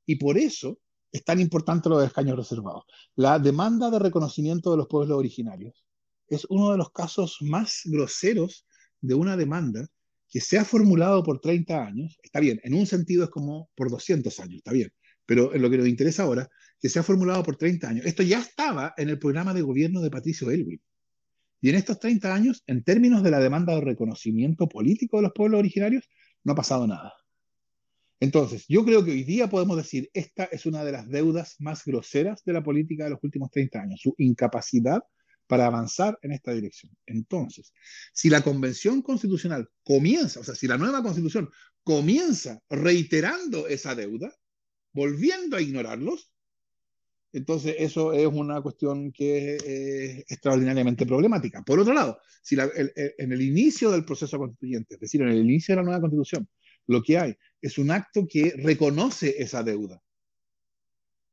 Y 0.06 0.16
por 0.16 0.38
eso 0.38 0.80
es 1.12 1.24
tan 1.24 1.39
importante 1.39 1.89
lo 1.89 2.00
de 2.00 2.08
escaños 2.08 2.38
reservados. 2.38 2.86
La 3.16 3.38
demanda 3.38 3.89
de 3.92 4.00
reconocimiento 4.00 4.72
de 4.72 4.78
los 4.78 4.88
pueblos 4.88 5.18
originarios 5.18 5.86
es 6.28 6.46
uno 6.50 6.72
de 6.72 6.78
los 6.78 6.92
casos 6.92 7.38
más 7.42 7.82
groseros 7.86 8.66
de 9.02 9.14
una 9.14 9.36
demanda 9.36 9.86
que 10.30 10.39
se 10.39 10.58
ha 10.58 10.64
formulado 10.64 11.24
por 11.24 11.42
30 11.42 11.86
años. 11.86 12.18
Está 12.24 12.39
bien, 12.39 12.62
en 12.64 12.74
un 12.74 12.86
sentido 12.86 13.26
es 13.26 13.30
como 13.30 13.70
por 13.76 13.89
200 13.92 14.39
años, 14.39 14.58
está 14.58 14.72
bien. 14.72 14.89
Pero 15.26 15.54
en 15.54 15.62
lo 15.62 15.70
que 15.70 15.78
nos 15.78 15.88
interesa 15.88 16.24
ahora, 16.24 16.50
que 16.80 16.89
se 16.89 17.00
ha 17.00 17.04
formulado 17.04 17.44
por 17.44 17.58
30 17.58 17.88
años. 17.88 18.06
Esto 18.06 18.24
ya 18.24 18.39
estaba 18.39 18.94
en 18.98 19.10
el 19.10 19.20
programa 19.20 19.54
de 19.54 19.62
gobierno 19.62 20.02
de 20.02 20.10
Patricio 20.10 20.50
Elwin. 20.50 20.82
Y 21.62 21.70
en 21.70 21.76
estos 21.76 21.99
30 21.99 22.34
años, 22.34 22.64
en 22.68 22.84
términos 22.84 23.24
de 23.24 23.32
la 23.32 23.39
demanda 23.39 23.76
de 23.76 23.82
reconocimiento 23.82 24.68
político 24.68 25.18
de 25.18 25.24
los 25.24 25.34
pueblos 25.34 25.59
originarios, 25.59 26.09
no 26.43 26.53
ha 26.53 26.55
pasado 26.55 26.88
nada. 26.88 27.14
Entonces, 28.20 28.66
yo 28.68 28.84
creo 28.84 29.03
que 29.03 29.12
hoy 29.12 29.24
día 29.24 29.49
podemos 29.49 29.78
decir, 29.78 30.09
esta 30.14 30.45
es 30.45 30.66
una 30.66 30.84
de 30.84 30.91
las 30.91 31.07
deudas 31.07 31.55
más 31.59 31.86
groseras 31.86 32.43
de 32.43 32.53
la 32.53 32.64
política 32.64 33.05
de 33.05 33.12
los 33.12 33.24
últimos 33.24 33.49
30 33.51 33.80
años, 33.80 34.01
su 34.01 34.14
incapacidad 34.18 35.01
para 35.47 35.66
avanzar 35.66 36.18
en 36.22 36.32
esta 36.32 36.53
dirección. 36.53 36.95
Entonces, 37.05 37.74
si 38.14 38.30
la 38.30 38.41
convención 38.41 39.01
constitucional 39.01 39.70
comienza, 39.84 40.39
o 40.39 40.43
sea, 40.43 40.55
si 40.55 40.68
la 40.68 40.78
nueva 40.78 41.03
constitución 41.03 41.49
comienza 41.84 42.59
reiterando 42.70 43.68
esa 43.68 43.95
deuda, 43.95 44.34
volviendo 44.93 45.57
a 45.57 45.62
ignorarlos, 45.62 46.32
entonces, 47.34 47.75
eso 47.79 48.13
es 48.13 48.27
una 48.27 48.61
cuestión 48.61 49.11
que 49.11 49.55
es 49.55 50.19
extraordinariamente 50.29 51.05
problemática. 51.05 51.63
Por 51.63 51.79
otro 51.79 51.93
lado, 51.93 52.19
si 52.41 52.55
en 52.57 53.32
el 53.32 53.41
inicio 53.41 53.89
del 53.91 54.03
proceso 54.03 54.38
constituyente, 54.38 54.95
es 54.95 54.99
decir, 54.99 55.21
en 55.21 55.29
el 55.29 55.39
inicio 55.39 55.73
de 55.73 55.77
la 55.77 55.84
nueva 55.84 56.01
constitución, 56.01 56.47
lo 56.88 57.01
que 57.01 57.17
hay 57.17 57.36
es 57.61 57.77
un 57.77 57.91
acto 57.91 58.27
que 58.27 58.53
reconoce 58.57 59.41
esa 59.41 59.63
deuda 59.63 60.01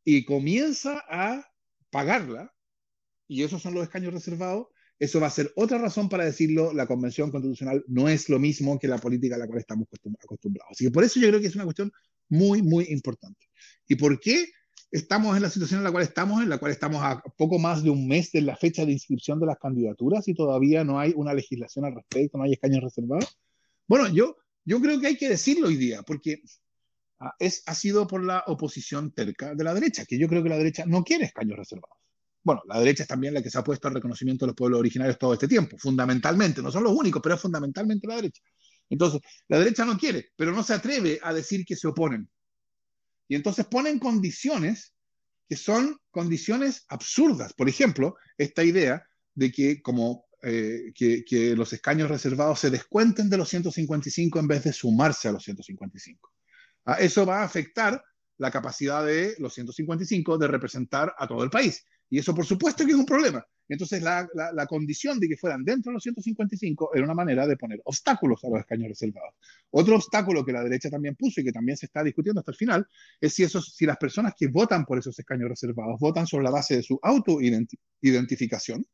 y 0.04 0.24
comienza 0.24 1.02
a 1.08 1.44
pagarla, 1.90 2.54
y 3.26 3.42
esos 3.42 3.60
son 3.60 3.74
los 3.74 3.82
escaños 3.82 4.14
reservados, 4.14 4.68
Eso 4.98 5.20
va 5.20 5.28
a 5.28 5.30
ser 5.30 5.52
otra 5.54 5.78
razón 5.78 6.08
para 6.08 6.24
decirlo, 6.24 6.72
la 6.72 6.86
convención 6.86 7.30
constitucional 7.30 7.84
no 7.86 8.08
es 8.08 8.28
lo 8.28 8.38
mismo 8.38 8.78
que 8.78 8.88
la 8.88 8.98
política 8.98 9.36
a 9.36 9.38
la 9.38 9.46
cual 9.46 9.60
estamos 9.60 9.86
acostumbrados. 10.22 10.72
Así 10.72 10.84
que 10.84 10.90
por 10.90 11.04
eso 11.04 11.20
yo 11.20 11.28
creo 11.28 11.40
que 11.40 11.46
es 11.46 11.54
una 11.54 11.64
cuestión 11.64 11.92
muy, 12.28 12.62
muy 12.62 12.86
importante. 12.88 13.46
¿Y 13.86 13.94
por 13.94 14.18
qué 14.18 14.46
estamos 14.90 15.36
en 15.36 15.42
la 15.42 15.50
situación 15.50 15.80
en 15.80 15.84
la 15.84 15.92
cual 15.92 16.04
estamos, 16.04 16.42
en 16.42 16.48
la 16.48 16.58
cual 16.58 16.72
estamos 16.72 17.02
a 17.02 17.22
poco 17.36 17.58
más 17.58 17.82
de 17.82 17.90
un 17.90 18.08
mes 18.08 18.32
de 18.32 18.40
la 18.40 18.56
fecha 18.56 18.84
de 18.84 18.92
inscripción 18.92 19.38
de 19.38 19.46
las 19.46 19.58
candidaturas 19.58 20.26
y 20.28 20.34
todavía 20.34 20.84
no 20.84 20.98
hay 20.98 21.12
una 21.16 21.34
legislación 21.34 21.84
al 21.84 21.94
respecto, 21.94 22.38
no 22.38 22.44
hay 22.44 22.52
escaños 22.52 22.82
reservados? 22.82 23.38
Bueno, 23.86 24.08
yo, 24.08 24.36
yo 24.64 24.80
creo 24.80 25.00
que 25.00 25.08
hay 25.08 25.16
que 25.16 25.28
decirlo 25.28 25.68
hoy 25.68 25.76
día, 25.76 26.02
porque 26.02 26.42
ah, 27.20 27.34
es, 27.38 27.62
ha 27.66 27.74
sido 27.74 28.06
por 28.06 28.24
la 28.24 28.44
oposición 28.46 29.12
terca 29.12 29.54
de 29.54 29.64
la 29.64 29.74
derecha, 29.74 30.04
que 30.04 30.18
yo 30.18 30.28
creo 30.28 30.42
que 30.42 30.48
la 30.48 30.58
derecha 30.58 30.84
no 30.86 31.04
quiere 31.04 31.26
escaños 31.26 31.58
reservados. 31.58 31.98
Bueno, 32.42 32.62
la 32.66 32.78
derecha 32.78 33.02
es 33.02 33.08
también 33.08 33.34
la 33.34 33.42
que 33.42 33.50
se 33.50 33.58
ha 33.58 33.64
puesto 33.64 33.88
al 33.88 33.94
reconocimiento 33.94 34.46
de 34.46 34.50
los 34.50 34.56
pueblos 34.56 34.80
originarios 34.80 35.18
todo 35.18 35.34
este 35.34 35.48
tiempo, 35.48 35.76
fundamentalmente, 35.78 36.62
no 36.62 36.70
son 36.70 36.84
los 36.84 36.92
únicos, 36.92 37.20
pero 37.22 37.34
es 37.34 37.40
fundamentalmente 37.40 38.06
la 38.06 38.16
derecha. 38.16 38.40
Entonces, 38.88 39.20
la 39.48 39.58
derecha 39.58 39.84
no 39.84 39.98
quiere, 39.98 40.30
pero 40.34 40.52
no 40.52 40.62
se 40.62 40.72
atreve 40.72 41.18
a 41.22 41.34
decir 41.34 41.66
que 41.66 41.76
se 41.76 41.88
oponen. 41.88 42.30
Y 43.28 43.36
entonces 43.36 43.66
ponen 43.66 43.98
condiciones 43.98 44.94
que 45.48 45.56
son 45.56 45.98
condiciones 46.10 46.84
absurdas. 46.88 47.52
Por 47.54 47.68
ejemplo, 47.68 48.16
esta 48.36 48.64
idea 48.64 49.06
de 49.34 49.52
que 49.52 49.80
como 49.80 50.26
eh, 50.42 50.92
que, 50.94 51.54
los 51.56 51.72
escaños 51.72 52.08
reservados 52.08 52.60
se 52.60 52.70
descuenten 52.70 53.28
de 53.28 53.36
los 53.36 53.48
155 53.48 54.38
en 54.38 54.46
vez 54.46 54.64
de 54.64 54.72
sumarse 54.72 55.28
a 55.28 55.32
los 55.32 55.42
155. 55.42 56.32
Ah, 56.84 56.94
eso 57.00 57.26
va 57.26 57.40
a 57.40 57.44
afectar 57.44 58.02
la 58.36 58.50
capacidad 58.50 59.04
de 59.04 59.34
los 59.38 59.54
155 59.54 60.38
de 60.38 60.46
representar 60.46 61.12
a 61.18 61.26
todo 61.26 61.42
el 61.42 61.50
país. 61.50 61.84
Y 62.08 62.18
eso 62.18 62.34
por 62.34 62.46
supuesto 62.46 62.84
que 62.84 62.92
es 62.92 62.96
un 62.96 63.06
problema. 63.06 63.44
Entonces 63.68 64.02
la, 64.02 64.28
la, 64.34 64.66
condición 64.66 65.20
de 65.20 65.28
que 65.28 65.36
fueran 65.36 65.64
dentro 65.64 65.90
de 65.90 65.94
los 65.94 66.02
155 66.02 66.94
era 66.94 67.04
una 67.04 67.14
manera 67.14 67.46
de 67.46 67.56
poner 67.56 67.80
obstáculos 67.84 68.42
a 68.44 68.48
los 68.48 68.60
escaños 68.60 68.88
reservados. 68.88 69.34
Otro 69.70 69.96
obstáculo 69.96 70.44
que 70.44 70.52
la 70.52 70.62
derecha 70.62 70.88
también 70.88 71.14
puso 71.16 71.40
y 71.40 71.44
que 71.44 71.52
también 71.52 71.76
se 71.76 71.86
está 71.86 72.02
discutiendo 72.02 72.40
hasta 72.40 72.52
el 72.52 72.56
final 72.56 72.88
es 73.20 73.34
si, 73.34 73.42
esos, 73.42 73.74
si 73.74 73.84
las 73.84 73.98
personas 73.98 74.34
que 74.36 74.48
votan 74.48 74.84
por 74.86 74.98
esos 74.98 75.18
escaños 75.18 75.50
reservados 75.50 75.98
votan 76.00 76.26
sobre 76.26 76.44
la 76.44 76.50
base 76.50 76.76
de 76.76 76.82
su 76.82 76.98
autoidentificación 77.02 78.86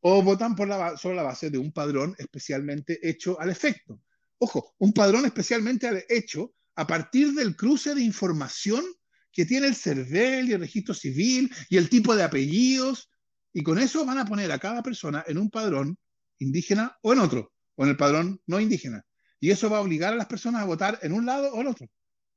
o 0.00 0.22
votan 0.22 0.54
por 0.54 0.68
la, 0.68 0.96
sobre 0.96 1.16
la 1.16 1.22
base 1.22 1.50
de 1.50 1.58
un 1.58 1.72
padrón 1.72 2.14
especialmente 2.18 2.98
hecho 3.08 3.40
al 3.40 3.50
efecto. 3.50 4.00
Ojo, 4.38 4.74
un 4.78 4.92
padrón 4.92 5.26
especialmente 5.26 6.06
hecho 6.08 6.54
a 6.76 6.86
partir 6.86 7.32
del 7.32 7.56
cruce 7.56 7.94
de 7.94 8.02
información 8.02 8.84
que 9.32 9.44
tiene 9.44 9.66
el 9.66 9.74
CERVEL 9.74 10.48
y 10.48 10.52
el 10.52 10.60
registro 10.60 10.94
civil 10.94 11.52
y 11.68 11.76
el 11.76 11.88
tipo 11.88 12.14
de 12.14 12.22
apellidos, 12.22 13.10
y 13.58 13.62
con 13.64 13.76
eso 13.80 14.06
van 14.06 14.18
a 14.18 14.24
poner 14.24 14.52
a 14.52 14.60
cada 14.60 14.84
persona 14.84 15.24
en 15.26 15.36
un 15.36 15.50
padrón 15.50 15.98
indígena 16.38 16.96
o 17.02 17.12
en 17.12 17.18
otro, 17.18 17.52
o 17.74 17.82
en 17.82 17.90
el 17.90 17.96
padrón 17.96 18.40
no 18.46 18.60
indígena. 18.60 19.04
Y 19.40 19.50
eso 19.50 19.68
va 19.68 19.78
a 19.78 19.80
obligar 19.80 20.12
a 20.12 20.16
las 20.16 20.28
personas 20.28 20.62
a 20.62 20.64
votar 20.64 21.00
en 21.02 21.12
un 21.12 21.26
lado 21.26 21.52
o 21.52 21.60
en 21.60 21.66
otro. 21.66 21.88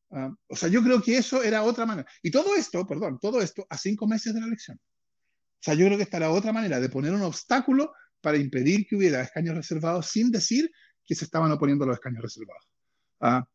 Ah, 0.10 0.34
o 0.48 0.56
sea, 0.56 0.68
yo 0.68 0.82
creo 0.82 1.00
que 1.00 1.16
eso 1.16 1.44
era 1.44 1.62
otra 1.62 1.86
manera. 1.86 2.10
Y 2.24 2.32
todo 2.32 2.56
esto, 2.56 2.88
perdón, 2.88 3.20
todo 3.22 3.40
esto 3.40 3.68
a 3.70 3.78
cinco 3.78 4.08
meses 4.08 4.34
de 4.34 4.40
la 4.40 4.48
elección. 4.48 4.78
O 4.80 5.64
sea, 5.64 5.76
yo 5.76 5.86
creo 5.86 5.98
que 5.98 6.06
esta 6.06 6.18
era 6.18 6.32
otra 6.32 6.52
manera 6.52 6.80
de 6.80 6.90
poner 6.90 7.14
un 7.14 7.22
obstáculo 7.22 7.94
para 8.20 8.38
impedir 8.38 8.88
que 8.88 8.96
hubiera 8.96 9.22
escaños 9.22 9.54
reservados 9.54 10.08
sin 10.08 10.32
decir 10.32 10.72
que 11.06 11.14
se 11.14 11.26
estaban 11.26 11.52
oponiendo 11.52 11.84
a 11.84 11.90
los 11.90 11.98
escaños 11.98 12.24
reservados. 12.24 12.68
Uh, 13.20 13.46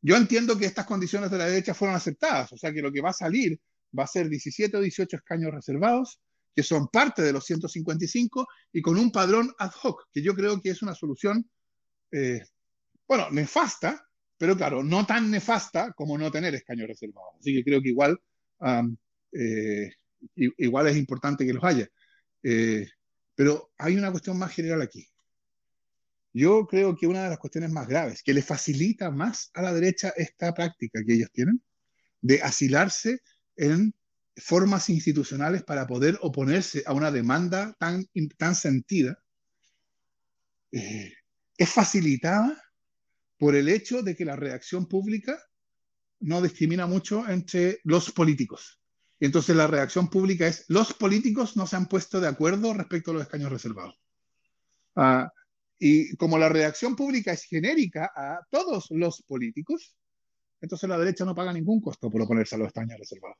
yo 0.00 0.14
entiendo 0.14 0.56
que 0.56 0.66
estas 0.66 0.86
condiciones 0.86 1.28
de 1.32 1.38
la 1.38 1.46
derecha 1.46 1.74
fueron 1.74 1.96
aceptadas, 1.96 2.52
o 2.52 2.56
sea 2.56 2.72
que 2.72 2.82
lo 2.82 2.92
que 2.92 3.00
va 3.00 3.10
a 3.10 3.14
salir 3.14 3.58
va 3.98 4.04
a 4.04 4.06
ser 4.06 4.28
17 4.28 4.76
o 4.76 4.80
18 4.80 5.16
escaños 5.16 5.50
reservados, 5.50 6.20
que 6.56 6.62
son 6.62 6.88
parte 6.88 7.20
de 7.20 7.34
los 7.34 7.44
155, 7.44 8.48
y 8.72 8.80
con 8.80 8.96
un 8.96 9.12
padrón 9.12 9.52
ad 9.58 9.72
hoc, 9.82 10.08
que 10.10 10.22
yo 10.22 10.34
creo 10.34 10.58
que 10.58 10.70
es 10.70 10.80
una 10.80 10.94
solución, 10.94 11.46
eh, 12.10 12.40
bueno, 13.06 13.30
nefasta, 13.30 14.08
pero 14.38 14.56
claro, 14.56 14.82
no 14.82 15.04
tan 15.04 15.30
nefasta 15.30 15.92
como 15.92 16.16
no 16.16 16.30
tener 16.30 16.54
escaños 16.54 16.88
reservados. 16.88 17.34
Así 17.38 17.54
que 17.54 17.62
creo 17.62 17.82
que 17.82 17.90
igual, 17.90 18.18
eh, 19.32 19.92
igual 20.34 20.86
es 20.86 20.96
importante 20.96 21.44
que 21.44 21.52
los 21.52 21.62
haya. 21.62 21.86
Eh, 22.42 22.88
pero 23.34 23.72
hay 23.76 23.96
una 23.96 24.10
cuestión 24.10 24.38
más 24.38 24.54
general 24.54 24.80
aquí. 24.80 25.06
Yo 26.32 26.66
creo 26.66 26.96
que 26.96 27.06
una 27.06 27.24
de 27.24 27.30
las 27.30 27.38
cuestiones 27.38 27.70
más 27.70 27.86
graves, 27.86 28.22
que 28.22 28.32
le 28.32 28.40
facilita 28.40 29.10
más 29.10 29.50
a 29.52 29.60
la 29.60 29.74
derecha 29.74 30.14
esta 30.16 30.54
práctica 30.54 31.02
que 31.06 31.14
ellos 31.14 31.30
tienen, 31.32 31.62
de 32.22 32.40
asilarse 32.40 33.20
en 33.56 33.94
formas 34.36 34.88
institucionales 34.90 35.62
para 35.62 35.86
poder 35.86 36.18
oponerse 36.20 36.82
a 36.86 36.92
una 36.92 37.10
demanda 37.10 37.74
tan, 37.78 38.06
tan 38.36 38.54
sentida, 38.54 39.18
eh, 40.72 41.12
es 41.56 41.70
facilitada 41.70 42.62
por 43.38 43.54
el 43.54 43.68
hecho 43.68 44.02
de 44.02 44.14
que 44.14 44.24
la 44.24 44.36
reacción 44.36 44.86
pública 44.86 45.38
no 46.20 46.42
discrimina 46.42 46.86
mucho 46.86 47.28
entre 47.28 47.80
los 47.84 48.10
políticos. 48.12 48.80
Entonces 49.20 49.56
la 49.56 49.66
reacción 49.66 50.08
pública 50.08 50.46
es, 50.46 50.64
los 50.68 50.92
políticos 50.92 51.56
no 51.56 51.66
se 51.66 51.76
han 51.76 51.86
puesto 51.86 52.20
de 52.20 52.28
acuerdo 52.28 52.74
respecto 52.74 53.10
a 53.10 53.14
los 53.14 53.22
escaños 53.22 53.50
reservados. 53.50 53.98
Uh, 54.94 55.28
y 55.78 56.16
como 56.16 56.38
la 56.38 56.48
reacción 56.48 56.96
pública 56.96 57.32
es 57.32 57.44
genérica 57.44 58.10
a 58.14 58.40
todos 58.50 58.86
los 58.90 59.22
políticos, 59.22 59.96
entonces 60.60 60.88
la 60.88 60.98
derecha 60.98 61.24
no 61.24 61.34
paga 61.34 61.52
ningún 61.52 61.80
costo 61.80 62.10
por 62.10 62.22
oponerse 62.22 62.54
a 62.54 62.58
los 62.58 62.68
escaños 62.68 62.98
reservados. 62.98 63.38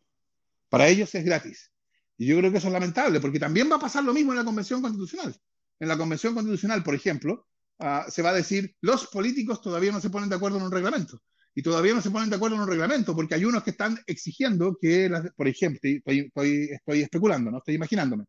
Para 0.68 0.88
ellos 0.88 1.14
es 1.14 1.24
gratis. 1.24 1.72
Y 2.18 2.26
yo 2.26 2.38
creo 2.38 2.50
que 2.50 2.58
eso 2.58 2.68
es 2.68 2.72
lamentable, 2.72 3.20
porque 3.20 3.38
también 3.38 3.70
va 3.70 3.76
a 3.76 3.80
pasar 3.80 4.04
lo 4.04 4.14
mismo 4.14 4.32
en 4.32 4.38
la 4.38 4.44
Convención 4.44 4.80
Constitucional. 4.80 5.34
En 5.78 5.88
la 5.88 5.98
Convención 5.98 6.34
Constitucional, 6.34 6.82
por 6.82 6.94
ejemplo, 6.94 7.46
uh, 7.78 8.10
se 8.10 8.22
va 8.22 8.30
a 8.30 8.34
decir, 8.34 8.74
los 8.80 9.06
políticos 9.08 9.60
todavía 9.60 9.92
no 9.92 10.00
se 10.00 10.10
ponen 10.10 10.28
de 10.28 10.36
acuerdo 10.36 10.58
en 10.58 10.64
un 10.64 10.72
reglamento. 10.72 11.20
Y 11.54 11.62
todavía 11.62 11.94
no 11.94 12.02
se 12.02 12.10
ponen 12.10 12.28
de 12.28 12.36
acuerdo 12.36 12.56
en 12.56 12.62
un 12.62 12.68
reglamento, 12.68 13.14
porque 13.14 13.34
hay 13.34 13.44
unos 13.44 13.62
que 13.62 13.70
están 13.70 13.98
exigiendo 14.06 14.76
que, 14.80 15.08
las, 15.08 15.30
por 15.34 15.48
ejemplo, 15.48 15.80
estoy, 15.82 17.02
especulando, 17.02 17.50
no 17.50 17.58
estoy 17.58 17.74
imaginándome, 17.74 18.24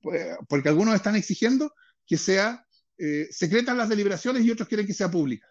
pues, 0.00 0.36
porque 0.48 0.70
algunos 0.70 0.94
están 0.94 1.14
exigiendo 1.14 1.74
que 2.06 2.16
sea 2.16 2.64
eh, 3.02 3.28
secretan 3.30 3.78
las 3.78 3.88
deliberaciones 3.88 4.44
y 4.44 4.50
otros 4.50 4.68
quieren 4.68 4.86
que 4.86 4.92
sea 4.92 5.10
pública. 5.10 5.46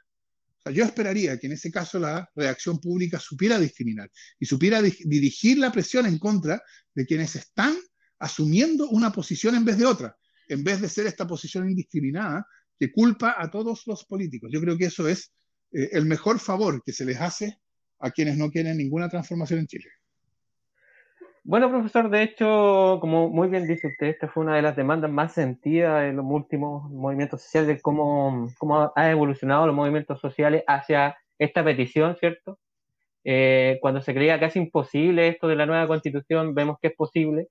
O 0.60 0.62
sea, 0.64 0.72
yo 0.74 0.84
esperaría 0.84 1.38
que 1.38 1.48
en 1.48 1.54
ese 1.54 1.72
caso 1.72 2.00
la 2.00 2.30
reacción 2.36 2.80
pública 2.80 3.20
supiera 3.20 3.58
discriminar 3.58 4.12
y 4.40 4.46
supiera 4.46 4.82
dirigir 4.82 5.58
la 5.58 5.72
presión 5.72 6.06
en 6.06 6.20
contra 6.20 6.62
de 6.94 7.06
quienes 7.06 7.36
están 7.36 7.76
asumiendo 8.20 8.90
una 8.90 9.12
posición 9.12 9.56
en 9.56 9.64
vez 9.64 9.78
de 9.78 9.86
otra, 9.86 10.18
en 10.50 10.64
vez 10.64 10.82
de 10.82 10.90
ser 10.90 11.08
esta 11.08 11.26
posición 11.26 11.70
indiscriminada 11.70 12.46
que 12.78 12.92
culpa 12.92 13.36
a 13.38 13.50
todos 13.50 13.84
los 13.88 14.06
políticos. 14.06 14.50
Yo 14.52 14.60
creo 14.60 14.78
que 14.78 14.86
eso 14.86 15.08
es 15.08 15.32
eh, 15.72 15.90
el 15.94 16.06
mejor 16.06 16.40
favor 16.40 16.84
que 16.84 16.92
se 16.92 17.06
les 17.06 17.20
hace 17.20 17.60
a 18.00 18.12
quienes 18.12 18.38
no 18.38 18.52
quieren 18.52 18.78
ninguna 18.78 19.10
transformación 19.10 19.60
en 19.60 19.68
Chile. 19.68 19.90
Bueno, 21.44 21.70
profesor, 21.70 22.10
de 22.10 22.24
hecho, 22.24 22.98
como 23.02 23.30
muy 23.30 23.48
bien 23.48 23.66
dice 23.68 23.88
usted, 23.88 24.08
esta 24.08 24.28
fue 24.28 24.44
una 24.44 24.56
de 24.56 24.62
las 24.62 24.76
demandas 24.76 25.10
más 25.10 25.34
sentidas 25.34 26.04
en 26.04 26.18
los 26.18 26.26
últimos 26.28 26.90
movimientos 26.92 27.42
sociales, 27.42 27.68
de 27.68 27.82
cómo, 27.82 28.48
cómo 28.60 28.92
ha 28.96 29.12
evolucionado 29.12 29.66
los 29.66 29.76
movimientos 29.76 30.20
sociales 30.20 30.64
hacia 30.68 31.18
esta 31.40 31.64
petición, 31.64 32.16
¿cierto? 32.18 32.60
Eh, 33.26 33.80
cuando 33.82 34.02
se 34.02 34.14
creía 34.14 34.40
casi 34.40 34.60
imposible 34.60 35.28
esto 35.30 35.48
de 35.48 35.56
la 35.58 35.66
nueva 35.68 35.88
constitución, 35.88 36.56
vemos 36.56 36.78
que 36.82 36.90
es 36.90 36.96
posible, 36.96 37.48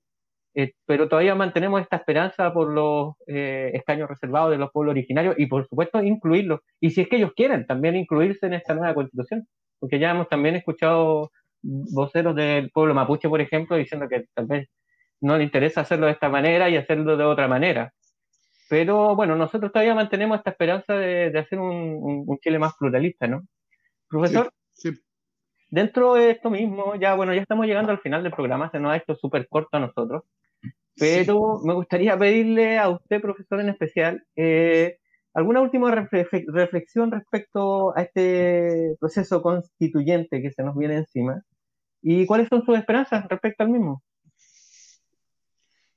eh, 0.55 0.73
pero 0.85 1.09
todavía 1.09 1.35
mantenemos 1.35 1.81
esta 1.81 1.97
esperanza 1.97 2.53
por 2.53 2.71
los 2.73 3.15
eh, 3.27 3.71
escaños 3.73 4.09
reservados 4.09 4.51
de 4.51 4.57
los 4.57 4.71
pueblos 4.71 4.93
originarios 4.93 5.35
y 5.37 5.47
por 5.47 5.67
supuesto 5.67 6.01
incluirlos, 6.03 6.61
y 6.81 6.91
si 6.91 7.01
es 7.01 7.09
que 7.09 7.17
ellos 7.17 7.33
quieren 7.35 7.65
también 7.67 7.95
incluirse 7.95 8.47
en 8.47 8.53
esta 8.55 8.73
nueva 8.75 8.93
constitución, 8.95 9.47
porque 9.79 9.99
ya 9.99 10.11
hemos 10.11 10.27
también 10.29 10.55
escuchado 10.55 11.31
voceros 11.61 12.35
del 12.35 12.71
pueblo 12.71 12.93
mapuche, 12.93 13.29
por 13.29 13.41
ejemplo, 13.41 13.77
diciendo 13.77 14.07
que 14.07 14.25
tal 14.33 14.45
vez 14.45 14.69
no 15.21 15.37
le 15.37 15.43
interesa 15.43 15.81
hacerlo 15.81 16.05
de 16.05 16.13
esta 16.13 16.29
manera 16.29 16.69
y 16.69 16.77
hacerlo 16.77 17.17
de 17.17 17.23
otra 17.23 17.47
manera. 17.47 17.93
Pero 18.69 19.15
bueno, 19.15 19.35
nosotros 19.35 19.71
todavía 19.71 19.95
mantenemos 19.95 20.37
esta 20.37 20.51
esperanza 20.51 20.93
de, 20.93 21.37
hacer 21.37 21.59
un, 21.59 22.37
Chile 22.41 22.59
más 22.59 22.73
pluralista, 22.77 23.27
¿no? 23.27 23.41
Profesor, 24.07 24.51
dentro 25.69 26.13
de 26.13 26.31
esto 26.31 26.49
mismo, 26.49 26.95
ya 26.95 27.15
bueno, 27.15 27.33
ya 27.33 27.41
estamos 27.41 27.65
llegando 27.65 27.91
al 27.91 27.99
final 27.99 28.23
del 28.23 28.31
programa, 28.31 28.69
se 28.69 28.79
nos 28.79 28.91
ha 28.91 28.97
hecho 28.97 29.15
súper 29.15 29.47
corto 29.47 29.77
a 29.77 29.79
nosotros, 29.79 30.23
pero 30.95 31.59
me 31.63 31.73
gustaría 31.73 32.17
pedirle 32.17 32.77
a 32.77 32.89
usted, 32.89 33.21
profesor 33.21 33.59
en 33.59 33.69
especial, 33.69 34.23
eh, 34.35 34.97
¿Alguna 35.39 35.61
última 35.61 35.89
reflexión 35.89 37.11
respecto 37.11 37.97
a 37.97 38.01
este 38.01 38.97
proceso 38.99 39.41
constituyente 39.41 40.41
que 40.41 40.51
se 40.51 40.63
nos 40.63 40.75
viene 40.75 40.97
encima? 40.97 41.41
¿Y 42.01 42.25
cuáles 42.25 42.49
son 42.49 42.65
sus 42.65 42.77
esperanzas 42.77 43.25
respecto 43.29 43.63
al 43.63 43.69
mismo? 43.69 44.03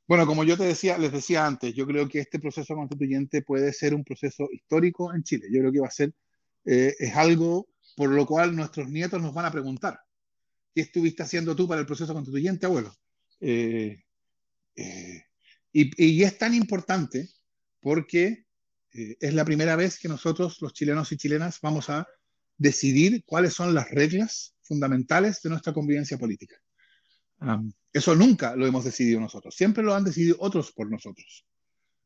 Bueno, 0.07 0.29
como 0.29 0.45
yo 0.45 0.57
te 0.57 0.63
decía, 0.63 0.97
les 0.97 1.11
decía 1.11 1.45
antes, 1.45 1.75
yo 1.75 1.89
creo 1.89 2.09
que 2.09 2.21
este 2.21 2.39
proceso 2.39 2.77
constituyente 2.77 3.43
puede 3.43 3.73
ser 3.73 3.97
un 3.97 4.05
proceso 4.05 4.49
histórico 4.53 5.13
en 5.13 5.25
Chile. 5.25 5.49
Yo 5.51 5.59
creo 5.59 5.73
que 5.73 5.81
va 5.81 5.89
a 5.89 5.91
ser, 5.91 6.13
eh, 6.65 6.95
es 6.97 7.17
algo 7.17 7.67
por 7.97 8.11
lo 8.11 8.25
cual 8.25 8.55
nuestros 8.55 8.89
nietos 8.89 9.21
nos 9.21 9.35
van 9.35 9.47
a 9.47 9.51
preguntar, 9.51 9.99
¿qué 10.73 10.83
estuviste 10.83 11.25
haciendo 11.25 11.57
tú 11.57 11.67
para 11.67 11.81
el 11.81 11.87
proceso 11.89 12.15
constituyente, 12.15 12.67
abuelo? 12.67 12.95
Eh, 13.41 14.05
eh, 14.77 15.23
y, 15.73 16.21
y, 16.21 16.23
es 16.23 16.39
tan 16.39 16.55
importante 16.55 17.29
porque 17.81 18.47
eh, 18.95 19.17
es 19.21 19.35
la 19.35 19.45
primera 19.45 19.77
vez 19.77 19.99
que 19.99 20.09
nosotros, 20.09 20.59
los 20.61 20.73
chilenos 20.73 21.13
y 21.13 21.17
chilenas, 21.17 21.59
vamos 21.63 21.91
a 21.91 22.07
decidir 22.57 23.25
cuáles 23.25 23.55
son 23.55 23.75
las 23.75 23.91
reglas 23.91 24.55
fundamentales 24.63 25.41
de 25.43 25.51
nuestra 25.51 25.73
convivencia 25.73 26.19
política. 26.19 26.57
eso 27.93 28.15
nunca 28.15 28.55
lo 28.55 28.67
hemos 28.67 28.85
decidido 28.85 29.21
nosotros, 29.21 29.55
siempre 29.55 29.83
lo 29.83 29.95
han 29.95 30.05
decidido 30.05 30.37
otros 30.39 30.73
por 30.73 30.91
nosotros. 30.91 31.45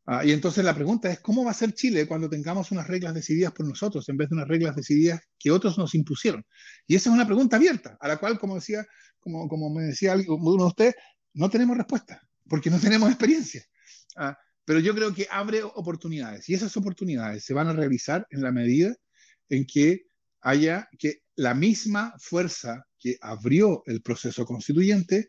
Ah, 0.09 0.25
y 0.25 0.31
entonces 0.31 0.65
la 0.65 0.75
pregunta 0.75 1.11
es, 1.11 1.19
¿cómo 1.19 1.45
va 1.45 1.51
a 1.51 1.55
ser 1.55 1.75
Chile 1.75 2.07
cuando 2.07 2.31
tengamos 2.31 2.71
unas 2.71 2.87
reglas 2.87 3.13
decididas 3.13 3.53
por 3.53 3.67
nosotros 3.67 4.09
en 4.09 4.17
vez 4.17 4.29
de 4.29 4.37
unas 4.37 4.47
reglas 4.47 4.77
decididas 4.77 5.21
que 5.37 5.51
otros 5.51 5.77
nos 5.79 5.97
impusieron? 5.97 6.47
Y 6.87 6.95
esa 6.95 7.11
es 7.11 7.15
una 7.15 7.27
pregunta 7.27 7.57
abierta, 7.57 7.99
a 8.01 8.07
la 8.07 8.17
cual, 8.17 8.39
como 8.39 8.55
decía, 8.55 8.87
como, 9.19 9.75
me 9.75 9.83
decía 9.83 10.15
uno 10.29 10.63
de 10.63 10.69
ustedes, 10.69 10.95
no 11.35 11.51
tenemos 11.51 11.77
respuesta, 11.77 12.23
porque 12.49 12.71
no 12.71 12.79
tenemos 12.79 13.09
experiencia. 13.09 13.65
Ah, 14.17 14.39
pero 14.67 14.81
yo 14.81 14.95
creo 14.95 15.15
que 15.15 15.29
abre 15.31 15.63
oportunidades, 15.63 16.49
y 16.51 16.55
esas 16.55 16.77
oportunidades 16.77 17.45
se 17.45 17.55
van 17.55 17.69
a 17.69 17.73
realizar 17.73 18.27
en 18.31 18.43
la 18.43 18.53
medida 18.53 18.95
en 19.49 19.65
que 19.65 20.03
haya 20.43 20.89
que 20.99 21.23
la 21.37 21.55
misma 21.55 22.13
fuerza 22.19 22.85
que 22.99 23.17
abrió 23.23 23.83
el 23.87 24.03
proceso 24.03 24.45
constituyente 24.45 25.29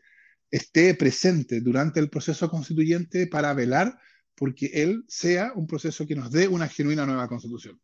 esté 0.49 0.95
presente 0.95 1.61
durante 1.61 1.99
el 1.99 2.09
proceso 2.09 2.49
constituyente 2.49 3.27
para 3.27 3.53
velar 3.53 3.97
porque 4.35 4.71
él 4.73 5.03
sea 5.07 5.51
un 5.55 5.67
proceso 5.67 6.05
que 6.07 6.15
nos 6.15 6.31
dé 6.31 6.47
una 6.47 6.67
genuina 6.67 7.05
nueva 7.05 7.27
constitución. 7.27 7.79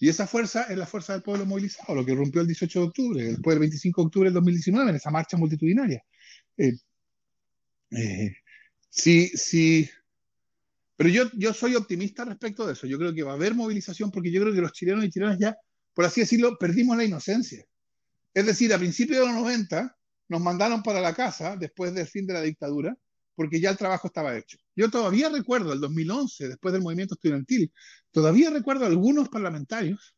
Y 0.00 0.08
esa 0.08 0.26
fuerza 0.26 0.64
es 0.64 0.76
la 0.76 0.86
fuerza 0.86 1.12
del 1.12 1.22
pueblo 1.22 1.46
movilizado, 1.46 1.94
lo 1.94 2.04
que 2.04 2.14
rompió 2.14 2.40
el 2.40 2.46
18 2.46 2.80
de 2.80 2.86
octubre, 2.86 3.24
después 3.24 3.54
del 3.54 3.60
25 3.60 4.00
de 4.02 4.06
octubre 4.06 4.26
del 4.26 4.34
2019, 4.34 4.90
en 4.90 4.96
esa 4.96 5.10
marcha 5.10 5.36
multitudinaria. 5.36 6.02
Eh, 6.56 6.72
eh, 7.90 8.36
sí. 8.90 9.88
Pero 10.96 11.30
yo, 11.34 11.52
soy 11.52 11.74
optimista 11.74 12.24
respecto 12.24 12.66
de 12.66 12.72
eso. 12.72 12.86
Yo 12.86 12.98
creo 12.98 13.14
que 13.14 13.22
va 13.22 13.32
a 13.32 13.34
haber 13.34 13.54
movilización 13.54 14.10
porque 14.10 14.32
yo 14.32 14.40
creo 14.40 14.54
que 14.54 14.60
los 14.60 14.72
chilenos 14.72 15.04
y 15.04 15.10
chilenas 15.10 15.38
ya, 15.38 15.56
por 15.94 16.04
así 16.04 16.22
decirlo, 16.22 16.56
perdimos 16.58 16.96
la 16.96 17.04
inocencia. 17.04 17.64
Es 18.32 18.46
decir, 18.46 18.72
a 18.72 18.78
principios 18.78 19.20
de 19.20 19.26
los 19.26 19.34
90 19.34 19.96
nos 20.28 20.40
mandaron 20.40 20.82
para 20.82 21.00
la 21.00 21.14
casa 21.14 21.56
después 21.56 21.94
del 21.94 22.06
fin 22.06 22.26
de 22.26 22.34
la 22.34 22.42
dictadura 22.42 22.96
porque 23.34 23.60
ya 23.60 23.70
el 23.70 23.76
trabajo 23.76 24.08
estaba 24.08 24.36
hecho. 24.36 24.56
Yo 24.74 24.90
todavía 24.90 25.28
recuerdo 25.28 25.72
el 25.74 25.80
2011, 25.80 26.48
después 26.48 26.72
del 26.72 26.82
movimiento 26.82 27.14
estudiantil, 27.14 27.70
todavía 28.10 28.50
recuerdo 28.50 28.86
algunos 28.86 29.28
parlamentarios 29.28 30.16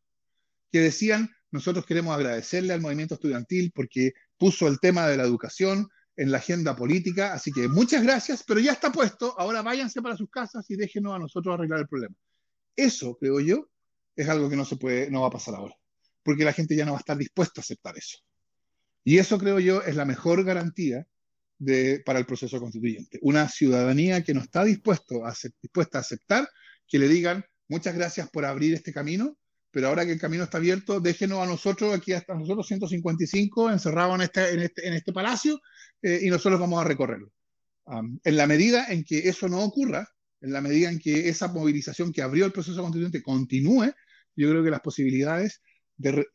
que 0.70 0.80
decían, 0.80 1.28
nosotros 1.50 1.84
queremos 1.84 2.14
agradecerle 2.14 2.72
al 2.72 2.80
movimiento 2.80 3.14
estudiantil 3.14 3.72
porque 3.74 4.12
puso 4.36 4.68
el 4.68 4.78
tema 4.78 5.08
de 5.08 5.16
la 5.16 5.24
educación 5.24 5.88
en 6.18 6.32
la 6.32 6.38
agenda 6.38 6.74
política, 6.74 7.32
así 7.32 7.52
que 7.52 7.68
muchas 7.68 8.02
gracias, 8.02 8.42
pero 8.42 8.58
ya 8.58 8.72
está 8.72 8.90
puesto, 8.90 9.38
ahora 9.38 9.62
váyanse 9.62 10.02
para 10.02 10.16
sus 10.16 10.28
casas 10.28 10.68
y 10.68 10.74
déjenos 10.74 11.14
a 11.14 11.18
nosotros 11.20 11.54
arreglar 11.54 11.78
el 11.78 11.86
problema. 11.86 12.14
Eso, 12.74 13.16
creo 13.16 13.38
yo, 13.38 13.70
es 14.16 14.28
algo 14.28 14.50
que 14.50 14.56
no 14.56 14.64
se 14.64 14.76
puede, 14.76 15.12
no 15.12 15.20
va 15.20 15.28
a 15.28 15.30
pasar 15.30 15.54
ahora, 15.54 15.76
porque 16.24 16.44
la 16.44 16.52
gente 16.52 16.74
ya 16.74 16.84
no 16.84 16.90
va 16.90 16.98
a 16.98 17.00
estar 17.00 17.16
dispuesta 17.16 17.60
a 17.60 17.62
aceptar 17.62 17.96
eso. 17.96 18.18
Y 19.04 19.18
eso, 19.18 19.38
creo 19.38 19.60
yo, 19.60 19.80
es 19.82 19.94
la 19.94 20.04
mejor 20.04 20.42
garantía 20.42 21.06
para 22.04 22.18
el 22.18 22.26
proceso 22.26 22.58
constituyente. 22.58 23.20
Una 23.22 23.48
ciudadanía 23.48 24.22
que 24.24 24.34
no 24.34 24.40
está 24.40 24.64
dispuesto 24.64 25.24
a, 25.24 25.32
dispuesta 25.62 25.98
a 25.98 26.00
aceptar 26.00 26.48
que 26.88 26.98
le 26.98 27.08
digan 27.08 27.44
muchas 27.68 27.94
gracias 27.94 28.28
por 28.28 28.44
abrir 28.44 28.74
este 28.74 28.92
camino, 28.92 29.38
pero 29.70 29.88
ahora 29.88 30.06
que 30.06 30.12
el 30.12 30.20
camino 30.20 30.44
está 30.44 30.58
abierto, 30.58 31.00
déjenos 31.00 31.40
a 31.40 31.46
nosotros, 31.46 31.94
aquí 31.94 32.12
hasta 32.12 32.34
nosotros 32.34 32.66
155, 32.66 33.70
encerrados 33.70 34.14
en 34.16 34.22
este, 34.22 34.52
en 34.52 34.60
este, 34.60 34.88
en 34.88 34.94
este 34.94 35.12
palacio, 35.12 35.60
eh, 36.02 36.20
y 36.22 36.30
nosotros 36.30 36.60
vamos 36.60 36.80
a 36.80 36.84
recorrerlo. 36.84 37.32
en 38.24 38.36
la 38.36 38.46
medida 38.46 38.86
en 38.88 39.04
que 39.04 39.28
eso 39.28 39.48
no 39.48 39.62
ocurra, 39.64 40.08
en 40.40 40.52
la 40.52 40.60
medida 40.60 40.90
en 40.90 40.98
que 40.98 41.28
esa 41.28 41.48
movilización 41.48 42.12
que 42.12 42.22
abrió 42.22 42.46
el 42.46 42.52
proceso 42.52 42.80
constituyente 42.80 43.22
continúe, 43.22 43.92
yo 44.36 44.50
creo 44.50 44.62
que 44.62 44.70
las 44.70 44.80
posibilidades 44.80 45.62
de, 45.96 46.26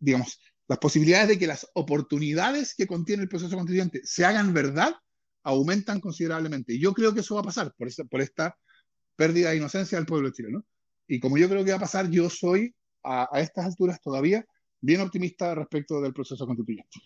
digamos, 0.00 0.38
las 0.68 0.78
posibilidades 0.78 1.28
de 1.28 1.38
que 1.38 1.46
las 1.46 1.66
oportunidades 1.74 2.74
que 2.74 2.86
contiene 2.86 3.24
el 3.24 3.28
proceso 3.28 3.56
constituyente 3.56 4.00
se 4.04 4.24
hagan 4.24 4.54
verdad 4.54 4.94
aumentan 5.42 6.00
considerablemente. 6.00 6.78
Yo 6.78 6.92
creo 6.94 7.12
que 7.12 7.20
eso 7.20 7.34
va 7.34 7.40
a 7.40 7.44
pasar 7.44 7.74
por, 7.76 7.88
esta, 7.88 8.04
por 8.04 8.20
esta 8.20 8.56
pérdida 9.16 9.50
de 9.50 9.56
inocencia 9.56 9.98
del 9.98 10.06
pueblo 10.06 10.30
chileno. 10.30 10.64
Y 11.06 11.20
como 11.20 11.36
yo 11.38 11.48
creo 11.48 11.64
que 11.64 11.70
va 11.70 11.76
a 11.76 11.80
pasar, 11.80 12.08
yo 12.08 12.30
soy 12.30 12.74
a, 13.04 13.28
estas 13.34 13.66
alturas 13.66 14.00
todavía 14.00 14.44
bien 14.80 15.00
optimista 15.00 15.54
respecto 15.54 16.00
del 16.00 16.12
proceso 16.12 16.46
constituyente. 16.46 16.98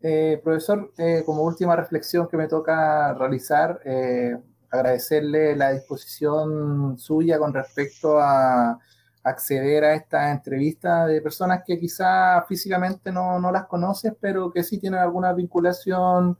Eh, 0.00 0.40
profesor, 0.42 0.92
eh, 0.98 1.22
como 1.24 1.42
última 1.42 1.76
reflexión 1.76 2.28
que 2.28 2.36
me 2.36 2.48
toca 2.48 3.14
realizar, 3.14 3.80
eh, 3.84 4.36
agradecerle 4.70 5.54
la 5.54 5.72
disposición 5.72 6.98
suya 6.98 7.38
con 7.38 7.54
respecto 7.54 8.18
a 8.18 8.78
acceder 9.22 9.84
a 9.84 9.94
esta 9.94 10.32
entrevista 10.32 11.06
de 11.06 11.20
personas 11.20 11.62
que 11.64 11.78
quizá 11.78 12.42
físicamente 12.48 13.12
no, 13.12 13.38
no 13.38 13.52
las 13.52 13.66
conoces, 13.66 14.14
pero 14.20 14.50
que 14.50 14.64
sí 14.64 14.78
tienen 14.78 14.98
alguna 14.98 15.32
vinculación 15.32 16.38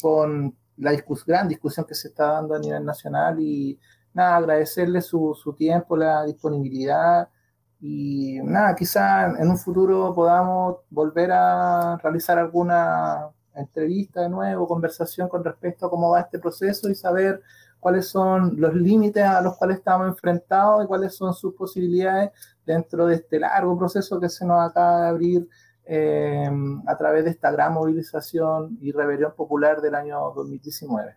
con 0.00 0.56
la 0.78 0.92
gran 1.26 1.48
discusión 1.48 1.84
que 1.86 1.94
se 1.94 2.08
está 2.08 2.26
dando 2.32 2.54
a 2.54 2.58
nivel 2.58 2.84
nacional 2.84 3.38
y 3.38 3.78
nada, 4.14 4.36
agradecerle 4.36 5.00
su, 5.00 5.34
su 5.34 5.52
tiempo, 5.54 5.96
la 5.96 6.24
disponibilidad 6.24 7.28
y 7.80 8.40
nada, 8.42 8.74
quizá 8.74 9.26
en 9.26 9.48
un 9.48 9.56
futuro 9.56 10.14
podamos 10.14 10.78
volver 10.90 11.32
a 11.32 11.96
realizar 12.02 12.38
alguna 12.38 13.30
entrevista 13.54 14.22
de 14.22 14.28
nuevo, 14.28 14.66
conversación 14.68 15.28
con 15.28 15.42
respecto 15.42 15.86
a 15.86 15.90
cómo 15.90 16.10
va 16.10 16.20
este 16.20 16.38
proceso 16.38 16.90
y 16.90 16.94
saber 16.94 17.42
cuáles 17.80 18.08
son 18.08 18.60
los 18.60 18.74
límites 18.74 19.24
a 19.24 19.40
los 19.40 19.56
cuales 19.56 19.78
estamos 19.78 20.08
enfrentados 20.08 20.84
y 20.84 20.86
cuáles 20.86 21.14
son 21.14 21.32
sus 21.32 21.54
posibilidades 21.54 22.30
dentro 22.66 23.06
de 23.06 23.16
este 23.16 23.40
largo 23.40 23.78
proceso 23.78 24.20
que 24.20 24.28
se 24.28 24.44
nos 24.44 24.70
acaba 24.70 25.02
de 25.02 25.08
abrir 25.08 25.48
eh, 25.86 26.50
a 26.86 26.96
través 26.96 27.24
de 27.24 27.30
esta 27.30 27.50
gran 27.50 27.72
movilización 27.72 28.78
y 28.80 28.92
rebelión 28.92 29.32
popular 29.34 29.80
del 29.80 29.94
año 29.94 30.20
2019. 30.36 31.16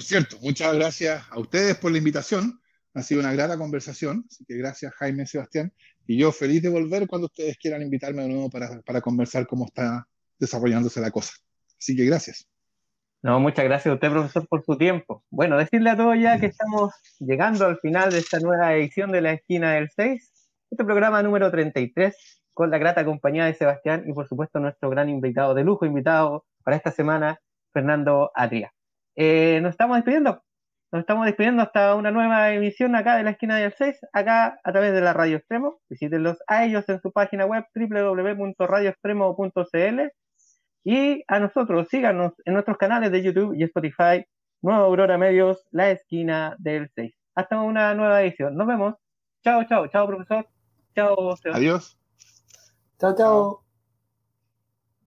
Por 0.00 0.06
cierto, 0.06 0.38
muchas 0.40 0.74
gracias 0.74 1.22
a 1.30 1.38
ustedes 1.38 1.76
por 1.76 1.92
la 1.92 1.98
invitación. 1.98 2.58
Ha 2.94 3.02
sido 3.02 3.20
una 3.20 3.34
grata 3.34 3.58
conversación, 3.58 4.24
así 4.30 4.46
que 4.46 4.56
gracias 4.56 4.94
Jaime 4.94 5.26
Sebastián. 5.26 5.74
Y 6.06 6.16
yo 6.16 6.32
feliz 6.32 6.62
de 6.62 6.70
volver 6.70 7.06
cuando 7.06 7.26
ustedes 7.26 7.58
quieran 7.58 7.82
invitarme 7.82 8.22
de 8.22 8.28
nuevo 8.30 8.48
para, 8.48 8.80
para 8.80 9.02
conversar 9.02 9.46
cómo 9.46 9.66
está 9.66 10.08
desarrollándose 10.38 11.02
la 11.02 11.10
cosa. 11.10 11.34
Así 11.78 11.94
que 11.94 12.06
gracias. 12.06 12.48
No, 13.20 13.40
muchas 13.40 13.66
gracias 13.66 13.92
a 13.92 13.94
usted, 13.96 14.10
profesor, 14.10 14.48
por 14.48 14.64
su 14.64 14.78
tiempo. 14.78 15.22
Bueno, 15.28 15.58
decirle 15.58 15.90
a 15.90 15.98
todos 15.98 16.16
ya 16.18 16.40
que 16.40 16.46
estamos 16.46 16.94
llegando 17.18 17.66
al 17.66 17.78
final 17.80 18.10
de 18.10 18.20
esta 18.20 18.40
nueva 18.40 18.74
edición 18.74 19.12
de 19.12 19.20
la 19.20 19.32
esquina 19.34 19.74
del 19.74 19.90
6, 19.94 20.32
este 20.70 20.84
programa 20.86 21.22
número 21.22 21.50
33, 21.50 22.42
con 22.54 22.70
la 22.70 22.78
grata 22.78 23.04
compañía 23.04 23.44
de 23.44 23.52
Sebastián 23.52 24.04
y, 24.06 24.14
por 24.14 24.26
supuesto, 24.26 24.60
nuestro 24.60 24.88
gran 24.88 25.10
invitado 25.10 25.52
de 25.52 25.62
lujo, 25.62 25.84
invitado 25.84 26.46
para 26.64 26.78
esta 26.78 26.90
semana, 26.90 27.38
Fernando 27.74 28.30
Adria. 28.34 28.72
Eh, 29.16 29.60
nos 29.62 29.70
estamos 29.72 29.96
despidiendo. 29.96 30.42
Nos 30.92 31.00
estamos 31.00 31.26
despidiendo 31.26 31.62
hasta 31.62 31.94
una 31.94 32.10
nueva 32.10 32.52
emisión 32.52 32.96
acá 32.96 33.16
de 33.16 33.22
la 33.22 33.30
esquina 33.30 33.56
del 33.56 33.72
6, 33.72 34.00
acá 34.12 34.60
a 34.64 34.72
través 34.72 34.92
de 34.92 35.00
la 35.00 35.12
Radio 35.12 35.36
Extremo. 35.36 35.78
Visítenlos 35.88 36.38
a 36.48 36.64
ellos 36.64 36.88
en 36.88 37.00
su 37.00 37.12
página 37.12 37.46
web 37.46 37.64
www.radioextremo.cl 37.74 40.10
y 40.82 41.22
a 41.28 41.38
nosotros, 41.38 41.88
síganos 41.88 42.32
en 42.44 42.54
nuestros 42.54 42.78
canales 42.78 43.12
de 43.12 43.22
YouTube 43.22 43.54
y 43.54 43.64
Spotify, 43.64 44.24
Nueva 44.62 44.84
Aurora 44.84 45.18
Medios, 45.18 45.66
La 45.70 45.90
Esquina 45.90 46.56
del 46.58 46.90
6. 46.94 47.14
Hasta 47.34 47.60
una 47.60 47.94
nueva 47.94 48.22
edición. 48.22 48.56
Nos 48.56 48.66
vemos. 48.66 48.94
Chao, 49.44 49.64
chao, 49.64 49.86
chao, 49.88 50.06
profesor. 50.06 50.46
Chao, 50.94 51.34
Adiós. 51.52 51.98
Chao, 52.98 53.14
chao. 53.14 53.69